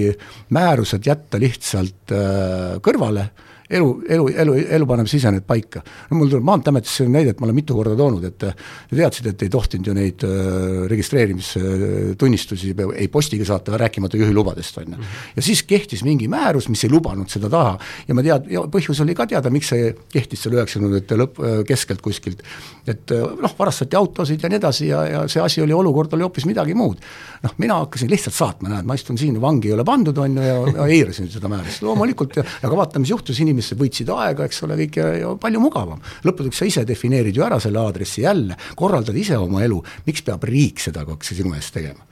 määrused 0.54 1.07
jätta 1.07 1.40
lihtsalt 1.42 2.14
äh, 2.14 2.76
kõrvale, 2.85 3.28
elu, 3.70 3.88
elu, 4.09 4.29
elu, 4.44 4.55
elu 4.77 4.87
paneb 4.88 5.09
sisened 5.09 5.44
paika. 5.48 5.83
no 6.11 6.18
mul 6.18 6.31
tuleb 6.33 6.44
Maanteeametist 6.44 7.00
see 7.00 7.11
näide, 7.11 7.33
et 7.35 7.40
ma 7.40 7.48
olen 7.48 7.57
mitu 7.57 7.77
korda 7.77 7.96
toonud, 7.96 8.24
et 8.29 8.38
te 8.38 8.53
teadsid, 8.92 9.31
et 9.33 9.44
ei 9.46 9.53
tohtinud 9.53 9.88
ju 9.88 9.94
neid 9.96 10.24
äh, 10.29 10.85
registreerimistunnistusi 10.90 12.74
ei 12.94 13.09
postiga 13.12 13.46
saata, 13.48 13.79
rääkimata 13.81 14.20
juhilubadest, 14.20 14.79
on 14.83 14.96
ju. 14.96 15.09
ja 15.37 15.44
siis 15.44 15.64
kehtis 15.68 16.05
mingi 16.05 16.29
määrus, 16.29 16.68
mis 16.72 16.85
ei 16.85 16.92
lubanud 16.92 17.31
seda 17.33 17.50
taha 17.53 17.79
ja 18.09 18.16
ma 18.16 18.24
tead, 18.27 18.50
põhjus 18.72 19.00
oli 19.05 19.16
ka 19.16 19.27
teada, 19.31 19.53
miks 19.55 19.72
see 19.72 19.90
kehtis 20.12 20.44
seal 20.44 20.59
üheksakümnendate 20.59 21.20
lõpp, 21.20 21.40
äh, 21.40 21.59
keskelt 21.68 22.05
kuskilt. 22.05 22.44
et 22.87 23.16
äh, 23.16 23.24
noh, 23.42 23.57
varastati 23.59 23.96
autosid 23.96 24.44
ja 24.44 24.53
nii 24.53 24.61
edasi 24.61 24.90
ja, 24.90 25.05
ja 25.09 25.24
see 25.31 25.42
asi 25.42 25.64
oli, 25.64 25.72
olukord 25.72 26.12
oli 26.12 26.27
hoopis 26.27 26.46
midagi 26.50 26.77
muud. 26.77 27.00
noh, 27.44 27.57
mina 27.59 27.81
hakkasin 27.81 28.12
lihtsalt 28.12 28.37
saatma, 28.37 28.70
näed, 28.77 28.88
ma 28.88 28.96
istun 28.98 29.18
siin, 29.20 29.40
vangi 29.40 29.72
ei 29.72 29.77
ole 29.79 29.85
pandud, 29.88 30.18
on 30.20 30.37
ju, 30.38 30.55
ja, 30.74 30.87
eirasin 30.98 31.33
seda 31.33 31.48
määrust, 31.53 31.83
loomulikult 31.85 32.38
ja, 32.38 32.44
aga 32.62 32.77
vaata, 32.77 33.03
mis 33.03 33.12
juhtus, 33.12 33.40
inimesed 33.40 33.53
inimesed 33.54 33.78
võitsid 33.80 34.10
aega, 34.14 34.48
eks 34.48 34.62
ole, 34.66 34.78
kõik 34.84 34.98
ja, 35.00 35.10
ja 35.22 35.34
palju 35.40 35.62
mugavam. 35.62 36.02
lõppude 36.26 36.52
sa 36.54 36.66
ise 36.68 36.84
defineerid 36.88 37.36
ju 37.36 37.46
ära 37.46 37.60
selle 37.62 37.80
aadressi 37.80 38.26
jälle, 38.26 38.58
korraldad 38.76 39.16
ise 39.16 39.38
oma 39.38 39.62
elu, 39.64 39.80
miks 40.06 40.26
peab 40.26 40.44
riik 40.50 40.82
seda 40.82 41.06
sinu 41.22 41.54
eest 41.54 41.74
tegema? 41.74 42.02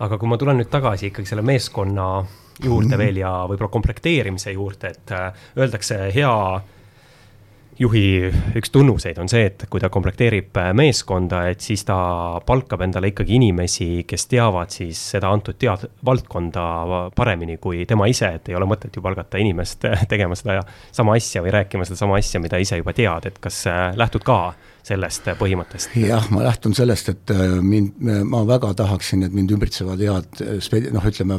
aga 0.00 0.16
kui 0.16 0.28
ma 0.30 0.38
tulen 0.40 0.56
nüüd 0.56 0.70
tagasi 0.72 1.10
ikkagi 1.10 1.28
selle 1.28 1.42
meeskonna 1.44 2.24
juurde 2.64 2.88
mm 2.88 2.92
-hmm. 2.92 2.98
veel 2.98 3.16
ja 3.16 3.32
võib-olla 3.48 3.68
komplekteerimise 3.72 4.52
juurde, 4.52 4.88
et 4.88 5.12
äh, 5.12 5.32
öeldakse 5.56 6.12
hea 6.14 6.60
juhi 7.80 8.28
üks 8.58 8.72
tunnuseid 8.74 9.18
on 9.22 9.28
see, 9.30 9.46
et 9.48 9.64
kui 9.72 9.80
ta 9.80 9.88
komplekteerib 9.92 10.56
äh, 10.60 10.70
meeskonda, 10.76 11.44
et 11.50 11.64
siis 11.64 11.84
ta 11.88 11.96
palkab 12.46 12.84
endale 12.84 13.12
ikkagi 13.12 13.38
inimesi, 13.38 13.88
kes 14.08 14.26
teavad 14.30 14.72
siis 14.74 15.00
seda 15.14 15.30
antud 15.32 15.56
tead-, 15.60 15.88
valdkonda 16.06 16.64
paremini 17.16 17.56
kui 17.62 17.86
tema 17.88 18.08
ise, 18.10 18.34
et 18.36 18.50
ei 18.52 18.58
ole 18.58 18.68
mõtet 18.68 18.96
ju 18.96 19.04
palgata 19.04 19.40
inimest 19.40 19.88
tegema 20.12 20.36
seda 20.38 20.60
sama 20.92 21.16
asja 21.16 21.44
või 21.44 21.54
rääkima 21.56 21.88
sedasama 21.88 22.20
asja, 22.20 22.42
mida 22.42 22.60
ise 22.60 22.80
juba 22.80 22.94
tead, 22.96 23.30
et 23.30 23.40
kas 23.40 23.64
äh, 23.70 23.86
lähtud 23.96 24.26
ka 24.26 24.40
sellest 24.86 25.30
põhimõttest? 25.40 25.94
jah, 26.00 26.26
ma 26.34 26.44
lähtun 26.46 26.74
sellest, 26.76 27.10
et 27.12 27.32
äh, 27.34 27.56
mind, 27.64 27.98
ma 28.28 28.42
väga 28.48 28.72
tahaksin, 28.82 29.24
et 29.26 29.34
mind 29.36 29.54
ümbritsevad 29.56 30.02
head 30.04 30.42
äh, 30.44 30.90
noh, 30.94 31.08
ütleme 31.10 31.38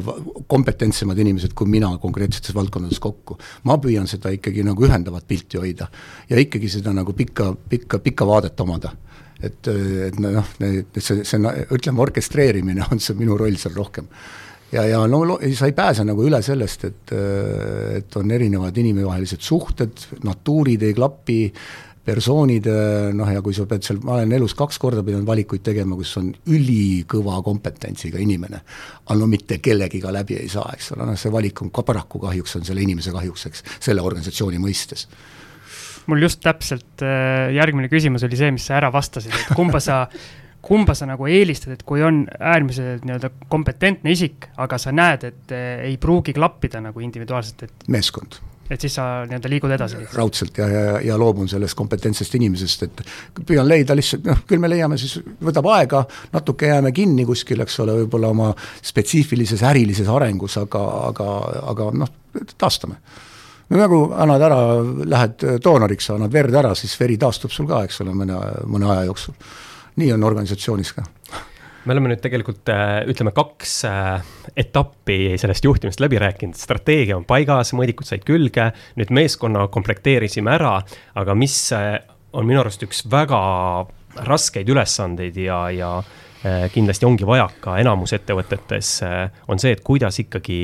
kompetentsemad 0.50 1.18
inimesed 1.24 1.56
kui 1.58 1.70
mina 1.70 1.92
konkreetsetes 2.02 2.54
valdkondades 2.56 3.00
kokku. 3.02 3.38
ma 3.68 3.78
püüan 3.82 4.08
seda 4.10 4.32
ikkagi 4.34 4.66
nagu 4.66 4.86
ühendavat 4.86 5.26
pilti 5.28 5.60
hoida 5.62 5.88
ja 6.30 6.40
ikkagi 6.40 6.70
seda 6.72 6.94
nagu 6.96 7.16
pikka, 7.16 7.52
pikka, 7.68 8.02
pikka 8.04 8.28
vaadet 8.28 8.60
omada 8.64 8.94
et, 9.42 9.66
et 9.66 10.22
noh, 10.22 10.54
see, 10.98 11.24
see 11.26 11.42
ütleme, 11.74 12.00
orkestreerimine 12.04 12.86
on 12.90 13.02
see 13.02 13.18
minu 13.18 13.36
roll 13.40 13.58
seal 13.58 13.74
rohkem 13.74 14.08
ja, 14.72 14.84
ja 14.88 15.02
no 15.10 15.22
sa 15.56 15.68
ei 15.68 15.76
pääse 15.76 16.04
nagu 16.06 16.24
üle 16.26 16.40
sellest, 16.44 16.84
et, 16.88 17.14
et 17.98 18.16
on 18.18 18.30
erinevad 18.32 18.76
inimevahelised 18.82 19.42
suhted, 19.44 20.06
natuurid 20.24 20.86
ei 20.86 20.94
klapi, 20.96 21.40
persoonid, 22.04 22.66
noh 23.14 23.30
ja 23.30 23.42
kui 23.44 23.54
sa 23.54 23.66
pead 23.70 23.84
seal, 23.86 24.00
ma 24.02 24.16
olen 24.16 24.34
elus 24.34 24.56
kaks 24.58 24.80
korda 24.82 25.04
pidanud 25.06 25.26
valikuid 25.28 25.62
tegema, 25.66 25.96
kus 25.98 26.16
on 26.18 26.32
ülikõva 26.50 27.38
kompetentsiga 27.46 28.20
inimene, 28.22 28.62
aga 29.06 29.18
no 29.20 29.28
mitte 29.30 29.60
kellegiga 29.62 30.12
läbi 30.14 30.40
ei 30.40 30.50
saa, 30.50 30.72
eks 30.74 30.92
ole, 30.96 31.06
noh 31.06 31.18
see 31.18 31.32
valik 31.34 31.62
on 31.62 31.70
ka 31.74 31.86
paraku 31.86 32.24
kahjuks 32.26 32.58
on 32.58 32.66
selle 32.66 32.82
inimese 32.82 33.14
kahjuks, 33.14 33.46
eks, 33.50 33.64
selle 33.78 34.02
organisatsiooni 34.02 34.60
mõistes. 34.62 35.06
Mul 36.10 36.24
just 36.24 36.42
täpselt 36.42 37.04
äh, 37.06 37.52
järgmine 37.54 37.86
küsimus 37.90 38.24
oli 38.26 38.38
see, 38.38 38.50
mis 38.54 38.66
sa 38.66 38.80
ära 38.80 38.90
vastasid, 38.90 39.34
et 39.38 39.52
kumba 39.54 39.78
sa 39.82 40.04
kumba 40.62 40.94
sa 40.94 41.08
nagu 41.10 41.26
eelistad, 41.26 41.74
et 41.74 41.82
kui 41.86 42.02
on 42.06 42.22
äärmiselt 42.38 43.02
nii-öelda 43.06 43.32
kompetentne 43.50 44.14
isik, 44.14 44.46
aga 44.62 44.78
sa 44.78 44.94
näed, 44.94 45.26
et 45.30 45.54
äh, 45.54 45.84
ei 45.90 45.98
pruugi 46.02 46.34
klappida 46.34 46.82
nagu 46.82 47.02
individuaalselt, 47.02 47.66
et 47.66 47.92
meeskond 47.92 48.42
et 48.70 48.80
siis 48.80 48.94
sa 48.96 49.06
nii-öelda 49.26 49.50
liigud 49.50 49.74
edasi? 49.74 50.00
raudselt 50.16 50.58
ja, 50.58 50.68
ja, 50.68 51.00
ja 51.04 51.18
loobun 51.20 51.48
sellest 51.50 51.76
kompetentsest 51.78 52.36
inimesest, 52.38 52.86
et 52.86 53.02
püüan 53.48 53.68
leida 53.68 53.96
lihtsalt, 53.98 54.24
noh, 54.28 54.44
küll 54.48 54.62
me 54.62 54.70
leiame 54.70 54.98
siis, 55.00 55.18
võtab 55.42 55.68
aega, 55.74 56.04
natuke 56.32 56.70
jääme 56.70 56.92
kinni 56.96 57.26
kuskil, 57.28 57.60
eks 57.64 57.80
ole, 57.84 57.98
võib-olla 58.02 58.32
oma 58.32 58.52
spetsiifilises 58.82 59.64
ärilises 59.68 60.08
arengus, 60.08 60.56
aga, 60.62 60.86
aga, 61.10 61.28
aga 61.74 61.90
noh, 62.04 62.16
taastame 62.56 63.00
no 63.72 63.80
nagu 63.80 64.00
annad 64.20 64.42
ära, 64.44 64.60
lähed 65.08 65.44
doonoriks, 65.64 66.10
annad 66.12 66.32
verd 66.32 66.54
ära, 66.62 66.74
siis 66.78 66.94
veri 67.00 67.18
taastub 67.20 67.52
sul 67.54 67.68
ka, 67.70 67.84
eks 67.86 68.02
ole, 68.04 68.14
mõne, 68.16 68.38
mõne 68.68 68.90
aja 68.92 69.08
jooksul. 69.08 69.36
nii 69.96 70.12
on 70.12 70.24
organisatsioonis 70.24 70.92
ka 70.96 71.04
me 71.84 71.94
oleme 71.94 72.12
nüüd 72.12 72.22
tegelikult 72.22 72.70
äh, 72.70 73.02
ütleme 73.10 73.32
kaks 73.34 73.74
äh, 73.88 74.34
etappi 74.58 75.34
sellest 75.40 75.66
juhtimist 75.66 76.02
läbi 76.02 76.20
rääkinud, 76.22 76.58
strateegia 76.58 77.16
on 77.18 77.26
paigas, 77.28 77.72
mõõdikud 77.76 78.08
said 78.08 78.26
külge, 78.26 78.70
nüüd 79.00 79.12
meeskonna 79.14 79.66
komplekteerisime 79.72 80.54
ära, 80.54 80.76
aga 81.18 81.36
mis 81.38 81.56
äh, 81.76 81.96
on 82.32 82.48
minu 82.48 82.62
arust 82.62 82.84
üks 82.86 83.04
väga 83.10 83.40
raskeid 84.28 84.68
ülesandeid 84.70 85.36
ja, 85.40 85.64
ja 85.74 85.92
kindlasti 86.74 87.06
ongi 87.06 87.26
vajaka 87.26 87.76
enamus 87.82 88.16
ettevõtetes, 88.16 88.90
on 89.48 89.60
see, 89.62 89.76
et 89.76 89.82
kuidas 89.86 90.18
ikkagi 90.22 90.58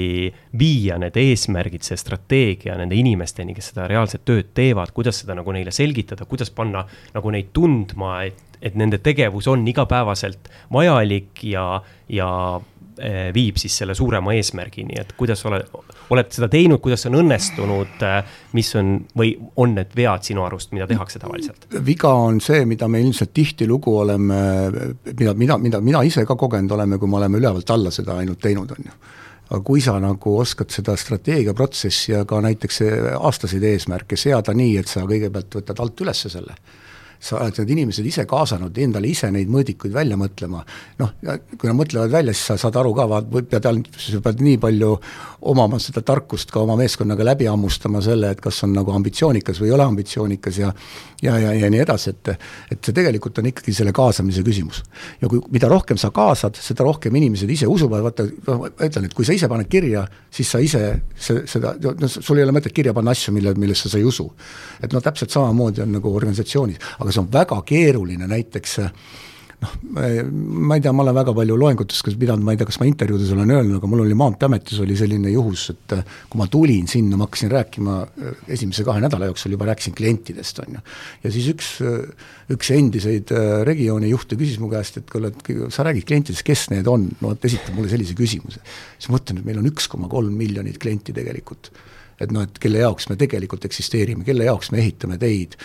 viia 0.58 0.98
need 0.98 1.16
eesmärgid, 1.20 1.84
see 1.86 1.98
strateegia 2.00 2.74
nende 2.78 2.98
inimesteni, 2.98 3.54
kes 3.54 3.70
seda 3.72 3.86
reaalset 3.90 4.24
tööd 4.26 4.50
teevad, 4.58 4.90
kuidas 4.96 5.22
seda 5.22 5.38
nagu 5.38 5.54
neile 5.54 5.74
selgitada, 5.74 6.26
kuidas 6.26 6.50
panna 6.50 6.82
nagu 7.14 7.34
neid 7.34 7.52
tundma, 7.54 8.18
et 8.26 8.44
et 8.62 8.74
nende 8.74 8.98
tegevus 9.02 9.46
on 9.50 9.62
igapäevaselt 9.70 10.48
vajalik 10.74 11.44
ja, 11.46 11.80
ja 12.10 12.28
viib 13.34 13.58
siis 13.60 13.76
selle 13.82 13.94
suurema 13.94 14.32
eesmärgini, 14.36 14.96
et 15.00 15.12
kuidas 15.18 15.44
ole, 15.46 15.60
oled 16.10 16.32
seda 16.34 16.48
teinud, 16.52 16.80
kuidas 16.84 17.06
on 17.08 17.18
õnnestunud, 17.20 18.00
eh, 18.06 18.40
mis 18.56 18.70
on 18.78 18.94
või 19.18 19.34
on 19.56 19.76
need 19.78 19.94
vead 19.96 20.26
sinu 20.26 20.44
arust, 20.46 20.72
mida 20.76 20.88
tehakse 20.90 21.20
tavaliselt? 21.22 21.68
viga 21.84 22.12
on 22.12 22.40
see, 22.44 22.64
mida 22.68 22.88
me 22.88 23.02
ilmselt 23.04 23.32
tihtilugu 23.34 23.96
oleme, 24.02 24.40
mida, 25.12 25.34
mida, 25.34 25.58
mida 25.58 25.80
mina 25.84 26.02
ise 26.06 26.26
ka 26.26 26.36
kogenud 26.36 26.74
oleme, 26.78 26.98
kui 26.98 27.10
me 27.10 27.20
oleme 27.20 27.40
ülevalt 27.40 27.70
alla 27.70 27.92
seda 27.94 28.18
ainult 28.22 28.42
teinud, 28.42 28.76
on 28.76 28.90
ju 28.90 28.98
aga 29.48 29.62
kui 29.64 29.80
sa 29.80 29.94
nagu 29.96 30.34
oskad 30.42 30.68
seda 30.68 30.92
strateegiaprotsessi 31.00 32.12
ja 32.12 32.26
ka 32.28 32.42
näiteks 32.44 32.82
aastaseid 33.16 33.64
eesmärke 33.64 34.16
seada 34.20 34.52
nii, 34.52 34.74
et 34.76 34.90
sa 34.90 35.06
kõigepealt 35.08 35.56
võtad 35.60 35.80
alt 35.80 36.04
üles 36.04 36.26
selle 36.28 36.56
sa 37.20 37.40
oled 37.40 37.58
need 37.62 37.72
inimesed 37.74 38.06
ise 38.06 38.24
kaasanud, 38.28 38.76
endale 38.78 39.10
ise 39.10 39.30
neid 39.34 39.50
mõõdikuid 39.50 39.94
välja 39.94 40.18
mõtlema, 40.20 40.62
noh, 41.00 41.14
kui 41.58 41.70
nad 41.70 41.76
mõtlevad 41.78 42.12
välja, 42.12 42.34
siis 42.36 42.52
sa 42.52 42.58
saad 42.60 42.78
aru 42.78 42.94
ka, 42.96 43.08
vaat 43.10 43.32
pead 43.50 43.66
ainult, 43.70 43.90
sa 43.98 44.22
pead 44.24 44.44
nii 44.44 44.60
palju 44.62 44.92
omama 45.50 45.78
seda 45.82 46.02
tarkust 46.06 46.52
ka 46.54 46.62
oma 46.62 46.76
meeskonnaga 46.78 47.26
läbi 47.26 47.48
hammustama 47.50 48.02
selle, 48.04 48.32
et 48.34 48.42
kas 48.42 48.62
on 48.66 48.74
nagu 48.76 48.94
ambitsioonikas 48.94 49.60
või 49.62 49.70
ei 49.70 49.76
ole 49.76 49.86
ambitsioonikas 49.86 50.62
ja 50.62 50.72
ja, 51.22 51.38
ja, 51.38 51.52
ja 51.54 51.70
nii 51.70 51.80
edasi, 51.82 52.12
et 52.14 52.30
et 52.72 52.84
see 52.84 52.94
tegelikult 52.94 53.40
on 53.40 53.48
ikkagi 53.50 53.74
selle 53.74 53.92
kaasamise 53.94 54.42
küsimus. 54.46 54.82
ja 55.20 55.28
kui, 55.30 55.40
mida 55.54 55.68
rohkem 55.70 55.98
sa 55.98 56.10
kaasad, 56.14 56.58
seda 56.62 56.86
rohkem 56.86 57.14
inimesed 57.18 57.50
ise 57.50 57.66
usuvad, 57.70 58.04
vaata, 58.06 58.26
ma 58.48 58.70
ütlen, 58.70 59.08
et 59.08 59.14
kui 59.16 59.26
sa 59.26 59.34
ise 59.34 59.48
paned 59.50 59.68
kirja, 59.70 60.04
siis 60.30 60.50
sa 60.50 60.60
ise 60.62 60.82
see, 61.16 61.42
seda, 61.50 61.74
no 61.78 62.10
sul 62.10 62.38
ei 62.38 62.46
ole 62.46 62.54
mõtet 62.54 62.74
kirja 62.76 62.94
panna 62.96 63.14
asju, 63.16 63.34
mille, 63.34 63.54
millesse 63.58 63.90
sa 63.90 63.98
ei 63.98 64.06
usu. 64.06 64.28
et 64.82 64.92
noh, 64.94 65.02
täpselt 65.02 65.34
samamoodi 65.34 65.82
on 65.82 65.96
nagu 65.98 66.14
organisatsioonis, 66.14 66.78
aga 66.98 67.07
aga 67.08 67.16
see 67.16 67.24
on 67.24 67.32
väga 67.32 67.62
keeruline 67.64 68.28
näiteks 68.28 68.78
noh, 69.58 69.72
ma 70.68 70.76
ei 70.76 70.82
tea, 70.82 70.92
ma 70.94 71.02
olen 71.02 71.16
väga 71.16 71.32
palju 71.34 71.56
loengutes 71.58 72.02
pidanud, 72.18 72.44
ma 72.46 72.54
ei 72.54 72.60
tea, 72.60 72.68
kas 72.68 72.78
ma 72.82 72.86
intervjuudes 72.88 73.32
olen 73.34 73.50
öelnud, 73.56 73.78
aga 73.80 73.90
mul 73.90 74.04
oli 74.04 74.16
Maanteeametis 74.18 74.78
oli 74.84 74.96
selline 74.98 75.32
juhus, 75.32 75.64
et 75.74 75.94
kui 76.30 76.40
ma 76.40 76.46
tulin 76.52 76.86
sinna, 76.90 77.18
ma 77.18 77.26
hakkasin 77.26 77.50
rääkima 77.52 77.96
esimese 78.54 78.86
kahe 78.86 79.02
nädala 79.02 79.30
jooksul 79.30 79.56
juba 79.56 79.70
rääkisin 79.70 79.96
klientidest, 79.98 80.62
on 80.62 80.78
ju. 80.78 80.84
ja 81.24 81.34
siis 81.34 81.50
üks, 81.54 81.72
üks 82.54 82.72
endiseid 82.76 83.34
regiooni 83.66 84.12
juhte 84.12 84.38
küsis 84.38 84.60
mu 84.62 84.70
käest, 84.72 85.02
et 85.02 85.10
kuule, 85.10 85.32
et 85.34 85.74
sa 85.74 85.86
räägid 85.88 86.06
klientidest, 86.08 86.46
kes 86.46 86.68
need 86.74 86.90
on, 86.90 87.10
no 87.18 87.34
vot 87.34 87.50
esitab 87.50 87.74
mulle 87.78 87.90
sellise 87.90 88.16
küsimuse. 88.18 88.62
siis 88.96 89.10
ma 89.10 89.18
mõtlen, 89.18 89.42
et 89.42 89.50
meil 89.50 89.62
on 89.62 89.70
üks 89.72 89.90
koma 89.90 90.10
kolm 90.12 90.38
miljonit 90.38 90.78
klienti 90.82 91.16
tegelikult 91.16 91.72
et 92.20 92.32
noh, 92.34 92.44
et 92.46 92.60
kelle 92.62 92.82
jaoks 92.82 93.08
me 93.10 93.16
tegelikult 93.18 93.66
eksisteerime, 93.68 94.24
kelle 94.26 94.48
jaoks 94.48 94.72
me 94.74 94.80
ehitame 94.82 95.18
teid, 95.22 95.56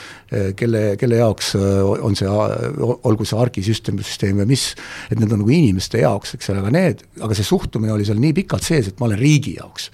kelle, 0.60 0.84
kelle 1.02 1.22
jaoks 1.22 1.54
äh, 1.60 1.80
on 2.08 2.18
see, 2.18 2.30
olgu 2.30 3.28
see 3.28 3.40
argisüsteem, 3.40 4.02
süsteem 4.06 4.42
või 4.44 4.52
mis, 4.54 4.68
et 5.10 5.20
need 5.20 5.32
on 5.32 5.44
nagu 5.44 5.54
inimeste 5.54 6.04
jaoks, 6.04 6.36
eks 6.38 6.54
ole, 6.54 6.64
aga 6.64 6.74
need, 6.74 7.06
aga 7.24 7.38
see 7.38 7.48
suhtumine 7.48 7.96
oli 7.96 8.06
seal 8.08 8.22
nii 8.22 8.36
pikalt 8.44 8.66
sees, 8.68 8.92
et 8.92 9.02
ma 9.02 9.10
olen 9.10 9.22
riigi 9.22 9.58
jaoks 9.58 9.90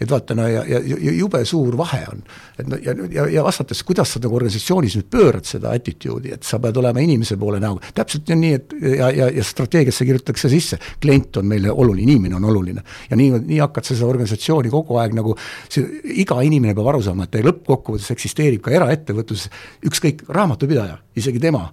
et 0.00 0.10
vaata, 0.10 0.34
no 0.38 0.46
ja, 0.48 0.62
ja, 0.68 0.80
jube 1.12 1.40
suur 1.48 1.76
vahe 1.78 2.00
on. 2.12 2.22
et 2.58 2.68
no 2.70 2.78
ja, 2.82 2.94
ja, 3.10 3.26
ja 3.38 3.44
vastates, 3.44 3.82
kuidas 3.86 4.12
sa 4.14 4.22
nagu 4.22 4.36
organisatsioonis 4.38 4.98
nüüd 4.98 5.08
pöörad 5.10 5.48
seda 5.48 5.72
attitude'i, 5.74 6.34
et 6.36 6.46
sa 6.46 6.60
pead 6.62 6.78
olema 6.78 7.02
inimese 7.02 7.36
poole 7.40 7.60
näoga, 7.62 7.90
täpselt 7.94 8.30
on 8.34 8.42
nii, 8.42 8.52
et 8.58 8.76
ja, 8.98 9.10
ja, 9.14 9.30
ja 9.38 9.44
strateegiasse 9.44 10.06
kirjutatakse 10.06 10.50
sisse, 10.52 10.78
klient 11.02 11.40
on 11.40 11.50
meile 11.50 11.72
oluline, 11.72 12.12
inimene 12.12 12.38
on 12.38 12.48
oluline. 12.52 12.84
ja 13.10 13.18
nii, 13.18 13.42
nii 13.50 13.60
hakkad 13.64 13.90
sa 13.90 13.94
seda 13.96 14.10
organisatsiooni 14.10 14.70
kogu 14.72 15.00
aeg 15.02 15.18
nagu, 15.18 15.34
see, 15.68 15.86
iga 16.22 16.38
inimene 16.46 16.76
peab 16.78 16.92
aru 16.94 17.02
saama, 17.04 17.26
et 17.26 17.42
lõppkokkuvõttes 17.48 18.14
eksisteerib 18.14 18.62
ka 18.64 18.74
eraettevõtluses, 18.78 19.50
ükskõik, 19.90 20.26
raamatupidaja, 20.34 20.98
isegi 21.18 21.42
tema 21.42 21.66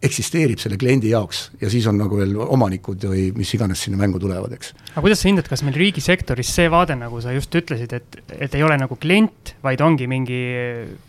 eksisteerib 0.00 0.60
selle 0.60 0.78
kliendi 0.80 1.10
jaoks 1.12 1.42
ja 1.60 1.68
siis 1.72 1.84
on 1.90 1.98
nagu 2.00 2.16
veel 2.16 2.32
omanikud 2.40 3.04
või 3.10 3.26
mis 3.36 3.50
iganes 3.56 3.82
sinna 3.84 4.00
mängu 4.00 4.20
tulevad, 4.22 4.54
eks. 4.56 4.72
aga 4.94 5.04
kuidas 5.04 5.20
sa 5.20 5.28
hindad, 5.28 5.48
kas 5.50 5.62
meil 5.66 5.76
riigisektoris 5.76 6.52
see 6.56 6.70
vaade, 6.72 6.96
nagu 6.96 7.20
sa 7.20 7.34
just 7.36 7.54
ütlesid, 7.60 7.92
et, 7.98 8.20
et 8.38 8.56
ei 8.56 8.64
ole 8.64 8.78
nagu 8.80 8.96
klient, 9.00 9.54
vaid 9.64 9.84
ongi 9.84 10.08
mingi, 10.10 10.40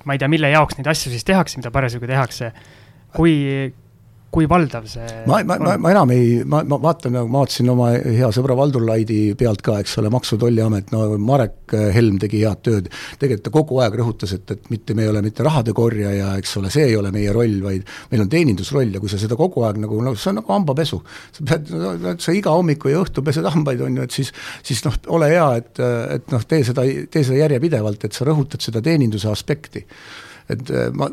ma 0.03 0.17
ei 0.17 0.21
tea, 0.21 0.31
mille 0.31 0.51
jaoks 0.51 0.79
neid 0.79 0.91
asju 0.91 1.13
siis 1.13 1.27
tehakse, 1.27 1.61
mida 1.61 1.71
parasjagu 1.71 2.09
tehakse, 2.09 2.51
kui, 3.15 3.35
kui 4.31 4.47
valdav 4.47 4.85
see 4.87 5.07
ma, 5.27 5.41
ma, 5.43 5.57
ma, 5.59 5.73
ma 5.81 5.91
enam 5.91 6.11
ei, 6.15 6.39
ma, 6.47 6.61
ma 6.67 6.77
vaatan, 6.79 7.13
nagu 7.17 7.27
ma 7.31 7.41
vaatasin 7.41 7.71
oma 7.73 7.89
hea 7.99 8.29
sõbra 8.31 8.55
Valdur 8.55 8.85
Laidi 8.87 9.33
pealt 9.39 9.63
ka, 9.65 9.77
eks 9.83 9.97
ole, 9.99 10.11
Maksu- 10.13 10.37
ja 10.37 10.43
Tolliamet, 10.45 10.93
no 10.95 11.03
Marek 11.19 11.75
Helm 11.95 12.19
tegi 12.21 12.43
head 12.45 12.61
tööd, 12.63 12.87
tegelikult 13.19 13.45
ta 13.47 13.53
kogu 13.53 13.81
aeg 13.83 13.97
rõhutas, 13.99 14.35
et, 14.37 14.55
et 14.55 14.71
mitte, 14.71 14.95
me 14.95 15.03
ei 15.05 15.11
ole 15.11 15.23
mitte 15.25 15.43
rahade 15.43 15.75
korjaja, 15.75 16.31
eks 16.39 16.55
ole, 16.61 16.71
see 16.73 16.87
ei 16.87 16.95
ole 16.99 17.11
meie 17.15 17.35
roll, 17.35 17.59
vaid 17.65 17.93
meil 18.13 18.25
on 18.25 18.31
teenindusroll 18.31 18.95
ja 18.95 19.03
kui 19.03 19.11
sa 19.11 19.19
seda 19.19 19.35
kogu 19.39 19.65
aeg 19.67 19.81
nagu, 19.83 19.99
no 20.05 20.15
see 20.15 20.31
on 20.31 20.39
nagu 20.39 20.55
hambapesu. 20.55 21.01
sa 21.35 21.47
pead, 21.51 21.75
sa 22.23 22.35
iga 22.35 22.55
hommiku 22.55 22.91
ja 22.91 23.03
õhtu 23.03 23.25
pesed 23.27 23.47
hambaid, 23.51 23.83
on 23.83 23.99
ju, 23.99 24.07
et 24.07 24.15
siis, 24.15 24.31
siis 24.63 24.83
noh, 24.87 24.95
ole 25.17 25.31
hea, 25.33 25.47
et, 25.59 25.85
et 26.17 26.31
noh, 26.31 26.47
tee 26.47 26.63
seda, 26.67 26.87
tee 26.87 27.27
seda 27.27 27.43
järjepidevalt, 27.43 28.07
et 28.07 28.15
sa 28.15 28.27
rõhutad 28.31 28.63
seda 28.63 28.83
teeninduse 28.85 29.27
aspekti 29.31 29.83
et 30.51 30.71
äh, 30.73 30.89
ma, 30.95 31.09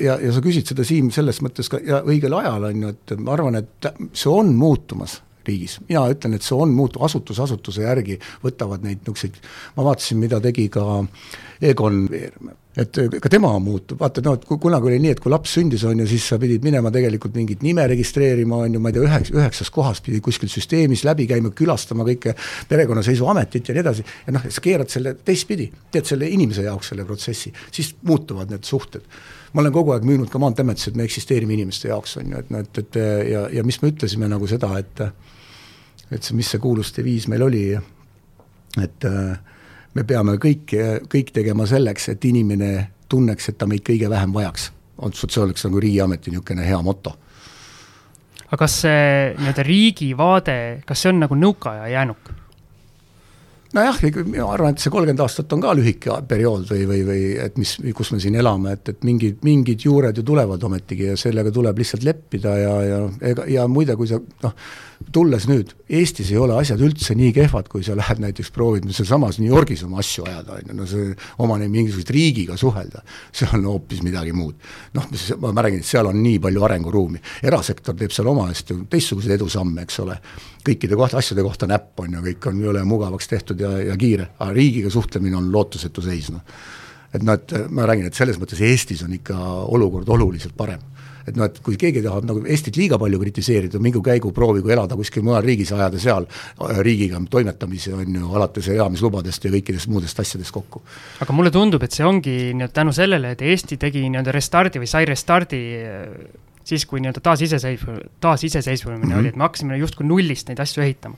ja, 0.00 0.18
ja 0.20 0.32
sa 0.34 0.42
küsid 0.44 0.70
seda, 0.70 0.86
Siim, 0.86 1.10
selles 1.14 1.40
mõttes 1.44 1.70
ka 1.72 1.80
ja 1.84 2.02
õigel 2.04 2.36
ajal, 2.38 2.68
on 2.70 2.82
ju, 2.86 2.94
et 2.94 3.14
ma 3.20 3.36
arvan, 3.36 3.60
et 3.60 3.92
see 4.12 4.32
on 4.32 4.54
muutumas 4.58 5.20
riigis, 5.48 5.78
mina 5.88 6.06
ütlen, 6.12 6.36
et 6.36 6.46
see 6.46 6.56
on 6.56 6.74
muutu-, 6.74 7.02
asutus 7.04 7.40
asutuse 7.44 7.86
järgi 7.86 8.18
võtavad 8.44 8.84
neid 8.84 9.02
niisuguseid, 9.02 9.40
ma 9.76 9.88
vaatasin, 9.90 10.20
mida 10.20 10.40
tegi 10.44 10.68
ka 10.72 10.84
Egon 11.64 12.04
Veermäe 12.10 12.60
et 12.76 12.98
äh, 12.98 13.18
ka 13.22 13.30
tema 13.30 13.52
muutub, 13.62 14.00
vaata 14.00 14.22
noh, 14.24 14.36
et 14.38 14.46
kunagi 14.48 14.90
oli 14.90 14.98
nii, 15.02 15.14
et 15.14 15.22
kui 15.22 15.32
laps 15.32 15.54
sündis, 15.56 15.84
on 15.86 16.00
ju, 16.02 16.06
siis 16.10 16.26
sa 16.32 16.38
pidid 16.42 16.64
minema 16.66 16.90
tegelikult 16.94 17.36
mingit 17.38 17.62
nime 17.62 17.86
registreerima, 17.90 18.64
on 18.66 18.74
ju, 18.74 18.82
ma 18.82 18.90
ei 18.90 18.96
tea, 18.96 19.04
üheks, 19.06 19.30
üheksas 19.34 19.70
kohas 19.74 20.02
pidi 20.04 20.20
kuskil 20.24 20.50
süsteemis 20.50 21.04
läbi 21.06 21.28
käima, 21.30 21.52
külastama 21.54 22.06
kõike 22.08 22.34
perekonnaseisuametit 22.70 23.70
ja 23.70 23.76
nii 23.76 23.84
edasi, 23.84 24.06
ja 24.26 24.34
noh, 24.34 24.48
sa 24.50 24.64
keerad 24.64 24.90
selle 24.92 25.14
teistpidi, 25.24 25.68
teed 25.94 26.10
selle 26.10 26.30
inimese 26.34 26.66
jaoks 26.66 26.92
selle 26.92 27.06
protsessi, 27.06 27.54
siis 27.74 27.94
muutuvad 28.02 28.50
need 28.50 28.66
suhted. 28.66 29.06
Ma 29.54 29.62
olen 29.62 29.72
kogu 29.72 29.94
aeg 29.94 30.06
müünud 30.06 30.30
ka 30.32 30.40
Maanteeametis, 30.42 30.90
et 30.90 30.96
me 30.98 31.06
eksisteerime 31.06 31.54
inimeste 31.54 31.88
jaoks, 31.88 32.16
on 32.18 32.32
ju, 32.34 32.42
et 32.42 32.50
noh, 32.50 32.64
et, 32.64 32.80
et 32.82 32.98
ja, 33.30 33.46
ja 33.60 33.64
mis 33.66 33.78
me 33.82 33.92
ütlesime 33.92 34.28
nagu 34.30 34.48
seda, 34.50 34.72
et 34.82 35.06
et 36.12 36.22
see, 36.22 36.34
mis 36.36 36.48
see 36.50 36.60
kuulus 36.62 36.92
deviis 36.94 37.26
meil 37.32 37.42
oli, 37.46 37.64
et 38.82 39.06
me 39.94 40.04
peame 40.06 40.36
kõik, 40.42 40.74
kõik 41.10 41.32
tegema 41.34 41.66
selleks, 41.70 42.10
et 42.12 42.26
inimene 42.28 42.70
tunneks, 43.10 43.48
et 43.50 43.58
ta 43.58 43.66
meid 43.70 43.84
kõige 43.86 44.10
vähem 44.10 44.34
vajaks. 44.34 44.72
otseselt 44.98 45.32
see 45.32 45.42
oleks 45.42 45.64
nagu 45.66 45.80
riigiameti 45.80 46.30
niisugune 46.30 46.66
hea 46.66 46.82
moto. 46.82 47.16
aga 48.46 48.56
kas 48.56 48.80
see 48.84 49.34
nii-öelda 49.38 49.62
riigi 49.66 50.16
vaade, 50.16 50.82
kas 50.86 51.02
see 51.02 51.10
on 51.10 51.20
nagu 51.24 51.34
nõukaaja 51.34 51.88
jäänuk? 51.90 52.30
Nojah, 53.74 53.98
mina 54.22 54.46
arvan, 54.48 54.74
et 54.74 54.82
see 54.82 54.92
kolmkümmend 54.92 55.22
aastat 55.24 55.52
on 55.56 55.62
ka 55.64 55.74
lühike 55.76 56.16
periood 56.30 56.66
või, 56.70 56.86
või, 56.90 57.02
või 57.08 57.26
et 57.42 57.58
mis, 57.60 57.74
kus 57.96 58.12
me 58.14 58.20
siin 58.22 58.38
elame, 58.38 58.76
et, 58.78 58.94
et 58.94 59.06
mingid, 59.06 59.40
mingid 59.46 59.84
juured 59.86 60.16
ju 60.18 60.24
tulevad 60.26 60.62
ometigi 60.68 61.10
ja 61.10 61.18
sellega 61.20 61.52
tuleb 61.54 61.82
lihtsalt 61.82 62.06
leppida 62.06 62.54
ja, 62.60 62.74
ja 62.88 63.00
ega, 63.32 63.46
ja 63.50 63.66
muide, 63.70 63.98
kui 63.98 64.10
sa 64.10 64.20
noh, 64.20 64.54
tulles 65.12 65.46
nüüd, 65.50 65.72
Eestis 65.94 66.30
ei 66.32 66.38
ole 66.40 66.56
asjad 66.58 66.80
üldse 66.84 67.14
nii 67.18 67.32
kehvad, 67.36 67.68
kui 67.72 67.84
sa 67.86 67.96
lähed 67.98 68.20
näiteks 68.22 68.50
proovid 68.54 68.86
sealsamas 68.94 69.38
New 69.40 69.50
Yorgis 69.50 69.84
oma 69.86 70.00
asju 70.02 70.24
ajada, 70.28 70.58
on 70.58 70.70
ju, 70.70 70.76
no 70.78 70.86
see 70.88 71.10
oma 71.44 71.58
mingisuguse 71.62 72.14
riigiga 72.14 72.56
suhelda, 72.60 73.02
see 73.34 73.48
on 73.54 73.66
hoopis 73.68 74.02
midagi 74.06 74.32
muud. 74.36 74.54
noh, 74.94 75.08
ma 75.44 75.64
räägin, 75.66 75.82
et 75.84 75.88
seal 75.88 76.08
on 76.10 76.20
nii 76.22 76.38
palju 76.44 76.64
arenguruumi, 76.68 77.20
erasektor 77.50 77.96
teeb 77.98 78.14
seal 78.14 78.30
oma 78.32 78.48
eest 78.52 78.70
ju 78.70 78.80
teistsuguseid 78.90 79.36
edusamme, 79.36 79.84
eks 79.84 80.00
ole, 80.04 80.16
kõikide 80.66 80.98
kohta, 80.98 81.20
asjade 81.20 81.44
kohta 81.46 81.68
näpp 81.70 82.00
on 82.04 82.16
ju, 82.18 82.24
kõik 82.30 82.48
on 82.50 82.64
jõle 82.68 82.86
mugavaks 82.88 83.30
tehtud 83.30 83.60
ja, 83.60 83.74
ja 83.90 83.98
kiire, 84.00 84.30
aga 84.38 84.52
riigiga 84.56 84.92
suhtlemine 84.94 85.38
on 85.40 85.52
lootusetu 85.52 86.04
seis, 86.04 86.32
noh. 86.34 86.44
Et 87.14 87.22
noh, 87.22 87.36
et 87.38 87.52
ma 87.70 87.84
räägin, 87.86 88.08
et 88.08 88.16
selles 88.16 88.40
mõttes 88.42 88.58
Eestis 88.64 89.04
on 89.06 89.12
ikka 89.14 89.36
olukord 89.70 90.08
oluliselt 90.10 90.56
parem 90.58 90.82
et 91.26 91.36
noh, 91.36 91.48
et 91.48 91.58
kui 91.64 91.78
keegi 91.80 92.02
tahab 92.04 92.26
nagu 92.28 92.42
Eestit 92.44 92.76
liiga 92.76 92.98
palju 93.00 93.20
kritiseerida, 93.20 93.80
mingu 93.82 94.02
käigu, 94.04 94.32
proovigu 94.36 94.72
elada 94.74 94.96
kuskil 94.98 95.24
mujal 95.26 95.44
riigis, 95.44 95.72
ajada 95.72 96.00
seal 96.00 96.28
riigiga 96.84 97.20
toimetamisi, 97.30 97.92
on 97.96 98.18
ju, 98.20 98.30
alates 98.36 98.68
elamislubadest 98.74 99.48
ja 99.48 99.52
kõikidest 99.54 99.90
muudest 99.92 100.20
asjadest 100.20 100.54
kokku. 100.54 100.82
aga 101.24 101.36
mulle 101.36 101.52
tundub, 101.54 101.82
et 101.82 101.96
see 101.96 102.06
ongi 102.06 102.36
nii-öelda 102.52 102.74
tänu 102.80 102.92
sellele, 102.96 103.34
et 103.34 103.42
Eesti 103.42 103.78
tegi 103.80 104.04
nii-öelda 104.08 104.34
restardi 104.34 104.82
või 104.82 104.90
sai 104.90 105.08
restardi 105.08 105.62
äh, 105.80 106.04
siis, 106.64 106.84
kui 106.86 107.00
nii-öelda 107.00 107.24
taasiseseisv-, 107.24 108.04
taasiseseisvumine 108.20 109.04
mm 109.04 109.10
-hmm. 109.10 109.18
oli, 109.18 109.32
et 109.32 109.36
me 109.36 109.48
hakkasime 109.48 109.78
justkui 109.78 110.06
nullist 110.06 110.48
neid 110.48 110.60
asju 110.60 110.82
ehitama 110.82 111.16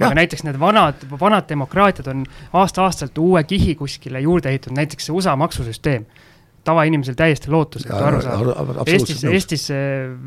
aga 0.00 0.14
näiteks 0.14 0.44
need 0.44 0.58
vanad, 0.60 1.06
vanad 1.20 1.48
demokraatiad 1.48 2.06
on 2.12 2.24
aasta-aastalt 2.52 3.18
uue 3.18 3.44
kihi 3.44 3.74
kuskile 3.74 4.20
juurde 4.20 4.48
ehitatud, 4.48 4.76
näiteks 4.76 5.08
see 5.08 5.14
USA 5.16 5.36
maksusüsteem 5.36 6.04
tavainimlisel 6.66 7.16
täiesti 7.18 7.50
lootusetu 7.52 7.96
aru 7.96 8.22
saada. 8.24 8.86
Eestis, 8.90 9.24
Eestis 9.30 9.66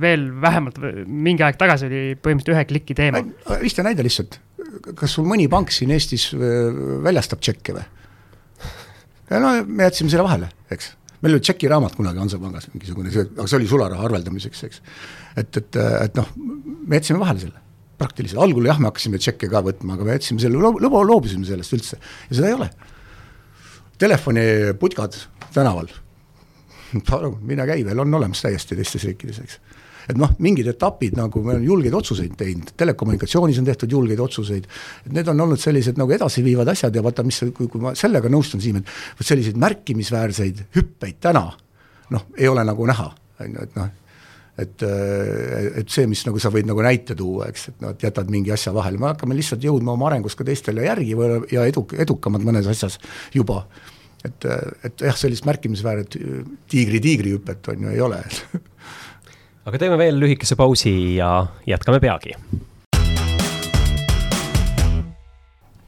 veel 0.02 0.28
vähemalt 0.42 0.80
mingi 1.06 1.46
aeg 1.46 1.60
tagasi 1.60 1.90
oli 1.90 2.04
põhimõtteliselt 2.16 2.56
ühe 2.56 2.68
kliki 2.70 2.98
teema. 2.98 3.24
lihtne 3.62 3.90
näide 3.90 4.06
lihtsalt, 4.06 4.40
kas 5.00 5.18
sul 5.18 5.28
mõni 5.30 5.50
pank 5.52 5.74
siin 5.76 5.94
Eestis 5.96 6.30
äh, 6.36 6.70
väljastab 7.06 7.44
tšekke 7.44 7.78
või? 7.78 7.86
no 9.44 9.56
me 9.66 9.90
jätsime 9.90 10.12
selle 10.14 10.26
vahele, 10.28 10.52
eks. 10.72 10.94
meil 11.24 11.38
oli 11.38 11.46
tšekiraamat 11.46 11.98
kunagi 12.00 12.24
Hansapangas 12.24 12.70
mingisugune, 12.74 13.14
aga 13.14 13.48
see 13.48 13.60
oli 13.60 13.72
sularaha 13.72 14.06
arveldamiseks, 14.10 14.68
eks. 14.70 14.84
et, 15.36 15.64
et, 15.64 15.82
et 16.10 16.20
noh, 16.20 16.30
me 16.36 17.00
jätsime 17.00 17.22
vahele 17.22 17.44
selle 17.46 17.68
praktiliselt, 18.00 18.40
algul 18.44 18.68
jah, 18.70 18.80
me 18.80 18.88
hakkasime 18.90 19.20
tšekke 19.20 19.50
ka 19.52 19.62
võtma, 19.66 19.98
aga 19.98 20.08
me 20.08 20.16
jätsime 20.16 20.40
selle, 20.40 20.72
loobusime 20.88 21.48
sellest 21.48 21.76
üldse 21.76 22.00
ja 22.00 22.38
seda 22.38 22.48
ei 22.48 22.56
ole. 22.56 22.70
Telefoniputkad 24.00 25.18
tänaval 25.52 25.90
palun, 27.10 27.38
mine 27.46 27.68
käi, 27.70 27.84
veel 27.88 28.06
on 28.06 28.20
olemas 28.20 28.42
täiesti 28.46 28.78
teistes 28.80 29.06
riikides, 29.10 29.40
eks. 29.44 29.60
et 30.10 30.18
noh, 30.20 30.34
mingid 30.44 30.68
etapid 30.72 31.18
nagu 31.20 31.44
me 31.46 31.56
oleme 31.56 31.70
julgeid 31.70 31.96
otsuseid 32.02 32.36
teinud, 32.40 32.74
telekommunikatsioonis 32.80 33.62
on 33.62 33.70
tehtud 33.70 33.96
julgeid 33.98 34.22
otsuseid, 34.26 34.68
need 35.14 35.32
on 35.32 35.48
olnud 35.48 35.62
sellised 35.62 36.02
nagu 36.02 36.18
edasiviivad 36.18 36.74
asjad 36.74 36.96
ja 36.96 37.06
vaata, 37.06 37.26
mis, 37.28 37.42
kui, 37.56 37.70
kui 37.72 37.84
ma 37.84 37.96
sellega 37.98 38.32
nõustun, 38.32 38.62
Siim, 38.64 38.82
et 38.82 38.94
vot 39.20 39.32
selliseid 39.32 39.60
märkimisväärseid 39.62 40.68
hüppeid 40.78 41.22
täna 41.24 41.48
noh, 42.14 42.30
ei 42.38 42.48
ole 42.50 42.64
nagu 42.66 42.86
näha, 42.90 43.10
on 43.40 43.56
ju, 43.56 43.66
et 43.66 43.78
noh, 43.78 43.90
et, 44.60 44.84
et 45.82 45.92
see, 45.94 46.08
mis 46.10 46.22
nagu 46.28 46.42
sa 46.42 46.52
võid 46.54 46.68
nagu 46.68 46.84
näite 46.84 47.16
tuua, 47.18 47.50
eks, 47.52 47.70
et 47.72 47.86
noh, 47.86 47.94
et 47.96 48.04
jätad 48.10 48.32
mingi 48.32 48.52
asja 48.56 48.74
vahele, 48.76 49.00
me 49.02 49.12
hakkame 49.12 49.38
lihtsalt 49.38 49.64
jõudma 49.64 49.96
oma 49.96 50.10
arengus 50.10 50.36
ka 50.40 50.48
teistele 50.48 50.88
järgi 50.88 51.16
või, 51.18 51.40
ja 51.54 51.66
edu, 51.70 51.86
edukamad 52.00 52.44
mõnes 52.46 52.68
asjas 52.70 53.00
juba 53.36 53.64
et, 54.26 54.46
et 54.84 55.06
jah, 55.08 55.16
sellist 55.16 55.48
märkimisväärset 55.48 56.18
tiigri-tiigri 56.72 57.38
hüpet 57.38 57.72
on 57.72 57.88
ju, 57.88 57.94
ei 57.94 58.02
ole 58.04 58.24
aga 59.70 59.78
teeme 59.78 60.00
veel 60.00 60.18
lühikese 60.20 60.58
pausi 60.60 61.16
ja 61.20 61.46
jätkame 61.68 62.00
peagi. 62.00 62.34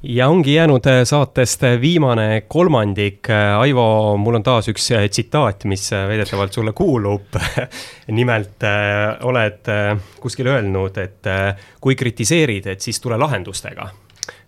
ja 0.04 0.28
ongi 0.28 0.54
jäänud 0.54 0.86
saatest 1.06 1.62
viimane 1.82 2.42
kolmandik. 2.48 3.28
Aivo, 3.60 4.18
mul 4.18 4.40
on 4.40 4.44
taas 4.44 4.70
üks 4.72 4.88
tsitaat, 5.10 5.66
mis 5.70 5.92
väidetavalt 5.92 6.54
sulle 6.54 6.74
kuulub. 6.74 7.38
nimelt 8.20 8.66
oled 9.30 9.70
kuskil 10.20 10.50
öelnud, 10.50 10.98
et 10.98 11.32
kui 11.82 11.96
kritiseerid, 11.96 12.74
et 12.74 12.82
siis 12.82 13.00
tule 13.00 13.18
lahendustega. 13.18 13.90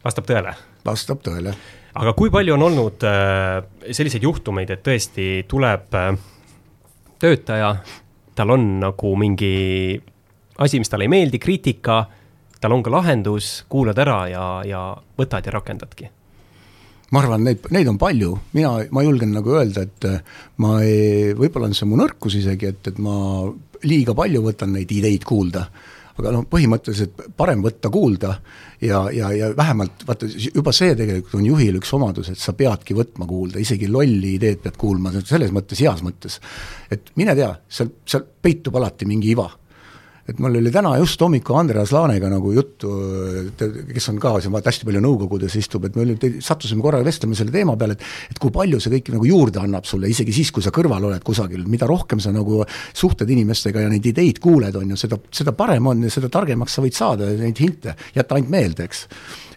vastab 0.04 0.30
tõele? 0.30 0.58
vastab 0.86 1.22
tõele 1.24 1.54
aga 1.94 2.14
kui 2.18 2.32
palju 2.34 2.56
on 2.56 2.66
olnud 2.70 3.06
äh, 3.08 3.60
selliseid 3.91 4.26
juhtumeid, 4.26 4.72
et 4.74 4.82
tõesti 4.86 5.28
tuleb 5.50 5.94
äh, 5.98 6.10
töötaja, 7.22 7.76
tal 8.36 8.56
on 8.56 8.66
nagu 8.82 9.14
mingi 9.20 9.54
asi, 10.58 10.82
mis 10.82 10.91
talle 10.91 11.08
ei 11.08 11.14
meeldi, 11.14 11.41
kriitika, 11.41 12.04
tal 12.62 12.76
on 12.76 12.84
ka 12.86 12.94
lahendus, 12.94 13.64
kuulad 13.70 14.00
ära 14.00 14.20
ja, 14.32 14.46
ja 14.68 14.84
võtad 15.20 15.46
ja 15.46 15.56
rakendadki? 15.60 16.10
ma 17.14 17.22
arvan, 17.22 17.44
neid, 17.46 17.68
neid 17.70 17.86
on 17.91 18.00
palju, 18.02 18.32
mina, 18.58 18.72
ma 18.89 19.04
julgen 19.06 19.36
nagu 19.36 19.52
öelda, 19.54 19.84
et 19.86 20.08
äh, 20.10 20.39
ma 20.66 20.80
ei, 20.82 21.36
võib-olla 21.38 21.70
on 21.70 21.78
see 21.78 21.86
mu 21.86 22.00
nõrkus 22.00 22.39
isegi, 22.39 22.72
et, 22.74 22.89
et 22.89 23.02
ma 23.04 23.44
liiga 23.86 24.16
palju 24.18 24.41
võtan 24.41 24.74
neid 24.74 24.89
ideid 24.96 25.28
kuulda 25.28 25.68
aga 26.20 26.34
noh, 26.36 26.45
põhimõtteliselt 26.49 27.24
parem 27.38 27.64
võtta 27.66 27.89
kuulda 27.93 28.36
ja, 28.82 29.03
ja, 29.14 29.32
ja 29.34 29.49
vähemalt 29.57 30.05
vaata, 30.07 30.30
juba 30.30 30.74
see 30.76 30.93
tegelikult 30.99 31.39
on 31.39 31.47
juhil 31.47 31.80
üks 31.80 31.93
omadus, 31.97 32.30
et 32.34 32.41
sa 32.41 32.53
peadki 32.57 32.95
võtma 32.97 33.28
kuulda, 33.30 33.61
isegi 33.64 33.89
lolli 33.89 34.36
ideed 34.38 34.61
pead 34.64 34.78
kuulma, 34.80 35.14
selles 35.24 35.53
mõttes, 35.55 35.82
heas 35.82 36.03
mõttes. 36.05 36.39
et 36.93 37.14
mine 37.20 37.36
tea, 37.38 37.49
seal, 37.68 37.93
seal 38.05 38.28
peitub 38.43 38.78
alati 38.78 39.09
mingi 39.09 39.34
iva 39.34 39.49
et 40.30 40.40
mul 40.40 40.56
oli 40.56 40.72
täna 40.72 40.94
just 41.02 41.20
hommikul 41.22 41.58
Andreas 41.60 41.92
Laanega 41.92 42.30
nagu 42.32 42.54
juttu, 42.56 42.92
kes 43.58 44.10
on 44.12 44.20
ka 44.24 44.38
siin 44.44 44.54
vaata 44.54 44.72
hästi 44.72 44.88
palju 44.88 45.02
nõukogudes 45.04 45.58
istub, 45.60 45.84
et 45.88 45.98
me 45.98 46.06
oli, 46.06 46.16
sattusime 46.44 46.84
korraga 46.84 47.04
vestlema 47.08 47.36
selle 47.36 47.52
teema 47.52 47.76
peale, 47.80 47.98
et 47.98 48.32
et 48.32 48.40
kui 48.42 48.54
palju 48.56 48.80
see 48.82 48.94
kõik 48.96 49.12
nagu 49.18 49.28
juurde 49.28 49.60
annab 49.62 49.88
sulle, 49.90 50.08
isegi 50.12 50.36
siis, 50.36 50.52
kui 50.56 50.64
sa 50.64 50.72
kõrval 50.76 51.10
oled 51.10 51.24
kusagil, 51.28 51.66
mida 51.70 51.90
rohkem 51.90 52.22
sa 52.24 52.32
nagu 52.36 52.62
suhtled 52.96 53.30
inimestega 53.36 53.84
ja 53.84 53.92
neid 53.92 54.08
ideid 54.14 54.40
kuuled, 54.44 54.76
on 54.80 54.96
ju, 54.96 55.00
seda, 55.04 55.20
seda 55.34 55.56
parem 55.58 55.92
on 55.92 56.08
ja 56.08 56.14
seda 56.14 56.32
targemaks 56.32 56.78
sa 56.78 56.86
võid 56.86 56.98
saada, 56.98 57.30
neid 57.40 57.60
hinte, 57.60 57.98
jäta 58.16 58.40
ainult 58.40 58.54
meelde, 58.54 58.88
eks. 58.88 59.06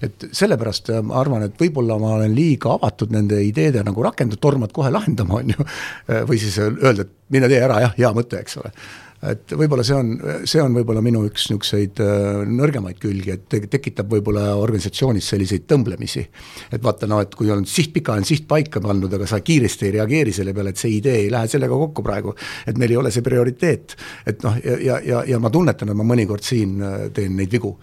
Et 0.04 0.26
sellepärast 0.36 0.90
äh, 0.92 1.00
ma 1.06 1.20
arvan, 1.22 1.46
et 1.46 1.56
võib-olla 1.60 1.96
ma 2.02 2.16
olen 2.18 2.34
liiga 2.36 2.74
avatud 2.74 3.14
nende 3.14 3.38
ideede 3.46 3.86
nagu 3.86 4.02
rakendada, 4.04 4.42
tormad 4.42 4.74
kohe 4.76 4.90
lahendama, 4.92 5.40
on 5.40 5.54
ju, 5.54 5.70
või 6.28 6.42
siis 6.42 6.58
öelda, 6.60 7.06
et 7.06 7.14
mine 7.32 7.48
tee 7.50 7.62
ära, 7.62 7.80
jah, 7.86 7.96
hea 7.96 8.12
mõte, 8.16 8.42
eks 8.42 8.58
ole 8.60 8.74
et 9.24 9.54
võib-olla 9.56 9.84
see 9.86 9.96
on, 9.96 10.12
see 10.48 10.60
on 10.62 10.74
võib-olla 10.76 11.00
minu 11.04 11.22
üks 11.28 11.46
niisuguseid 11.48 12.00
äh, 12.04 12.42
nõrgemaid 12.50 12.98
külgi, 13.00 13.32
et 13.32 13.46
te, 13.50 13.62
tekitab 13.72 14.10
võib-olla 14.12 14.50
organisatsioonis 14.60 15.30
selliseid 15.32 15.66
tõmblemisi. 15.70 16.26
et 16.70 16.82
vaata 16.84 17.08
noh, 17.08 17.22
et 17.24 17.34
kui 17.34 17.50
on 17.52 17.64
siht, 17.66 17.92
pikaajaline 17.94 18.28
siht 18.28 18.46
paika 18.48 18.82
pandud, 18.84 19.12
aga 19.12 19.28
sa 19.28 19.40
kiiresti 19.40 19.88
ei 19.88 19.96
reageeri 19.98 20.34
selle 20.36 20.54
peale, 20.56 20.74
et 20.74 20.82
see 20.82 20.96
idee 20.98 21.24
ei 21.24 21.32
lähe 21.32 21.48
sellega 21.48 21.80
kokku 21.86 22.04
praegu, 22.06 22.34
et 22.66 22.78
meil 22.78 22.92
ei 22.92 23.00
ole 23.00 23.12
see 23.14 23.24
prioriteet. 23.26 23.96
et 24.26 24.42
noh, 24.44 24.60
ja, 24.64 24.78
ja, 24.90 25.00
ja, 25.04 25.24
ja 25.34 25.40
ma 25.40 25.50
tunnetan, 25.50 25.90
et 25.90 25.96
ma 25.96 26.06
mõnikord 26.06 26.44
siin 26.44 26.80
äh, 26.82 26.98
teen 27.16 27.36
neid 27.36 27.52
vigu 27.52 27.76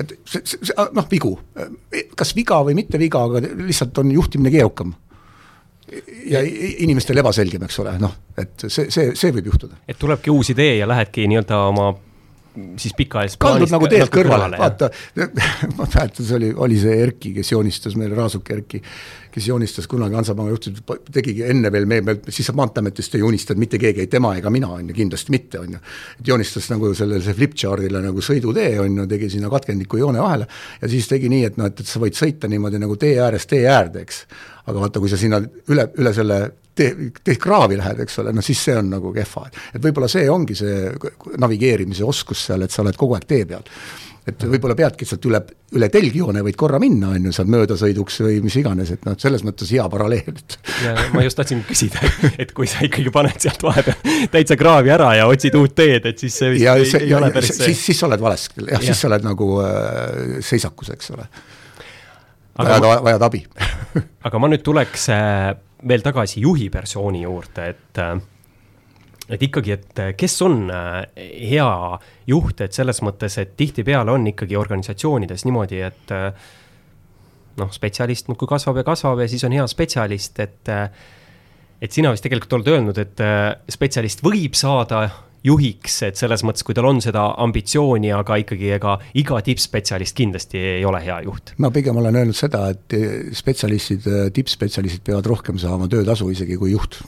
et 0.00 0.14
see, 0.24 0.40
see, 0.48 0.72
noh, 0.96 1.04
vigu, 1.10 1.34
kas 2.16 2.32
viga 2.32 2.62
või 2.64 2.78
mitte 2.78 2.96
viga, 2.98 3.26
aga 3.28 3.42
lihtsalt 3.44 3.98
on 4.00 4.14
juhtimine 4.14 4.52
keerukam 4.54 4.94
ja 6.30 6.40
inimestel 6.84 7.20
ebaselgem, 7.22 7.66
eks 7.66 7.82
ole, 7.82 7.96
noh, 8.02 8.14
et 8.38 8.68
see, 8.68 8.88
see, 8.92 9.12
see 9.18 9.34
võib 9.34 9.52
juhtuda. 9.52 9.82
et 9.88 9.98
tulebki 9.98 10.32
uus 10.32 10.52
idee 10.54 10.78
ja 10.78 10.88
lähedki 10.88 11.28
nii-öelda 11.30 11.66
oma 11.68 11.92
siis 12.76 12.92
pikaajalist 12.96 13.38
kaldud 13.40 13.70
nagu 13.72 13.88
teelt 13.88 14.12
kõrvale, 14.12 14.58
vaata, 14.60 14.90
ma 15.78 15.86
mäletan, 15.86 16.20
see 16.20 16.36
oli, 16.36 16.50
oli 16.66 16.78
see 16.80 16.98
Erki, 17.00 17.32
kes 17.38 17.52
joonistas 17.54 17.96
meile, 17.96 18.16
Raasuk 18.18 18.50
Erki, 18.52 18.80
kes 19.32 19.46
joonistas 19.48 19.88
kunagi 19.88 20.18
Hansapanga 20.18 20.52
juhti, 20.52 20.74
tegigi 21.12 21.46
enne 21.48 21.72
veel 21.72 21.88
me, 21.88 22.00
me, 22.04 22.16
siis 22.28 22.52
Maanteeametist 22.56 23.16
ei 23.16 23.24
joonistanud 23.24 23.62
mitte 23.62 23.80
keegi, 23.80 24.04
ei 24.04 24.12
tema 24.12 24.34
ega 24.36 24.52
mina, 24.52 24.68
on 24.76 24.92
ju, 24.92 24.96
kindlasti 25.00 25.32
mitte, 25.34 25.62
on 25.62 25.78
ju. 25.78 25.82
et 26.20 26.32
joonistas 26.32 26.68
nagu 26.74 26.92
sellele 26.98 27.36
flipchart'ile 27.40 28.04
nagu 28.04 28.24
sõidutee, 28.24 28.74
on 28.84 29.00
ju, 29.00 29.08
tegi 29.14 29.32
sinna 29.36 29.52
katkendliku 29.52 30.02
joone 30.02 30.20
vahele 30.20 30.48
ja 30.82 30.92
siis 30.92 31.08
tegi 31.08 31.32
nii, 31.32 31.46
et 31.48 31.60
noh, 31.60 31.72
et, 31.72 31.80
et 31.80 31.88
sa 31.88 32.02
võid 32.02 32.18
sõita 32.18 32.52
niimoodi 32.52 32.82
nagu 32.82 32.98
tee 33.00 33.16
äärest 33.22 33.52
tee 33.54 33.64
äärde, 33.64 34.04
eks. 34.04 34.26
Aga 34.66 34.84
vaata, 34.84 35.00
kui 35.02 35.10
sa 35.10 35.18
sinna 35.20 35.40
üle, 35.42 35.88
üle 35.98 36.12
selle 36.14 36.42
tee, 36.74 37.10
tee 37.24 37.40
kraavi 37.40 37.78
lähed, 37.80 38.04
eks 38.04 38.20
ole, 38.22 38.34
no 38.36 38.44
siis 38.44 38.62
see 38.68 38.76
on 38.78 38.92
nagu 38.96 39.12
kehva. 39.14 39.48
et 39.74 39.82
võib-olla 39.82 40.08
see 40.10 40.28
ongi 40.30 40.56
see 40.58 40.86
navigeerimise 41.42 42.06
oskus 42.06 42.46
seal, 42.48 42.64
et 42.64 42.72
sa 42.72 42.84
oled 42.84 42.98
kogu 42.98 43.18
aeg 43.18 43.28
tee 43.28 43.44
peal. 43.48 43.66
et 44.26 44.44
võib-olla 44.46 44.76
peadki 44.78 45.06
sealt 45.08 45.24
üle, 45.26 45.40
üle 45.74 45.88
telgjoone 45.90 46.44
võid 46.46 46.56
korra 46.58 46.78
minna, 46.78 47.10
on 47.16 47.24
ju, 47.26 47.32
seal 47.34 47.48
möödasõiduks 47.50 48.20
või 48.22 48.36
mis 48.44 48.56
iganes, 48.60 48.92
et 48.94 49.06
noh, 49.08 49.16
selles 49.18 49.42
mõttes 49.42 49.72
hea 49.74 49.86
paralleel, 49.90 50.36
et 50.36 50.58
ja 50.84 50.92
ma 51.14 51.24
just 51.26 51.40
tahtsin 51.40 51.64
küsida, 51.66 52.04
et 52.42 52.54
kui 52.56 52.70
sa 52.70 52.86
ikkagi 52.86 53.10
paned 53.14 53.42
sealt 53.42 53.66
vahepeal 53.66 54.28
täitsa 54.32 54.56
kraavi 54.60 54.94
ära 54.94 55.10
ja 55.18 55.26
otsid 55.30 55.58
uut 55.58 55.74
teed, 55.74 56.06
et 56.12 56.22
siis 56.22 56.38
see 56.38 56.54
vist 56.54 56.68
ja, 56.68 56.76
see, 56.84 57.02
ei, 57.02 57.10
ei 57.10 57.18
ole 57.18 57.32
päris 57.34 57.56
see. 57.56 57.72
siis, 57.72 57.88
siis 57.90 58.04
sa 58.04 58.08
oled 58.08 58.22
vales, 58.22 58.46
jah 58.62 58.76
ja., 58.78 58.84
siis 58.86 59.02
sa 59.02 59.10
oled 59.10 59.26
nagu 59.26 59.50
äh, 59.66 60.38
seisakus, 60.52 60.94
eks 60.94 61.12
ole. 61.16 61.26
Vajad, 62.58 63.02
vajad 63.04 63.22
abi. 63.28 63.44
Aga 64.26 64.40
ma 64.40 64.50
nüüd 64.52 64.64
tuleks 64.66 65.08
äh, 65.12 65.52
veel 65.88 66.04
tagasi 66.04 66.42
juhi 66.44 66.68
persooni 66.72 67.24
juurde, 67.24 67.72
et 67.72 68.02
et 69.32 69.42
ikkagi, 69.46 69.72
et 69.76 70.02
kes 70.18 70.34
on 70.44 70.66
äh, 70.72 71.04
hea 71.52 71.68
juht, 72.28 72.60
et 72.64 72.74
selles 72.74 73.00
mõttes, 73.04 73.38
et 73.40 73.54
tihtipeale 73.58 74.12
on 74.12 74.26
ikkagi 74.28 74.58
organisatsioonides 74.58 75.46
niimoodi, 75.48 75.80
et 75.86 76.14
äh, 76.14 76.30
noh, 77.60 77.72
spetsialist 77.72 78.30
muudkui 78.30 78.50
kasvab 78.50 78.80
ja 78.80 78.86
kasvab 78.86 79.22
ja 79.22 79.28
siis 79.30 79.44
on 79.48 79.54
hea 79.56 79.66
spetsialist, 79.70 80.40
et 80.42 80.72
äh, 80.72 80.88
et 81.82 81.90
sina 81.90 82.12
vist 82.14 82.22
tegelikult 82.22 82.60
oled 82.60 82.68
öelnud, 82.70 82.98
et 83.02 83.20
spetsialist 83.74 84.20
võib 84.22 84.54
saada 84.54 85.00
juhiks, 85.44 86.00
et 86.06 86.18
selles 86.20 86.44
mõttes, 86.46 86.64
kui 86.66 86.76
tal 86.76 86.88
on 86.90 87.00
seda 87.04 87.28
ambitsiooni, 87.42 88.12
aga 88.14 88.38
ikkagi 88.44 88.74
ega 88.76 88.98
iga 89.18 89.40
tippspetsialist 89.44 90.16
kindlasti 90.18 90.60
ei 90.78 90.84
ole 90.88 91.02
hea 91.04 91.22
juht. 91.26 91.54
ma 91.58 91.72
pigem 91.74 91.98
olen 92.02 92.20
öelnud 92.22 92.38
seda, 92.38 92.68
et 92.74 92.96
spetsialistid, 93.36 94.06
tippspetsialistid 94.34 95.04
peavad 95.06 95.26
rohkem 95.26 95.58
saama 95.62 95.90
töötasu 95.90 96.30
isegi 96.32 96.58
kui 96.60 96.76
juht 96.76 97.02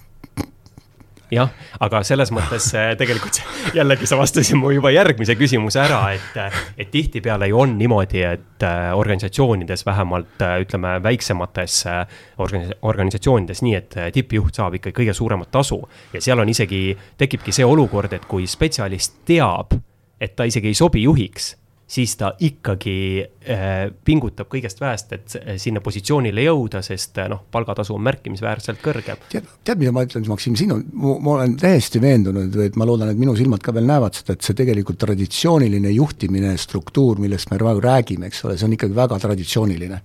jah, 1.32 1.50
aga 1.84 2.02
selles 2.06 2.30
mõttes 2.34 2.66
äh, 2.76 2.92
tegelikult 2.98 3.40
jällegi 3.76 4.08
sa 4.08 4.18
vastasid 4.20 4.58
mu 4.60 4.72
juba 4.74 4.92
järgmise 4.94 5.36
küsimuse 5.38 5.80
ära, 5.82 6.00
et, 6.16 6.36
äh, 6.40 6.60
et 6.78 6.90
tihtipeale 6.92 7.48
ju 7.50 7.60
on 7.64 7.76
niimoodi, 7.78 8.22
et 8.28 8.66
äh, 8.66 8.90
organisatsioonides, 8.96 9.86
vähemalt 9.86 10.44
ütleme, 10.64 10.96
väiksemates 11.04 11.80
organis-, 12.38 12.76
organisatsioonides 12.82 13.64
nii, 13.64 13.74
et 13.80 13.98
tippjuht 14.14 14.60
saab 14.60 14.78
ikka 14.80 14.94
kõige 14.96 15.16
suuremat 15.16 15.50
tasu. 15.54 15.80
ja 16.12 16.22
seal 16.24 16.40
on 16.40 16.48
isegi, 16.48 16.86
tekibki 17.18 17.52
see 17.52 17.66
olukord, 17.66 18.12
et 18.12 18.24
kui 18.28 18.46
spetsialist 18.50 19.22
teab, 19.26 19.74
et 20.20 20.36
ta 20.36 20.46
isegi 20.48 20.70
ei 20.72 20.78
sobi 20.78 21.02
juhiks 21.04 21.54
siis 21.86 22.14
ta 22.16 22.30
ikkagi 22.40 22.96
äh, 23.22 23.72
pingutab 24.04 24.48
kõigest 24.52 24.80
väest, 24.80 25.12
et 25.12 25.36
sinna 25.60 25.82
positsioonile 25.84 26.46
jõuda, 26.46 26.80
sest 26.84 27.20
äh, 27.20 27.28
noh, 27.30 27.44
palgatasu 27.52 27.94
on 27.96 28.04
märkimisväärselt 28.06 28.80
kõrgem. 28.84 29.20
tead, 29.32 29.50
tead, 29.64 29.80
mida 29.82 29.92
ma 29.94 30.04
ütlen, 30.06 30.24
Maksim, 30.28 30.56
siin 30.58 30.72
on, 30.74 30.84
ma 30.94 31.36
olen 31.36 31.58
täiesti 31.60 32.00
veendunud, 32.02 32.56
et 32.64 32.78
ma 32.80 32.88
loodan, 32.88 33.12
et 33.12 33.20
minu 33.20 33.36
silmad 33.36 33.62
ka 33.64 33.74
veel 33.76 33.88
näevad 33.90 34.16
seda, 34.16 34.38
et 34.38 34.46
see 34.46 34.56
tegelikult 34.56 34.98
traditsiooniline 35.04 35.92
juhtimine, 35.92 36.56
struktuur, 36.60 37.20
millest 37.22 37.52
me 37.52 37.60
praegu 37.60 37.84
räägime, 37.84 38.32
eks 38.32 38.44
ole, 38.48 38.56
see 38.58 38.70
on 38.70 38.78
ikkagi 38.78 38.96
väga 38.96 39.20
traditsiooniline. 39.26 40.00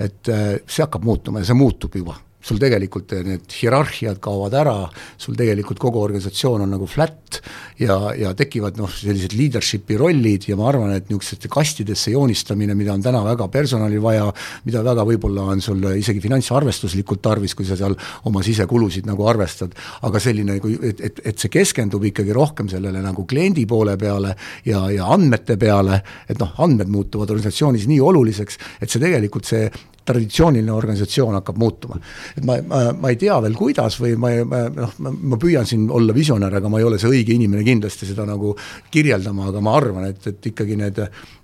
et 0.00 0.28
äh, 0.32 0.56
see 0.64 0.80
hakkab 0.80 1.04
muutuma 1.04 1.42
ja 1.42 1.50
see 1.50 1.58
muutub 1.60 1.96
juba 2.00 2.16
sul 2.40 2.60
tegelikult 2.60 3.12
need 3.24 3.52
hierarhiad 3.52 4.20
kaovad 4.22 4.54
ära, 4.56 4.76
sul 5.20 5.36
tegelikult 5.36 5.80
kogu 5.80 6.00
organisatsioon 6.00 6.64
on 6.64 6.72
nagu 6.72 6.86
flat 6.88 7.40
ja, 7.80 7.96
ja 8.16 8.32
tekivad 8.36 8.78
noh, 8.80 8.90
sellised 8.90 9.34
leadership'i 9.36 9.98
rollid 10.00 10.46
ja 10.48 10.56
ma 10.58 10.70
arvan, 10.70 10.94
et 10.96 11.10
niisugusesse 11.10 11.50
kastidesse 11.52 12.14
joonistamine, 12.14 12.74
mida 12.78 12.94
on 12.96 13.04
täna 13.04 13.20
väga 13.26 13.48
personalil 13.52 14.00
vaja, 14.02 14.30
mida 14.64 14.82
väga 14.86 15.04
võib-olla 15.08 15.50
on 15.52 15.60
sul 15.64 15.84
isegi 15.92 16.22
finantsarvestuslikult 16.24 17.22
tarvis, 17.24 17.54
kui 17.58 17.68
sa 17.68 17.76
seal 17.78 17.96
oma 18.28 18.44
sisekulusid 18.46 19.08
nagu 19.08 19.26
arvestad, 19.28 19.76
aga 20.08 20.22
selline, 20.22 20.56
et, 20.56 21.04
et, 21.10 21.22
et 21.32 21.44
see 21.44 21.52
keskendub 21.52 22.04
ikkagi 22.08 22.34
rohkem 22.36 22.72
sellele 22.72 23.04
nagu 23.04 23.26
kliendi 23.28 23.66
poole 23.68 23.98
peale 24.00 24.34
ja, 24.64 24.86
ja 24.92 25.12
andmete 25.12 25.58
peale, 25.60 26.00
et 26.28 26.40
noh, 26.40 26.56
andmed 26.64 26.88
muutuvad 26.88 27.30
organisatsioonis 27.30 27.88
nii 27.90 28.00
oluliseks, 28.00 28.60
et 28.80 28.88
see 28.88 29.02
tegelikult 29.02 29.48
see 29.48 29.68
traditsiooniline 30.04 30.72
organisatsioon 30.72 31.36
hakkab 31.38 31.58
muutuma. 31.60 31.98
et 32.36 32.44
ma, 32.44 32.56
ma, 32.66 32.80
ma 32.96 33.12
ei 33.12 33.18
tea 33.20 33.36
veel, 33.44 33.54
kuidas 33.58 33.98
või 34.00 34.16
ma, 34.20 34.32
ma 34.48 34.62
noh, 34.74 34.94
ma 35.00 35.38
püüan 35.40 35.68
siin 35.68 35.86
olla 35.92 36.14
visionäär, 36.16 36.58
aga 36.60 36.70
ma 36.72 36.80
ei 36.80 36.86
ole 36.88 36.98
see 36.98 37.10
õige 37.10 37.34
inimene 37.36 37.64
kindlasti 37.66 38.08
seda 38.08 38.26
nagu 38.28 38.54
kirjeldama, 38.90 39.50
aga 39.50 39.62
ma 39.64 39.76
arvan, 39.76 40.08
et, 40.10 40.26
et 40.32 40.50
ikkagi 40.52 40.78
need 40.80 41.00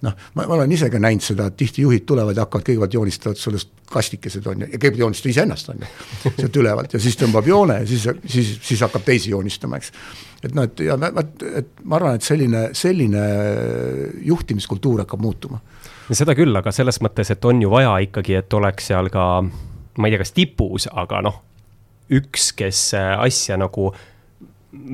noh, 0.06 0.16
ma, 0.34 0.48
olen 0.56 0.72
ise 0.72 0.90
ka 0.92 1.00
näinud 1.02 1.24
seda, 1.24 1.50
et 1.50 1.58
tihti 1.60 1.84
juhid 1.84 2.06
tulevad 2.08 2.36
ja 2.36 2.46
hakkavad 2.46 2.66
kõigepealt 2.66 2.98
joonistavad 2.98 3.40
sulle 3.40 3.62
kastikesed 3.90 4.46
on 4.50 4.64
ju, 4.64 4.70
ja 4.72 4.78
kõigepealt 4.80 5.04
joonistab 5.04 5.30
iseennast 5.30 5.70
on 5.74 5.84
ju, 5.84 5.90
sealt 6.40 6.60
ülevalt 6.62 6.96
ja 6.96 7.02
siis 7.02 7.18
tõmbab 7.20 7.46
joone 7.46 7.80
ja 7.82 7.88
siis, 7.88 8.08
siis, 8.24 8.56
siis 8.66 8.82
hakkab 8.86 9.04
teisi 9.06 9.30
joonistama, 9.34 9.78
eks. 9.78 9.92
et 10.42 10.56
noh, 10.56 10.66
et 10.66 10.86
ja 10.88 10.98
vot, 10.98 11.46
et 11.60 11.70
ma 11.84 12.00
arvan, 12.00 12.18
et 12.18 12.26
selline, 12.26 12.68
selline 12.76 13.24
juhtimiskultuur 14.26 15.04
hakkab 15.04 15.22
muutuma 15.22 15.60
seda 16.14 16.36
küll, 16.38 16.54
aga 16.54 16.70
selles 16.74 17.00
mõttes, 17.02 17.32
et 17.32 17.44
on 17.44 17.62
ju 17.62 17.70
vaja 17.72 17.96
ikkagi, 18.04 18.36
et 18.38 18.54
oleks 18.54 18.92
seal 18.92 19.10
ka, 19.10 19.24
ma 19.42 20.06
ei 20.06 20.14
tea, 20.14 20.22
kas 20.22 20.34
tipus, 20.36 20.86
aga 20.92 21.22
noh, 21.26 21.40
üks, 22.14 22.52
kes 22.54 22.92
asja 22.94 23.58
nagu 23.58 23.90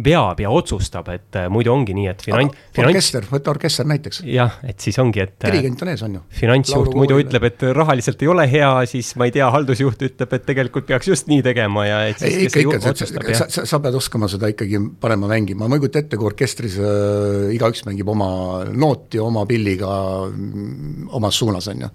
veab 0.05 0.41
ja 0.43 0.51
otsustab, 0.53 1.09
et 1.13 1.39
äh, 1.39 1.49
muidu 1.53 1.73
ongi 1.73 1.95
nii, 1.97 2.09
et 2.13 2.23
finants. 2.25 2.59
orkester, 2.81 3.27
võta 3.31 3.53
orkester 3.53 3.89
näiteks. 3.89 4.23
jah, 4.29 4.59
et 4.67 4.81
siis 4.83 4.99
ongi, 5.03 5.23
et. 5.25 5.35
Äh, 5.41 5.51
dirigent 5.51 5.83
on 5.85 5.91
ees, 5.93 6.05
on 6.07 6.17
ju. 6.19 6.23
finantsjuht 6.41 6.97
muidu 6.99 7.19
ütleb, 7.23 7.47
et 7.51 7.65
rahaliselt 7.77 8.23
ei 8.25 8.31
ole 8.33 8.47
hea, 8.51 8.71
siis 8.91 9.13
ma 9.21 9.29
ei 9.29 9.35
tea, 9.35 9.49
haldusjuht 9.55 10.07
ütleb, 10.09 10.37
et 10.39 10.47
tegelikult 10.49 10.89
peaks 10.89 11.11
just 11.13 11.31
nii 11.31 11.43
tegema 11.47 11.87
ja 11.89 12.03
ei, 12.09 12.17
ikka, 12.47 12.65
ikka, 12.65 12.95
sa, 13.39 13.49
sa, 13.53 13.67
sa 13.69 13.83
pead 13.85 13.99
oskama 13.99 14.31
seda 14.33 14.51
ikkagi 14.53 14.81
panema 15.03 15.31
mängima, 15.33 15.69
ma 15.69 15.79
ei 15.79 15.85
kujuta 15.85 16.03
ette, 16.05 16.21
kui 16.21 16.31
orkestris 16.31 16.79
äh, 16.81 17.51
igaüks 17.57 17.85
mängib 17.89 18.13
oma 18.13 18.31
nooti 18.73 19.21
oma 19.23 19.45
pilliga 19.49 19.91
mm, 20.29 21.11
omas 21.19 21.43
suunas, 21.43 21.69
on 21.73 21.87
ju. 21.87 21.93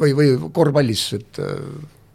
või, 0.00 0.16
või 0.18 0.34
korvpallis, 0.54 1.06
et 1.18 1.42
äh, 1.44 1.62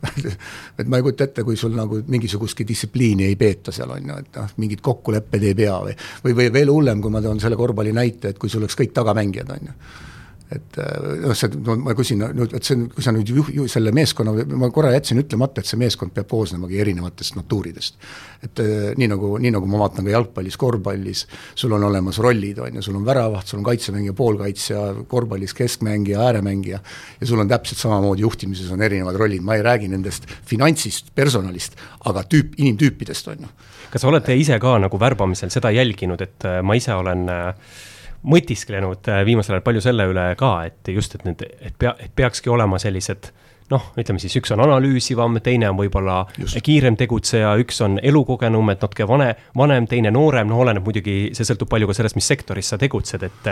et 0.80 0.88
ma 0.88 1.00
ei 1.00 1.06
kujuta 1.06 1.28
ette, 1.28 1.44
kui 1.48 1.58
sul 1.60 1.76
nagu 1.78 2.02
mingisugustki 2.08 2.66
distsipliini 2.68 3.28
ei 3.30 3.38
peeta 3.40 3.72
seal, 3.76 3.92
on 3.96 4.10
ju, 4.10 4.22
et 4.24 4.40
noh, 4.40 4.56
mingid 4.64 4.82
kokkulepped 4.84 5.46
ei 5.50 5.58
pea 5.58 5.78
või 5.84 5.94
või, 6.26 6.38
või 6.40 6.50
veel 6.54 6.74
hullem, 6.74 7.04
kui 7.04 7.14
ma 7.14 7.22
toon 7.24 7.40
selle 7.44 7.60
korvpalli 7.60 7.94
näite, 7.96 8.34
et 8.34 8.42
kui 8.42 8.52
sul 8.52 8.66
oleks 8.66 8.78
kõik 8.80 8.96
tagamängijad, 8.96 9.54
on 9.56 9.72
ju 9.72 9.78
et 10.52 10.78
äh, 10.78 11.06
noh, 11.24 11.34
see, 11.38 11.50
no 11.64 11.76
ma 11.82 11.94
küsin 11.98 12.22
nüüd, 12.36 12.54
et 12.58 12.68
see, 12.68 12.78
kui 12.92 13.04
sa 13.06 13.14
nüüd 13.16 13.30
ju, 13.32 13.46
ju 13.56 13.66
selle 13.72 13.94
meeskonna, 13.96 14.34
ma 14.60 14.70
korra 14.74 14.92
jätsin 14.94 15.22
ütlemata, 15.22 15.64
et 15.64 15.70
see 15.70 15.80
meeskond 15.80 16.14
peab 16.16 16.28
koosnemagi 16.32 16.82
erinevatest 16.84 17.38
natuuridest. 17.40 17.98
et 18.44 18.60
äh, 18.60 18.90
nii 19.00 19.08
nagu, 19.08 19.34
nii 19.40 19.54
nagu 19.56 19.70
ma 19.72 19.80
vaatan 19.86 20.06
ka 20.06 20.12
jalgpallis, 20.14 20.58
korvpallis, 20.60 21.26
sul 21.56 21.76
on 21.78 21.86
olemas 21.88 22.20
rollid, 22.24 22.60
on 22.60 22.80
ju, 22.80 22.84
sul 22.86 22.98
on 23.00 23.06
väravaht, 23.08 23.48
sul 23.48 23.62
on 23.62 23.68
kaitsemängija, 23.70 24.16
poolkaitsja, 24.18 24.82
korvpallis 25.08 25.56
keskmängija, 25.58 26.20
ääremängija, 26.28 26.82
ja 27.22 27.30
sul 27.30 27.40
on 27.40 27.52
täpselt 27.52 27.80
samamoodi 27.80 28.26
juhtimises 28.26 28.72
on 28.74 28.84
erinevad 28.84 29.18
rollid, 29.20 29.46
ma 29.46 29.56
ei 29.56 29.64
räägi 29.64 29.88
nendest 29.94 30.28
finantsist, 30.50 31.14
personalist, 31.16 31.80
aga 32.10 32.26
tüüp, 32.28 32.58
inimtüüpidest, 32.60 33.32
on 33.32 33.48
ju. 33.48 33.56
kas 33.94 34.04
olete 34.10 34.36
ise 34.36 34.60
ka 34.60 34.76
nagu 34.82 35.00
värbamisel 35.00 35.52
seda 35.54 35.72
jälginud, 35.72 36.22
et 36.22 36.50
äh, 36.50 36.60
ma 36.66 36.76
ise 36.76 36.94
olen 37.00 37.28
äh, 37.32 37.74
mõtisklenud 38.24 39.10
äh, 39.12 39.24
viimasel 39.28 39.58
ajal 39.58 39.66
palju 39.66 39.84
selle 39.84 40.08
üle 40.10 40.28
ka, 40.40 40.54
et 40.70 40.92
just, 40.94 41.16
et 41.18 41.26
need, 41.28 41.44
et 41.60 41.76
pea, 41.80 41.96
et 42.00 42.14
peakski 42.16 42.52
olema 42.54 42.80
sellised 42.82 43.32
noh, 43.72 43.86
ütleme 44.00 44.22
siis 44.22 44.36
üks 44.40 44.52
on 44.54 44.64
analüüsivam, 44.64 45.38
teine 45.44 45.70
on 45.72 45.78
võib-olla 45.80 46.24
kiirem 46.64 46.98
tegutseja, 47.00 47.54
üks 47.62 47.80
on 47.86 47.98
elukogenum, 48.04 48.72
et 48.74 48.84
natuke 48.84 49.08
vane, 49.10 49.30
vanem, 49.58 49.88
teine 49.90 50.12
noorem, 50.14 50.50
no 50.50 50.60
oleneb 50.64 50.86
muidugi, 50.86 51.18
see 51.36 51.48
sõltub 51.48 51.70
palju 51.72 51.90
ka 51.90 51.98
sellest, 51.98 52.18
mis 52.20 52.30
sektoris 52.30 52.74
sa 52.74 52.80
tegutsed, 52.82 53.26
et 53.28 53.50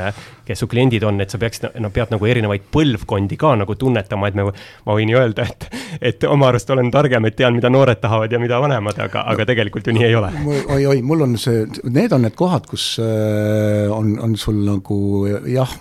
kes 0.47 0.64
su 0.64 0.70
kliendid 0.72 1.05
on, 1.07 1.22
et 1.24 1.32
sa 1.32 1.39
peaksid, 1.41 1.70
no 1.82 1.91
pead 1.93 2.14
nagu 2.14 2.28
erinevaid 2.28 2.68
põlvkondi 2.74 3.39
ka 3.41 3.53
nagu 3.62 3.76
tunnetama, 3.80 4.32
et 4.32 4.39
nagu 4.39 4.53
ma 4.88 4.97
võin 4.97 5.12
ju 5.14 5.20
öelda, 5.22 5.47
et, 5.47 5.68
et 6.12 6.28
oma 6.30 6.51
arust 6.51 6.70
olen 6.74 6.91
targem, 6.93 7.26
et 7.28 7.38
tean, 7.39 7.55
mida 7.57 7.72
noored 7.72 8.01
tahavad 8.03 8.32
ja 8.32 8.41
mida 8.41 8.59
vanemad, 8.62 8.99
aga, 9.07 9.26
aga 9.32 9.47
tegelikult 9.49 9.88
ju 9.88 9.95
nii 9.95 10.07
ei 10.09 10.18
ole. 10.18 10.32
oi-oi, 10.78 10.99
mul 11.05 11.28
on 11.28 11.38
see, 11.41 11.66
need 11.88 12.14
on 12.16 12.26
need 12.28 12.38
kohad, 12.39 12.68
kus 12.70 12.93
äh, 13.01 13.88
on, 13.91 14.18
on 14.22 14.36
sul 14.39 14.59
nagu 14.66 14.99
jah, 15.49 15.72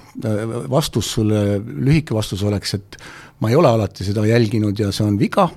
vastus 0.71 1.15
sulle, 1.17 1.61
lühike 1.61 2.15
vastus 2.17 2.43
oleks, 2.47 2.77
et 2.79 3.01
ma 3.41 3.51
ei 3.51 3.57
ole 3.57 3.69
alati 3.69 4.05
seda 4.05 4.27
jälginud 4.27 4.79
ja 4.79 4.93
see 4.93 5.07
on 5.07 5.19
viga 5.19 5.49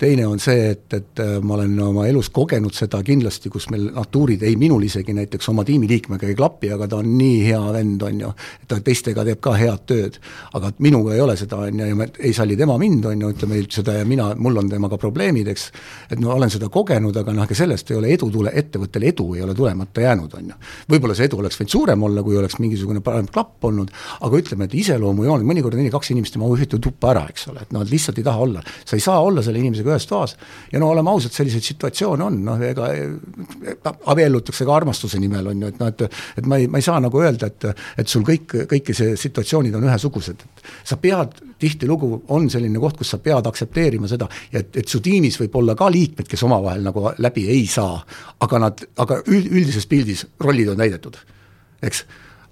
teine 0.00 0.26
on 0.26 0.40
see, 0.40 0.70
et, 0.72 0.86
et 0.96 1.20
äh, 1.20 1.36
ma 1.44 1.56
olen 1.58 1.74
oma 1.84 2.06
elus 2.08 2.30
kogenud 2.32 2.74
seda 2.76 3.02
kindlasti, 3.04 3.50
kus 3.52 3.68
meil 3.72 3.90
natuurid, 3.94 4.42
ei 4.48 4.56
minul 4.60 4.84
isegi 4.86 5.12
näiteks 5.16 5.50
oma 5.52 5.64
tiimiliikmega 5.68 6.28
ei 6.28 6.36
klapi, 6.38 6.70
aga 6.74 6.88
ta 6.88 7.00
on 7.02 7.10
nii 7.18 7.42
hea 7.44 7.60
vend, 7.74 8.04
on 8.08 8.22
ju, 8.24 8.30
ta 8.70 8.80
teistega 8.84 9.24
teeb 9.28 9.42
ka 9.44 9.54
head 9.60 9.84
tööd. 9.90 10.18
aga 10.56 10.72
minuga 10.78 11.14
ei 11.14 11.20
ole 11.20 11.36
seda, 11.36 11.60
on 11.66 11.82
ju, 11.82 11.88
ja 11.90 11.98
ma 11.98 12.06
ei 12.18 12.32
salli 12.36 12.56
tema 12.56 12.78
mind, 12.80 13.10
on 13.10 13.24
ju, 13.26 13.32
ütleme 13.34 13.60
seda 13.68 13.98
ja 13.98 14.06
mina, 14.08 14.30
mul 14.40 14.56
on 14.62 14.70
temaga 14.72 14.98
probleemid, 15.00 15.50
eks, 15.52 15.66
et 16.10 16.22
no 16.22 16.32
olen 16.36 16.52
seda 16.52 16.70
kogenud, 16.72 17.16
aga 17.20 17.34
noh, 17.36 17.44
ega 17.48 17.58
sellest 17.58 17.92
ei 17.92 18.00
ole 18.00 18.14
edu 18.14 18.30
tule, 18.32 18.54
ettevõttel 18.56 19.06
edu 19.10 19.28
ei 19.36 19.44
ole 19.44 19.54
tulemata 19.58 20.06
jäänud, 20.06 20.38
on 20.40 20.52
ju. 20.54 20.58
võib-olla 20.94 21.18
see 21.18 21.28
edu 21.28 21.42
oleks 21.42 21.60
võinud 21.60 21.74
suurem 21.76 22.08
olla, 22.08 22.24
kui 22.24 22.40
oleks 22.40 22.58
mingisugune 22.62 23.04
parem 23.04 23.28
klapp 23.28 23.68
olnud, 23.68 23.92
aga 24.20 24.42
ütleme, 24.42 24.70
et 24.70 24.78
iseloomujooned, 24.80 25.46
mõnikord 25.46 25.76
on 25.76 25.84
nii, 25.84 25.92
kaks 25.92 26.14
inimest 26.14 26.38
ei 26.38 26.44
mahu 26.44 26.56
ühte 26.56 26.80
tuppa 26.80 27.12
ära, 27.12 27.26
eks 27.30 27.48
ole, 27.52 27.66
et 27.66 27.76
nad 27.76 27.90
lihtsalt 27.90 28.18
ei 28.20 28.26
taha 28.26 28.48
olla. 28.48 28.64
sa 28.84 28.96
ei 28.96 29.04
saa 29.04 29.20
olla 29.20 29.42
selle 29.44 29.60
inimesega 29.60 29.89
ühes 29.90 30.06
toas. 30.08 30.36
ja 30.72 30.80
no 30.80 30.90
oleme 30.90 31.10
ausad, 31.10 31.34
selliseid 31.34 31.66
situatsioone 31.66 32.24
on, 32.24 32.38
noh 32.46 32.62
ega 32.64 32.88
abiellutakse 34.12 34.66
ka 34.66 34.74
armastuse 34.76 35.20
nimel, 35.20 35.50
on 35.52 35.62
ju, 35.62 35.72
et 35.72 35.80
noh, 35.80 35.92
et 35.92 36.06
et 36.40 36.46
ma 36.46 36.58
ei, 36.60 36.68
ma 36.70 36.80
ei 36.80 36.86
saa 36.86 37.00
nagu 37.02 37.20
öelda, 37.22 37.50
et 37.50 37.68
et 37.98 38.08
sul 38.08 38.24
kõik, 38.26 38.56
kõiki 38.70 38.96
see 38.96 39.16
situatsioonid 39.20 39.76
on 39.76 39.86
ühesugused, 39.88 40.44
et 40.46 40.64
sa 40.84 40.96
pead, 41.00 41.38
tihtilugu 41.60 42.22
on 42.32 42.48
selline 42.50 42.80
koht, 42.80 42.96
kus 43.00 43.12
sa 43.12 43.20
pead 43.22 43.46
aktsepteerima 43.46 44.08
seda, 44.08 44.28
et, 44.52 44.72
et 44.76 44.88
su 44.88 45.02
tiimis 45.04 45.38
võib 45.42 45.60
olla 45.60 45.76
ka 45.78 45.90
liikmed, 45.92 46.28
kes 46.28 46.46
omavahel 46.48 46.84
nagu 46.86 47.10
läbi 47.18 47.46
ei 47.52 47.66
saa, 47.70 48.00
aga 48.40 48.64
nad, 48.66 48.84
aga 49.04 49.20
üldises 49.28 49.86
pildis 49.90 50.26
rollid 50.40 50.72
on 50.72 50.80
täidetud, 50.80 51.20
eks. 51.82 52.04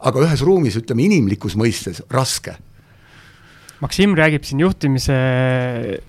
aga 0.08 0.24
ühes 0.26 0.44
ruumis, 0.46 0.76
ütleme 0.78 1.08
inimlikus 1.08 1.56
mõistes 1.58 2.02
raske 2.12 2.58
Maksim 3.78 4.16
räägib 4.18 4.42
siin 4.42 4.58
juhtimise, 4.64 5.16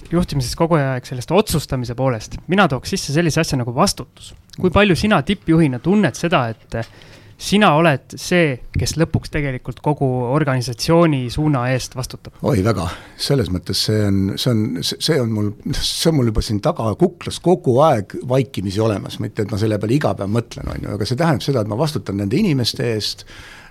juhtimises 0.09 0.55
kogu 0.57 0.79
aeg 0.79 1.05
sellest 1.05 1.29
otsustamise 1.31 1.93
poolest. 1.97 2.39
mina 2.49 2.65
tooks 2.67 2.95
sisse 2.95 3.13
sellise 3.13 3.43
asja 3.43 3.59
nagu 3.61 3.75
vastutus. 3.75 4.33
kui 4.59 4.73
palju 4.73 4.95
sina 4.97 5.21
tippjuhina 5.21 5.79
tunned 5.79 6.17
seda, 6.17 6.47
et 6.49 6.79
sina 7.39 7.69
oled 7.79 8.15
see, 8.19 8.57
kes 8.75 8.97
lõpuks 8.99 9.31
tegelikult 9.31 9.79
kogu 9.83 10.07
organisatsiooni 10.33 11.21
suuna 11.31 11.67
eest 11.71 11.95
vastutab? 11.95 12.35
oi, 12.43 12.59
väga, 12.65 12.89
selles 13.21 13.51
mõttes 13.53 13.85
see 13.87 14.01
on, 14.07 14.19
see 14.35 14.51
on, 14.51 14.65
see 14.83 15.19
on 15.21 15.31
mul, 15.35 15.53
see 15.77 16.09
on 16.11 16.17
mul 16.17 16.33
juba 16.33 16.43
siin 16.45 16.59
taga 16.65 16.89
kuklas 16.99 17.39
kogu 17.43 17.77
aeg 17.85 18.17
vaikimisi 18.27 18.83
olemas, 18.83 19.21
mitte 19.23 19.45
et 19.45 19.53
ma 19.53 19.61
selle 19.61 19.79
peale 19.79 19.95
iga 19.95 20.11
päev 20.19 20.33
mõtlen, 20.35 20.67
on 20.73 20.83
ju, 20.83 20.97
aga 20.97 21.07
see 21.07 21.21
tähendab 21.21 21.45
seda, 21.45 21.63
et 21.63 21.71
ma 21.71 21.79
vastutan 21.79 22.19
nende 22.19 22.39
inimeste 22.39 22.91
eest, 22.95 23.23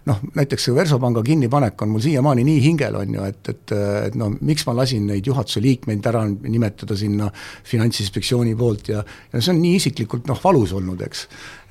noh, 0.09 0.21
näiteks 0.39 0.69
see 0.69 0.75
Versobanga 0.77 1.23
kinnipanek 1.25 1.83
on 1.85 1.93
mul 1.93 2.03
siiamaani 2.03 2.45
nii 2.47 2.63
hingel, 2.65 2.97
on 3.01 3.15
ju, 3.19 3.25
et, 3.29 3.51
et, 3.53 3.75
et 4.09 4.17
no 4.19 4.31
miks 4.35 4.65
ma 4.69 4.75
lasin 4.79 5.07
neid 5.11 5.27
juhatuse 5.29 5.63
liikmeid 5.65 6.07
ära 6.11 6.25
nimetada 6.29 6.97
sinna 6.99 7.29
Finantsinspektsiooni 7.69 8.55
poolt 8.59 8.93
ja, 8.93 9.03
ja 9.33 9.43
see 9.43 9.53
on 9.55 9.61
nii 9.63 9.77
isiklikult 9.79 10.29
noh, 10.31 10.41
valus 10.45 10.73
olnud, 10.79 11.03
eks. 11.07 11.25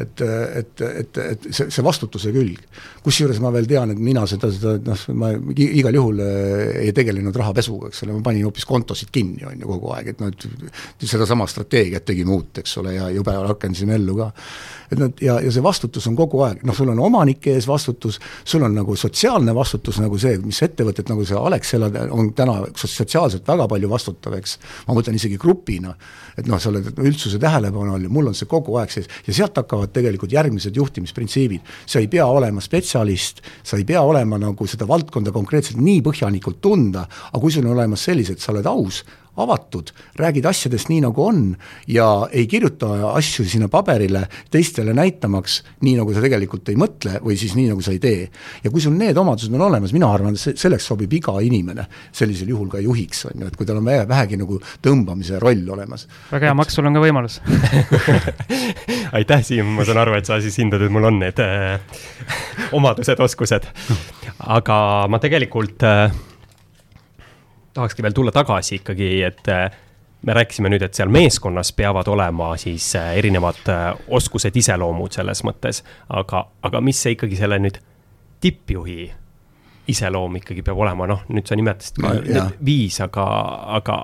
et, 0.04 0.24
et, 0.62 0.86
et, 0.88 1.22
et 1.24 1.50
see, 1.50 1.70
see 1.74 1.86
vastutuse 1.86 2.34
külg. 2.36 2.62
kusjuures 3.04 3.40
ma 3.44 3.52
veel 3.56 3.70
tean, 3.70 3.94
et 3.94 4.02
mina 4.04 4.26
seda, 4.30 4.52
seda 4.54 4.78
noh, 4.86 5.06
ma 5.18 5.34
igal 5.56 6.00
juhul 6.00 6.24
äh, 6.24 6.82
ei 6.86 6.96
tegelenud 6.96 7.36
rahapesuga, 7.42 7.92
eks 7.92 8.04
ole, 8.06 8.18
ma 8.18 8.26
panin 8.30 8.48
hoopis 8.48 8.68
kontosid 8.70 9.14
kinni, 9.14 9.46
on 9.48 9.58
ju, 9.58 9.70
kogu 9.70 9.94
aeg, 9.96 10.14
et 10.14 10.24
noh, 10.24 10.34
et 10.34 11.08
sedasama 11.08 11.48
strateegiat 11.50 12.06
tegime 12.08 12.36
uut, 12.36 12.62
eks 12.62 12.78
ole, 12.84 12.98
ja 13.00 13.10
jube 13.14 13.38
rakendasime 13.48 13.98
ellu 13.98 14.22
ka 14.22 14.32
et 14.92 15.00
nad 15.00 15.22
ja, 15.22 15.38
ja 15.44 15.52
see 15.52 15.64
vastutus 15.64 16.08
on 16.08 16.16
kogu 16.18 16.42
aeg, 16.46 16.62
noh, 16.68 16.76
sul 16.76 16.92
on 16.92 17.00
omanike 17.04 17.54
ees 17.58 17.68
vastutus, 17.68 18.20
sul 18.46 18.64
on 18.64 18.76
nagu 18.78 18.96
sotsiaalne 18.98 19.56
vastutus 19.56 20.00
nagu 20.02 20.18
see, 20.22 20.38
mis 20.44 20.62
ettevõtted, 20.66 21.10
nagu 21.12 21.26
see 21.28 21.38
Alexela 21.38 21.90
on 22.14 22.32
täna 22.38 22.60
sotsiaalselt 22.76 23.48
väga 23.48 23.68
palju 23.72 23.90
vastutav, 23.92 24.38
eks, 24.40 24.58
ma 24.88 24.98
mõtlen 24.98 25.18
isegi 25.20 25.40
grupina, 25.42 25.94
et 26.38 26.48
noh, 26.50 26.62
sa 26.62 26.72
oled 26.72 26.90
üldsuse 26.98 27.40
tähelepanu 27.42 27.96
all 27.96 28.08
ja 28.08 28.14
mul 28.14 28.32
on 28.32 28.38
see 28.38 28.50
kogu 28.50 28.78
aeg 28.82 28.94
sees 28.94 29.10
ja 29.28 29.36
sealt 29.42 29.58
hakkavad 29.58 29.94
tegelikult 29.96 30.34
järgmised 30.34 30.76
juhtimisprintsiibid. 30.76 31.62
sa 31.86 32.00
ei 32.00 32.08
pea 32.08 32.26
olema 32.26 32.62
spetsialist, 32.62 33.42
sa 33.64 33.78
ei 33.78 33.86
pea 33.86 34.02
olema 34.02 34.40
nagu 34.42 34.68
seda 34.68 34.88
valdkonda 34.88 35.32
konkreetselt 35.32 35.82
nii 35.82 36.02
põhjalikult 36.06 36.62
tunda, 36.62 37.08
aga 37.32 37.42
kui 37.42 37.52
sul 37.52 37.66
on 37.66 37.78
olemas 37.78 38.04
sellised, 38.04 38.40
sa 38.40 38.52
oled 38.54 38.66
aus, 38.70 39.04
avatud, 39.38 39.92
räägid 40.20 40.46
asjadest 40.50 40.90
nii, 40.92 41.02
nagu 41.06 41.24
on 41.24 41.42
ja 41.92 42.08
ei 42.32 42.48
kirjuta 42.50 42.90
asju 43.14 43.46
sinna 43.48 43.70
paberile 43.72 44.26
teistele 44.52 44.94
näitamaks, 44.98 45.62
nii 45.86 45.96
nagu 46.00 46.14
sa 46.16 46.24
tegelikult 46.24 46.70
ei 46.72 46.80
mõtle 46.80 47.18
või 47.24 47.38
siis 47.40 47.56
nii, 47.58 47.70
nagu 47.72 47.84
sa 47.86 47.94
ei 47.96 48.02
tee. 48.04 48.28
ja 48.64 48.72
kui 48.74 48.82
sul 48.84 48.96
need 48.98 49.18
omadused 49.18 49.54
on 49.54 49.66
olemas, 49.70 49.94
mina 49.96 50.10
arvan, 50.12 50.36
et 50.38 50.60
selleks 50.60 50.88
sobib 50.90 51.14
iga 51.14 51.38
inimene 51.44 51.88
sellisel 52.12 52.50
juhul 52.54 52.70
ka 52.72 52.82
juhiks, 52.84 53.26
on 53.32 53.44
ju, 53.44 53.52
et 53.52 53.58
kui 53.58 53.68
tal 53.68 53.82
on 53.82 53.88
vähegi 53.88 54.40
nagu 54.40 54.60
tõmbamise 54.84 55.42
roll 55.44 55.66
olemas. 55.78 56.08
väga 56.32 56.50
hea 56.50 56.56
et..., 56.56 56.58
Maks, 56.58 56.78
sul 56.78 56.90
on 56.90 56.98
ka 56.98 57.04
võimalus 57.04 57.40
aitäh, 59.18 59.44
Siim, 59.46 59.76
ma 59.78 59.86
saan 59.88 60.02
aru, 60.02 60.18
et 60.18 60.30
sa 60.30 60.40
siis 60.44 60.58
hindad, 60.60 60.84
et 60.84 60.94
mul 60.94 61.08
on 61.10 61.20
need 61.22 61.40
äh, 61.44 61.78
omadused, 62.78 63.20
oskused. 63.24 63.68
aga 64.58 64.80
ma 65.12 65.22
tegelikult 65.24 65.86
äh, 65.88 66.10
tahakski 67.78 68.06
veel 68.06 68.16
tulla 68.18 68.34
tagasi 68.34 68.80
ikkagi, 68.82 69.12
et 69.28 69.52
äh, 69.54 69.68
me 70.26 70.34
rääkisime 70.34 70.72
nüüd, 70.74 70.84
et 70.86 70.98
seal 70.98 71.12
meeskonnas 71.14 71.72
peavad 71.78 72.10
olema 72.10 72.56
siis 72.58 72.90
äh, 72.98 73.14
erinevad 73.22 73.70
äh, 73.70 73.86
oskused, 74.18 74.56
iseloomud 74.58 75.14
selles 75.14 75.44
mõttes, 75.46 75.84
aga, 76.10 76.48
aga 76.66 76.82
mis 76.82 77.02
see 77.04 77.16
ikkagi 77.18 77.38
selle 77.40 77.60
nüüd 77.62 77.78
tippjuhi 78.42 79.12
iseloom 79.88 80.42
ikkagi 80.42 80.64
peab 80.66 80.80
olema, 80.84 81.08
noh, 81.08 81.22
nüüd 81.32 81.48
sa 81.48 81.56
nimetasid 81.56 82.02
ka 82.04 82.14
no, 82.18 82.48
viis, 82.66 82.98
aga, 83.06 83.28
aga, 83.78 84.00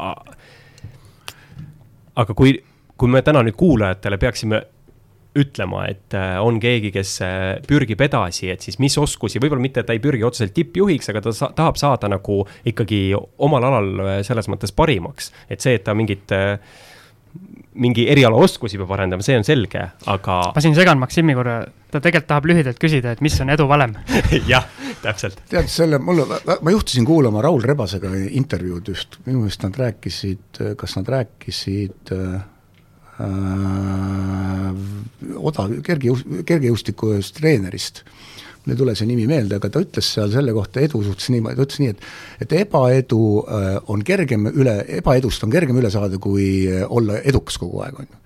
aga 2.24 2.38
kui, 2.38 2.55
kui 2.97 3.11
me 3.11 3.21
täna 3.26 3.41
nüüd 3.43 3.57
kuulajatele 3.59 4.19
peaksime 4.21 4.61
ütlema, 5.40 5.88
et 5.90 6.14
äh, 6.18 6.36
on 6.42 6.60
keegi, 6.62 6.92
kes 6.94 7.16
äh, 7.26 7.42
pürgib 7.68 8.02
edasi, 8.06 8.52
et 8.54 8.66
siis 8.66 8.78
mis 8.82 8.96
oskusi, 9.02 9.42
võib-olla 9.42 9.64
mitte, 9.64 9.82
et 9.82 9.90
ta 9.90 9.96
ei 9.96 10.02
pürgi 10.04 10.26
otseselt 10.28 10.54
tippjuhiks, 10.58 11.10
aga 11.10 11.24
ta 11.26 11.34
sa 11.34 11.50
tahab 11.58 11.80
saada 11.82 12.10
nagu 12.12 12.44
ikkagi 12.70 13.06
omal 13.16 13.66
alal 13.70 13.92
äh, 14.06 14.18
selles 14.28 14.50
mõttes 14.52 14.76
parimaks. 14.76 15.32
et 15.50 15.64
see, 15.64 15.80
et 15.80 15.86
ta 15.86 15.98
mingit 15.98 16.32
mingi 17.82 18.06
erialaoskusi 18.12 18.78
peab 18.78 18.92
arendama, 18.94 19.26
see 19.26 19.34
on 19.40 19.46
selge, 19.48 19.82
aga. 20.14 20.36
ma 20.54 20.62
siin 20.62 20.76
segan 20.78 21.00
Maksimi 21.02 21.34
korra, 21.34 21.64
ta 21.90 21.98
tegelikult 21.98 22.30
tahab 22.30 22.48
lühidalt 22.52 22.78
küsida, 22.82 23.16
et 23.16 23.24
mis 23.26 23.34
on 23.42 23.50
edu 23.54 23.66
valem 23.70 23.96
jah, 24.52 24.68
täpselt. 25.02 25.42
tead, 25.50 25.70
selle, 25.74 25.98
mulle, 25.98 26.28
ma 26.54 26.76
juhtusin 26.76 27.10
kuulama 27.10 27.42
Raul 27.42 27.66
Rebasega 27.66 28.14
intervjuud 28.30 28.94
just, 28.94 29.18
minu 29.26 29.42
meelest 29.42 29.66
nad 29.66 29.82
rääkisid, 29.82 30.62
kas 30.78 30.98
nad 31.00 31.10
rääkisid 31.18 32.14
äh, 32.14 32.42
odav, 35.50 35.74
kergejõus-, 35.86 36.26
kergejõustiku 36.48 37.14
ühest 37.16 37.36
treenerist, 37.39 38.04
mul 38.64 38.76
ei 38.76 38.80
tule 38.80 38.96
see 38.96 39.08
nimi 39.10 39.28
meelde, 39.28 39.60
aga 39.60 39.70
ta 39.72 39.84
ütles 39.84 40.10
seal 40.16 40.32
selle 40.32 40.56
kohta 40.56 40.84
edu 40.84 41.04
suhtes 41.04 41.30
niimoodi, 41.34 41.60
ta 41.60 41.68
ütles 41.68 41.82
nii, 41.84 41.94
et 41.94 42.46
et 42.46 42.58
ebaedu 42.64 43.22
äh, 43.44 43.70
on 43.91 44.04
kergem 44.08 44.48
üle, 44.54 44.80
ebaedust 45.00 45.44
on 45.44 45.54
kergem 45.54 45.80
üle 45.82 45.91
saada, 45.94 46.20
kui 46.22 46.68
äh, 46.72 46.86
olla 46.88 47.20
edukas 47.24 47.60
kogu 47.62 47.84
aeg, 47.86 48.04
on 48.04 48.10
ju. 48.10 48.20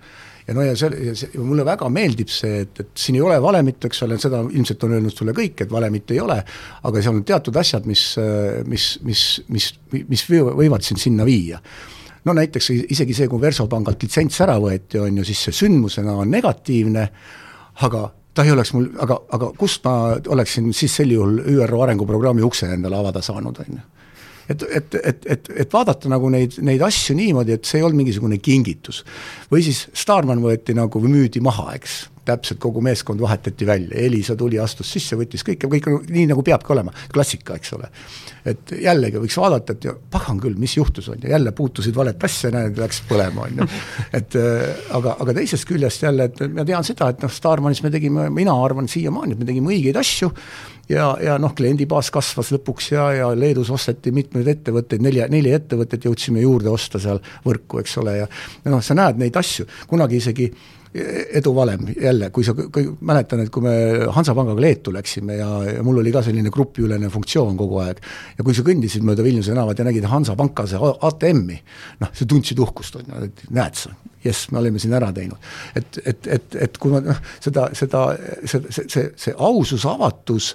Ja 0.48 0.54
no 0.56 0.64
ja 0.64 0.78
see, 0.80 1.12
see, 1.20 1.42
mulle 1.44 1.66
väga 1.68 1.90
meeldib 1.92 2.30
see, 2.32 2.62
et, 2.64 2.80
et 2.80 2.92
siin 2.96 3.18
ei 3.18 3.24
ole 3.26 3.36
valemit, 3.44 3.84
eks 3.90 4.06
ole, 4.06 4.16
seda 4.22 4.40
ilmselt 4.46 4.86
on 4.88 4.94
öelnud 4.96 5.12
sulle 5.12 5.34
kõik, 5.36 5.66
et 5.66 5.74
valemit 5.74 6.14
ei 6.16 6.22
ole, 6.24 6.38
aga 6.88 7.04
seal 7.04 7.18
on 7.18 7.26
teatud 7.28 7.60
asjad, 7.60 7.90
mis, 7.90 8.06
äh, 8.22 8.62
mis, 8.70 8.94
mis, 9.04 9.28
mis, 9.52 9.72
mis 10.08 10.24
võivad 10.32 10.88
sind 10.88 11.04
sinna 11.04 11.28
viia 11.28 11.60
no 12.28 12.36
näiteks 12.36 12.70
isegi 12.76 13.16
see, 13.16 13.30
kui 13.32 13.42
Versobangalt 13.42 14.04
litsents 14.04 14.42
ära 14.46 14.58
võeti, 14.62 15.00
on 15.02 15.22
ju, 15.22 15.26
siis 15.28 15.48
see 15.48 15.60
sündmusena 15.64 16.18
on 16.22 16.32
negatiivne, 16.34 17.06
aga 17.88 18.08
ta 18.38 18.46
ei 18.46 18.54
oleks 18.54 18.74
mul, 18.76 18.90
aga, 19.02 19.18
aga 19.34 19.52
kust 19.58 19.86
ma 19.88 20.16
oleksin 20.36 20.70
siis 20.76 21.00
sel 21.00 21.14
juhul 21.16 21.40
ÜRO 21.56 21.84
arenguprogrammi 21.86 22.46
ukse 22.46 22.70
endale 22.74 23.00
avada 23.00 23.24
saanud, 23.26 23.64
on 23.64 23.80
ju 23.80 23.86
et, 24.50 24.64
et, 24.64 24.96
et, 24.96 25.26
et, 25.26 25.50
et 25.64 25.74
vaadata 25.74 26.10
nagu 26.12 26.30
neid, 26.32 26.56
neid 26.64 26.84
asju 26.86 27.16
niimoodi, 27.18 27.58
et 27.58 27.68
see 27.68 27.82
ei 27.82 27.84
olnud 27.84 28.00
mingisugune 28.00 28.38
kingitus. 28.40 29.02
või 29.52 29.66
siis 29.66 29.88
Starman 29.94 30.40
võeti 30.44 30.76
nagu 30.78 31.02
müüdi 31.04 31.42
maha, 31.44 31.74
eks 31.76 31.98
täpselt 32.28 32.60
kogu 32.62 32.82
meeskond 32.86 33.22
vahetati 33.24 33.68
välja, 33.68 33.98
Elisa 34.08 34.36
tuli, 34.38 34.60
astus 34.62 34.92
sisse, 34.94 35.18
võttis 35.20 35.46
kõike, 35.48 35.70
kõik 35.72 35.90
nii, 36.12 36.28
nagu 36.32 36.44
peabki 36.46 36.74
olema, 36.76 36.94
klassika, 37.14 37.58
eks 37.58 37.74
ole. 37.78 37.90
et 38.48 38.72
jällegi 38.84 39.20
võiks 39.20 39.38
vaadata, 39.42 39.76
et 39.76 40.08
pagan 40.12 40.40
küll, 40.40 40.56
mis 40.60 40.78
juhtus, 40.78 41.10
on 41.12 41.20
ju, 41.22 41.32
jälle 41.32 41.52
puutusid 41.56 41.96
valet 41.96 42.24
asja, 42.24 42.52
näed, 42.54 42.80
läks 42.80 43.02
põlema, 43.10 43.48
on 43.48 43.62
ju. 43.62 43.68
et 44.20 44.40
äh, 44.40 44.64
aga, 44.98 45.18
aga 45.24 45.36
teisest 45.40 45.68
küljest 45.68 46.08
jälle, 46.08 46.30
et 46.32 46.42
ma 46.54 46.66
tean 46.68 46.88
seda, 46.88 47.12
et 47.14 47.24
noh, 47.24 47.34
Starmanis 47.34 47.84
me 47.84 47.92
tegime, 47.94 48.30
mina 48.34 48.56
arvan 48.64 48.90
siiamaani, 48.92 49.36
et 49.36 49.44
me 49.44 49.50
tegime 49.52 49.74
õigeid 49.74 50.00
asju, 50.00 50.32
ja, 50.90 51.10
ja 51.24 51.36
noh, 51.42 51.54
kliendibaas 51.58 52.10
kasvas 52.14 52.52
lõpuks 52.56 52.92
ja, 52.94 53.10
ja 53.16 53.28
Leedus 53.36 53.72
osteti 53.74 54.14
mitmeid 54.16 54.48
ettevõtteid, 54.56 55.04
nelja, 55.04 55.28
neli 55.32 55.52
ettevõtet 55.56 56.08
jõudsime 56.08 56.44
juurde 56.44 56.72
osta 56.72 57.02
seal 57.02 57.22
võrku, 57.46 57.82
eks 57.84 57.98
ole, 58.02 58.18
ja 58.22 58.28
noh, 58.72 58.84
sa 58.84 58.98
näed 58.98 59.20
neid 59.22 59.38
asju, 59.40 59.68
kunagi 59.90 60.22
isegi 60.22 60.48
edu 60.48 60.77
valem 61.56 61.88
jälle, 62.02 62.30
kui 62.30 62.44
sa, 62.44 62.54
kui 62.54 62.88
mäletan, 63.02 63.44
et 63.44 63.52
kui 63.54 63.64
me 63.66 63.76
Hansapangaga 64.14 64.62
Leetu 64.62 64.94
läksime 64.94 65.38
ja, 65.40 65.50
ja 65.68 65.84
mul 65.84 66.02
oli 66.02 66.12
ka 66.16 66.22
selline 66.26 66.52
grupiülene 66.54 67.10
funktsioon 67.14 67.58
kogu 67.58 67.82
aeg. 67.84 68.02
ja 68.38 68.46
kui 68.46 68.56
sa 68.56 68.66
kõndisid 68.66 69.06
mööda 69.08 69.26
Vilniuse 69.26 69.54
tänavat 69.54 69.80
ja 69.80 69.88
nägid 69.88 70.08
Hansapanka 70.10 70.68
see 70.68 70.94
ATM-i, 71.10 71.60
noh, 72.04 72.14
sa 72.14 72.30
tundsid 72.30 72.60
uhkust, 72.60 73.00
on 73.00 73.10
ju, 73.12 73.24
et 73.30 73.44
näed 73.54 73.80
sa, 73.80 73.94
jess, 74.24 74.52
me 74.52 74.62
olime 74.62 74.80
siin 74.82 74.96
ära 74.98 75.12
teinud. 75.16 75.38
et, 75.76 76.02
et, 76.06 76.28
et, 76.38 76.60
et 76.68 76.82
kui 76.82 76.94
ma 76.94 77.02
noh, 77.04 77.22
seda, 77.44 77.70
seda, 77.78 78.08
see, 78.46 78.64
see, 78.72 79.08
see, 79.16 79.36
ausus, 79.38 79.86
avatus 79.86 80.54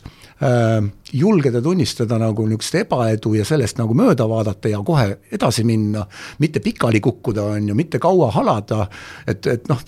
julgeda 1.12 1.61
tunnistada 1.62 2.16
nagu 2.18 2.47
niisugust 2.49 2.74
ebaedu 2.80 3.34
ja 3.36 3.45
sellest 3.47 3.76
nagu 3.78 3.95
mööda 3.97 4.24
vaadata 4.28 4.70
ja 4.72 4.80
kohe 4.84 5.18
edasi 5.32 5.64
minna, 5.68 6.05
mitte 6.40 6.61
pikali 6.64 7.01
kukkuda, 7.05 7.45
on 7.57 7.68
ju, 7.68 7.76
mitte 7.76 8.01
kaua 8.03 8.30
halada, 8.32 8.86
et, 9.28 9.47
et 9.47 9.68
noh, 9.68 9.80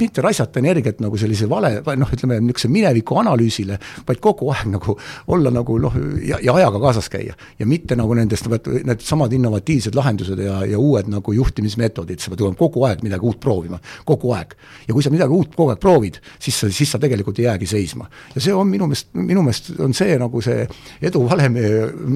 mitte 0.00 0.24
raisata 0.24 0.58
energiat 0.60 1.00
nagu 1.02 1.18
sellise 1.18 1.46
vale, 1.50 1.76
noh, 1.96 2.12
ütleme 2.16 2.40
niisuguse 2.42 2.70
mineviku 2.72 3.20
analüüsile, 3.22 3.78
vaid 4.08 4.22
kogu 4.22 4.50
aeg 4.52 4.72
nagu 4.74 4.96
olla 5.32 5.52
nagu 5.54 5.78
noh, 5.82 5.96
ja, 6.26 6.40
ja 6.42 6.56
ajaga 6.58 6.82
kaasas 6.82 7.08
käia. 7.12 7.38
ja 7.58 7.66
mitte 7.66 7.96
nagu 7.96 8.14
nendest, 8.18 8.50
needsamad 8.82 9.32
innovatiivsed 9.32 9.94
lahendused 9.94 10.42
ja, 10.42 10.64
ja 10.66 10.78
uued 10.78 11.08
nagu 11.12 11.32
juhtimismeetodid, 11.32 12.20
sa 12.20 12.34
pead 12.34 12.58
kogu 12.58 12.84
aeg 12.88 13.06
midagi 13.06 13.26
uut 13.28 13.40
proovima, 13.40 13.78
kogu 14.04 14.34
aeg. 14.34 14.56
ja 14.88 14.94
kui 14.94 15.02
sa 15.02 15.14
midagi 15.14 15.32
uut 15.32 15.54
kogu 15.54 15.72
aeg 15.72 15.80
proovid, 15.82 16.18
siis 16.42 16.58
sa, 16.58 16.72
siis 16.74 16.90
sa 16.90 16.98
tegelikult 16.98 17.38
ei 17.38 17.46
jäägi 17.46 17.70
seisma. 17.70 18.10
ja 18.34 18.42
see 18.42 18.54
on 18.54 18.66
minu 18.68 18.90
meelest, 18.90 19.12
minu 19.14 19.46
meelest 19.46 19.72
on 19.78 19.94
see 19.94 20.01
nagu 20.20 20.42
see 20.44 20.66
edu 21.02 21.24
valemi 21.28 21.64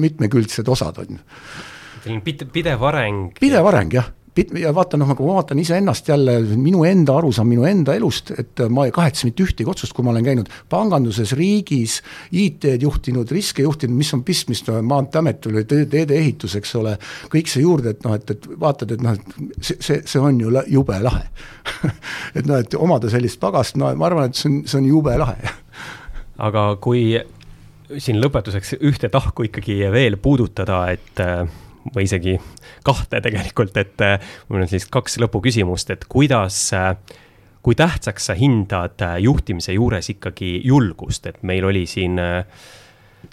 mitmekülgsed 0.05 0.67
osad, 0.67 1.01
on 1.03 1.17
ju. 1.17 1.23
selline 2.03 2.51
pidev 2.53 2.85
areng. 2.87 3.33
pidev 3.39 3.67
areng, 3.71 3.97
jah 3.99 4.13
ja 4.59 4.71
vaata 4.75 4.97
noh, 4.99 5.07
nagu 5.09 5.25
ma 5.27 5.37
vaatan 5.39 5.59
iseennast 5.61 6.09
jälle, 6.11 6.39
minu 6.61 6.83
enda 6.87 7.15
arusaam 7.17 7.47
minu 7.49 7.65
enda 7.67 7.95
elust, 7.97 8.31
et 8.37 8.61
ma 8.69 8.85
ei 8.87 8.93
kahetse 8.95 9.27
mitte 9.27 9.45
ühtegi 9.45 9.69
otsust, 9.69 9.95
kui 9.95 10.05
ma 10.05 10.11
olen 10.13 10.25
käinud 10.25 10.51
panganduses, 10.69 11.33
riigis, 11.37 11.99
IT-d 12.31 12.85
juhtinud, 12.85 13.31
riske 13.33 13.65
juhtinud, 13.65 13.97
mis 13.97 14.13
on 14.13 14.23
pistmist 14.27 14.69
Maanteeametil 14.69 15.57
või 15.59 15.65
teedeehitus, 15.67 16.57
eks 16.59 16.75
ole, 16.79 16.97
kõik 17.33 17.51
see 17.51 17.63
juurde, 17.65 17.95
et 17.95 18.05
noh, 18.05 18.17
et, 18.17 18.35
et 18.35 18.49
vaatad, 18.61 18.93
et 18.93 19.05
noh, 19.05 19.17
et 19.17 19.61
see, 19.61 19.79
see, 19.79 20.01
see 20.05 20.21
on 20.21 20.41
ju 20.41 20.53
jube 20.77 20.99
lahe 21.01 21.25
et 22.37 22.45
noh, 22.45 22.59
et 22.59 22.77
omada 22.77 23.11
sellist 23.13 23.41
pagast, 23.41 23.79
no 23.79 23.89
ma 23.97 24.09
arvan, 24.09 24.29
et 24.29 24.37
see 24.37 24.51
on, 24.51 24.61
see 24.67 24.81
on 24.81 24.91
jube 24.91 25.17
lahe 25.17 25.55
aga 26.37 26.69
kui 26.81 27.17
siin 27.95 28.19
lõpetuseks 28.21 28.77
ühte 28.83 29.09
tahku 29.13 29.47
ikkagi 29.47 29.79
veel 29.93 30.17
puudutada, 30.21 30.85
et 30.91 31.21
või 31.95 32.03
isegi 32.07 32.35
kahte 32.85 33.21
tegelikult, 33.23 33.77
et 33.79 34.03
mul 34.49 34.65
on 34.65 34.71
siis 34.71 34.87
kaks 34.91 35.17
lõpuküsimust, 35.23 35.93
et 35.95 36.05
kuidas 36.09 36.59
kui 37.63 37.75
tähtsaks 37.75 38.29
sa 38.29 38.35
hindad 38.37 39.01
juhtimise 39.23 39.75
juures 39.75 40.11
ikkagi 40.13 40.57
julgust, 40.67 41.27
et 41.27 41.41
meil 41.47 41.67
oli 41.67 41.85
siin 41.89 42.19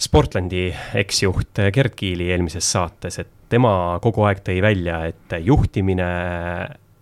Sportlandi 0.01 0.69
eksjuht 0.99 1.61
Gerd 1.75 1.95
Kiili 1.95 2.31
eelmises 2.35 2.67
saates, 2.67 3.19
et 3.23 3.31
tema 3.53 3.99
kogu 4.03 4.25
aeg 4.27 4.43
tõi 4.47 4.59
välja, 4.65 5.05
et 5.11 5.37
juhtimine, 5.45 6.09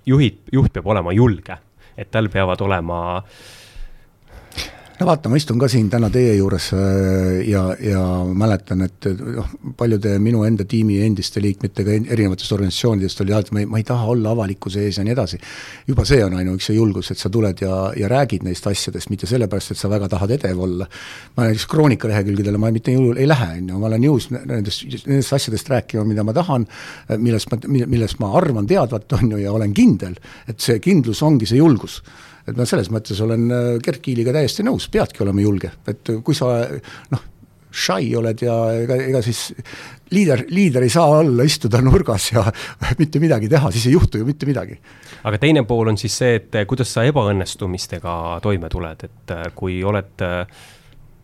juhid, 0.09 0.43
juht 0.53 0.73
peab 0.75 0.91
olema 0.93 1.15
julge, 1.17 1.57
et 1.97 2.11
tal 2.13 2.29
peavad 2.33 2.61
olema 2.65 3.01
äh, 3.21 3.62
no 5.03 5.09
vaata, 5.09 5.31
ma 5.31 5.39
istun 5.39 5.59
ka 5.59 5.69
siin 5.71 5.89
täna 5.91 6.09
teie 6.13 6.35
juures 6.37 6.69
äh, 6.77 7.41
ja, 7.49 7.63
ja 7.83 8.03
mäletan, 8.39 8.85
et 8.87 9.09
noh, 9.19 9.49
paljude 9.79 10.15
minu 10.23 10.45
enda 10.47 10.65
tiimi 10.69 11.01
endiste 11.03 11.43
liikmetega 11.43 11.97
erinevatest 12.15 12.55
organisatsioonidest 12.55 13.23
oli 13.25 13.35
alati, 13.35 13.55
ma 13.57 13.63
ei, 13.65 13.69
ma 13.73 13.81
ei 13.81 13.87
taha 13.89 14.07
olla 14.15 14.35
avalikkuse 14.37 14.85
ees 14.87 15.01
ja 15.01 15.07
nii 15.07 15.15
edasi. 15.17 15.41
juba 15.89 16.07
see 16.09 16.23
on 16.25 16.37
ainuüksi 16.39 16.77
julgus, 16.77 17.11
et 17.13 17.23
sa 17.23 17.31
tuled 17.33 17.65
ja, 17.65 17.77
ja 17.99 18.11
räägid 18.13 18.47
neist 18.47 18.67
asjadest, 18.71 19.11
mitte 19.11 19.27
sellepärast, 19.31 19.75
et 19.75 19.83
sa 19.83 19.91
väga 19.91 20.09
tahad 20.13 20.37
edev 20.39 20.63
olla. 20.69 20.87
ma 21.37 21.49
näiteks 21.49 21.67
Kroonika 21.71 22.11
lehekülgedele 22.11 22.63
ma 22.63 22.71
mitte 22.75 22.95
jõul 22.95 23.19
ei 23.19 23.29
lähe, 23.29 23.57
on 23.59 23.73
ju, 23.75 23.83
ma 23.83 23.91
olen 23.91 24.09
jõus 24.11 24.31
nendest, 24.33 24.87
nendest 25.07 25.39
asjadest 25.39 25.73
rääkima, 25.73 26.07
mida 26.07 26.27
ma 26.27 26.37
tahan, 26.37 26.69
millest 27.19 27.51
ma, 27.51 27.59
millest 27.69 28.23
ma 28.23 28.35
arvan 28.39 28.71
teadvat, 28.71 29.19
on 29.19 29.35
ju, 29.35 29.43
ja 29.43 29.53
olen 29.53 29.75
kindel, 29.75 30.15
et 30.47 30.61
see 30.63 30.79
kindlus 30.83 31.25
ongi 31.27 31.49
see 31.49 31.59
julgus 31.59 32.03
et 32.49 32.57
ma 32.59 32.67
selles 32.69 32.91
mõttes 32.93 33.21
olen 33.25 33.47
äh, 33.51 33.69
Gerd 33.83 34.03
Kiiliga 34.05 34.35
täiesti 34.35 34.65
nõus, 34.67 34.89
peadki 34.93 35.23
olema 35.25 35.45
julge, 35.45 35.73
et 35.89 36.15
kui 36.25 36.37
sa 36.37 36.55
noh, 37.13 37.29
shy 37.73 38.13
oled 38.19 38.43
ja 38.45 38.57
ega, 38.83 38.99
ega 39.01 39.23
siis 39.25 39.47
liider, 40.13 40.45
liider 40.53 40.85
ei 40.85 40.93
saa 40.93 41.23
olla, 41.23 41.47
istuda 41.49 41.81
nurgas 41.85 42.29
ja 42.35 42.45
mitte 43.01 43.23
midagi 43.23 43.49
teha, 43.53 43.73
siis 43.73 43.89
ei 43.89 43.97
juhtu 43.97 44.21
ju 44.21 44.29
mitte 44.29 44.49
midagi. 44.49 44.79
aga 45.25 45.41
teine 45.41 45.65
pool 45.69 45.93
on 45.93 45.99
siis 46.01 46.19
see, 46.19 46.37
et 46.41 46.63
kuidas 46.69 46.93
sa 46.93 47.07
ebaõnnestumistega 47.09 48.39
toime 48.45 48.71
tuled, 48.73 49.09
et 49.09 49.35
äh, 49.35 49.45
kui 49.57 49.81
oled 49.85 50.27
äh, 50.27 50.63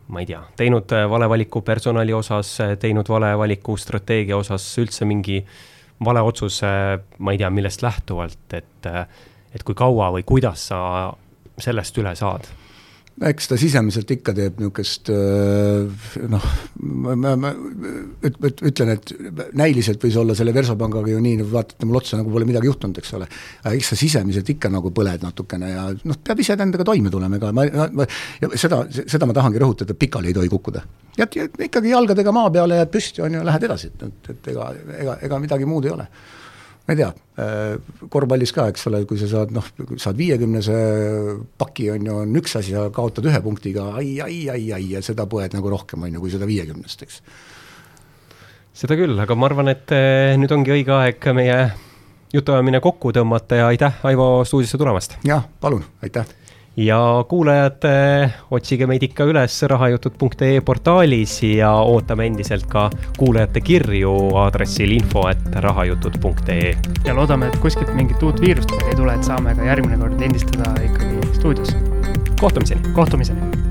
ma 0.09 0.23
ei 0.23 0.29
tea, 0.29 0.41
teinud 0.57 0.93
vale 1.11 1.29
valiku 1.29 1.61
personali 1.61 2.15
osas, 2.17 2.55
teinud 2.81 3.09
vale 3.13 3.35
valiku 3.37 3.77
strateegia 3.77 4.39
osas, 4.39 4.65
üldse 4.81 5.05
mingi 5.05 5.43
vale 6.05 6.23
otsuse, 6.25 6.71
ma 7.19 7.35
ei 7.35 7.41
tea, 7.41 7.51
millest 7.53 7.83
lähtuvalt, 7.85 8.55
et 8.57 8.89
et 9.55 9.65
kui 9.65 9.77
kaua 9.79 10.13
või 10.15 10.25
kuidas 10.29 10.69
sa 10.71 10.81
sellest 11.59 11.99
üle 11.99 12.15
saad? 12.19 12.49
eks 13.27 13.49
ta 13.51 13.57
sisemiselt 13.59 14.11
ikka 14.15 14.33
teeb 14.37 14.61
niisugust 14.61 15.11
noh, 16.31 16.45
ma, 17.19 17.33
ma 17.41 17.51
üt, 17.51 18.37
üt, 18.47 18.63
ütlen, 18.71 18.93
et 18.95 19.13
näiliselt 19.59 20.03
võis 20.05 20.19
olla 20.21 20.37
selle 20.39 20.55
Versopangaga 20.55 21.11
ju 21.11 21.23
nii, 21.25 21.43
vaatate 21.51 21.89
mulle 21.89 22.03
otsa, 22.03 22.21
nagu 22.21 22.31
pole 22.31 22.47
midagi 22.47 22.71
juhtunud, 22.71 23.01
eks 23.03 23.13
ole. 23.19 23.27
aga 23.65 23.75
eks 23.75 23.93
sa 23.93 23.99
sisemiselt 23.99 24.55
ikka 24.55 24.71
nagu 24.71 24.93
põled 24.95 25.27
natukene 25.27 25.73
ja 25.73 25.89
noh, 25.99 26.23
peab 26.25 26.45
ise 26.45 26.55
endaga 26.55 26.87
toime 26.87 27.11
tulema, 27.11 27.41
ega 27.41 27.53
ma, 27.57 27.67
ma, 27.99 28.09
seda, 28.55 28.85
seda 29.01 29.27
ma 29.27 29.37
tahangi 29.37 29.63
rõhutada, 29.65 29.99
pikali 29.99 30.31
ei 30.31 30.39
tohi 30.39 30.55
kukkuda. 30.55 30.85
jääd 31.19 31.63
ikkagi 31.67 31.95
jalgadega 31.95 32.35
maa 32.35 32.53
peale, 32.55 32.79
jääd 32.83 32.95
püsti, 32.95 33.25
on 33.27 33.41
ju, 33.41 33.47
lähed 33.51 33.67
edasi, 33.67 33.91
et, 33.91 34.29
et 34.37 34.53
ega, 34.55 34.73
ega, 34.95 35.23
ega 35.27 35.43
midagi 35.43 35.67
muud 35.67 35.91
ei 35.91 35.97
ole 35.97 36.07
ma 36.89 36.95
ei 36.95 37.01
tea, 37.03 37.09
äh, 37.37 38.07
korvpallis 38.09 38.55
ka, 38.57 38.65
eks 38.73 38.87
ole, 38.89 39.03
kui 39.09 39.21
sa 39.21 39.29
saad 39.29 39.53
noh, 39.53 39.67
saad 40.01 40.17
viiekümnese 40.17 40.79
paki, 41.61 41.91
on 41.93 42.09
ju, 42.09 42.15
on 42.25 42.41
üks 42.41 42.57
asi, 42.57 42.73
sa 42.73 42.87
kaotad 42.95 43.29
ühe 43.29 43.43
punktiga 43.45 43.91
ai, 44.01 44.15
ai, 44.25 44.39
ai, 44.55 44.63
ai 44.79 44.87
ja 44.95 45.03
seda 45.05 45.29
põed 45.29 45.53
nagu 45.53 45.69
rohkem, 45.75 46.07
on 46.09 46.17
ju, 46.17 46.23
kui 46.25 46.33
seda 46.33 46.49
viiekümnest, 46.49 47.05
eks. 47.05 47.21
seda 48.81 48.97
küll, 48.97 49.21
aga 49.21 49.37
ma 49.37 49.51
arvan, 49.51 49.69
et 49.75 49.93
äh, 49.93 50.33
nüüd 50.41 50.57
ongi 50.57 50.79
õige 50.79 50.97
aeg 50.97 51.29
meie 51.37 51.61
jutuajamine 52.33 52.81
kokku 52.85 53.13
tõmmata 53.13 53.61
ja 53.61 53.69
aitäh, 53.69 54.01
Aivo, 54.09 54.33
stuudiosse 54.49 54.81
tulemast! 54.81 55.21
jah, 55.29 55.45
palun, 55.61 55.85
aitäh! 56.01 56.38
Ja 56.79 57.25
kuulajad, 57.29 57.83
otsige 58.51 58.87
meid 58.87 59.03
ikka 59.03 59.27
üles 59.29 59.57
rahajutud.ee 59.73 60.61
portaalis 60.65 61.39
ja 61.43 61.73
ootame 61.83 62.29
endiselt 62.31 62.69
ka 62.71 62.87
kuulajate 63.19 63.61
kirju 63.67 64.15
aadressil 64.39 64.95
info, 64.95 65.27
et 65.31 65.59
rahajutud.ee. 65.67 66.77
ja 67.05 67.17
loodame, 67.17 67.51
et 67.51 67.59
kuskilt 67.63 67.91
mingit 67.99 68.23
uut 68.23 68.41
viirust 68.41 68.71
meil 68.77 68.93
ei 68.93 69.01
tule, 69.01 69.15
et 69.15 69.27
saame 69.27 69.57
ka 69.59 69.67
järgmine 69.73 69.99
kord 69.99 70.21
lindistada 70.23 70.77
ikkagi 70.91 71.33
stuudios. 71.41 71.75
kohtumiseni. 72.41 72.95
kohtumiseni 72.95 73.68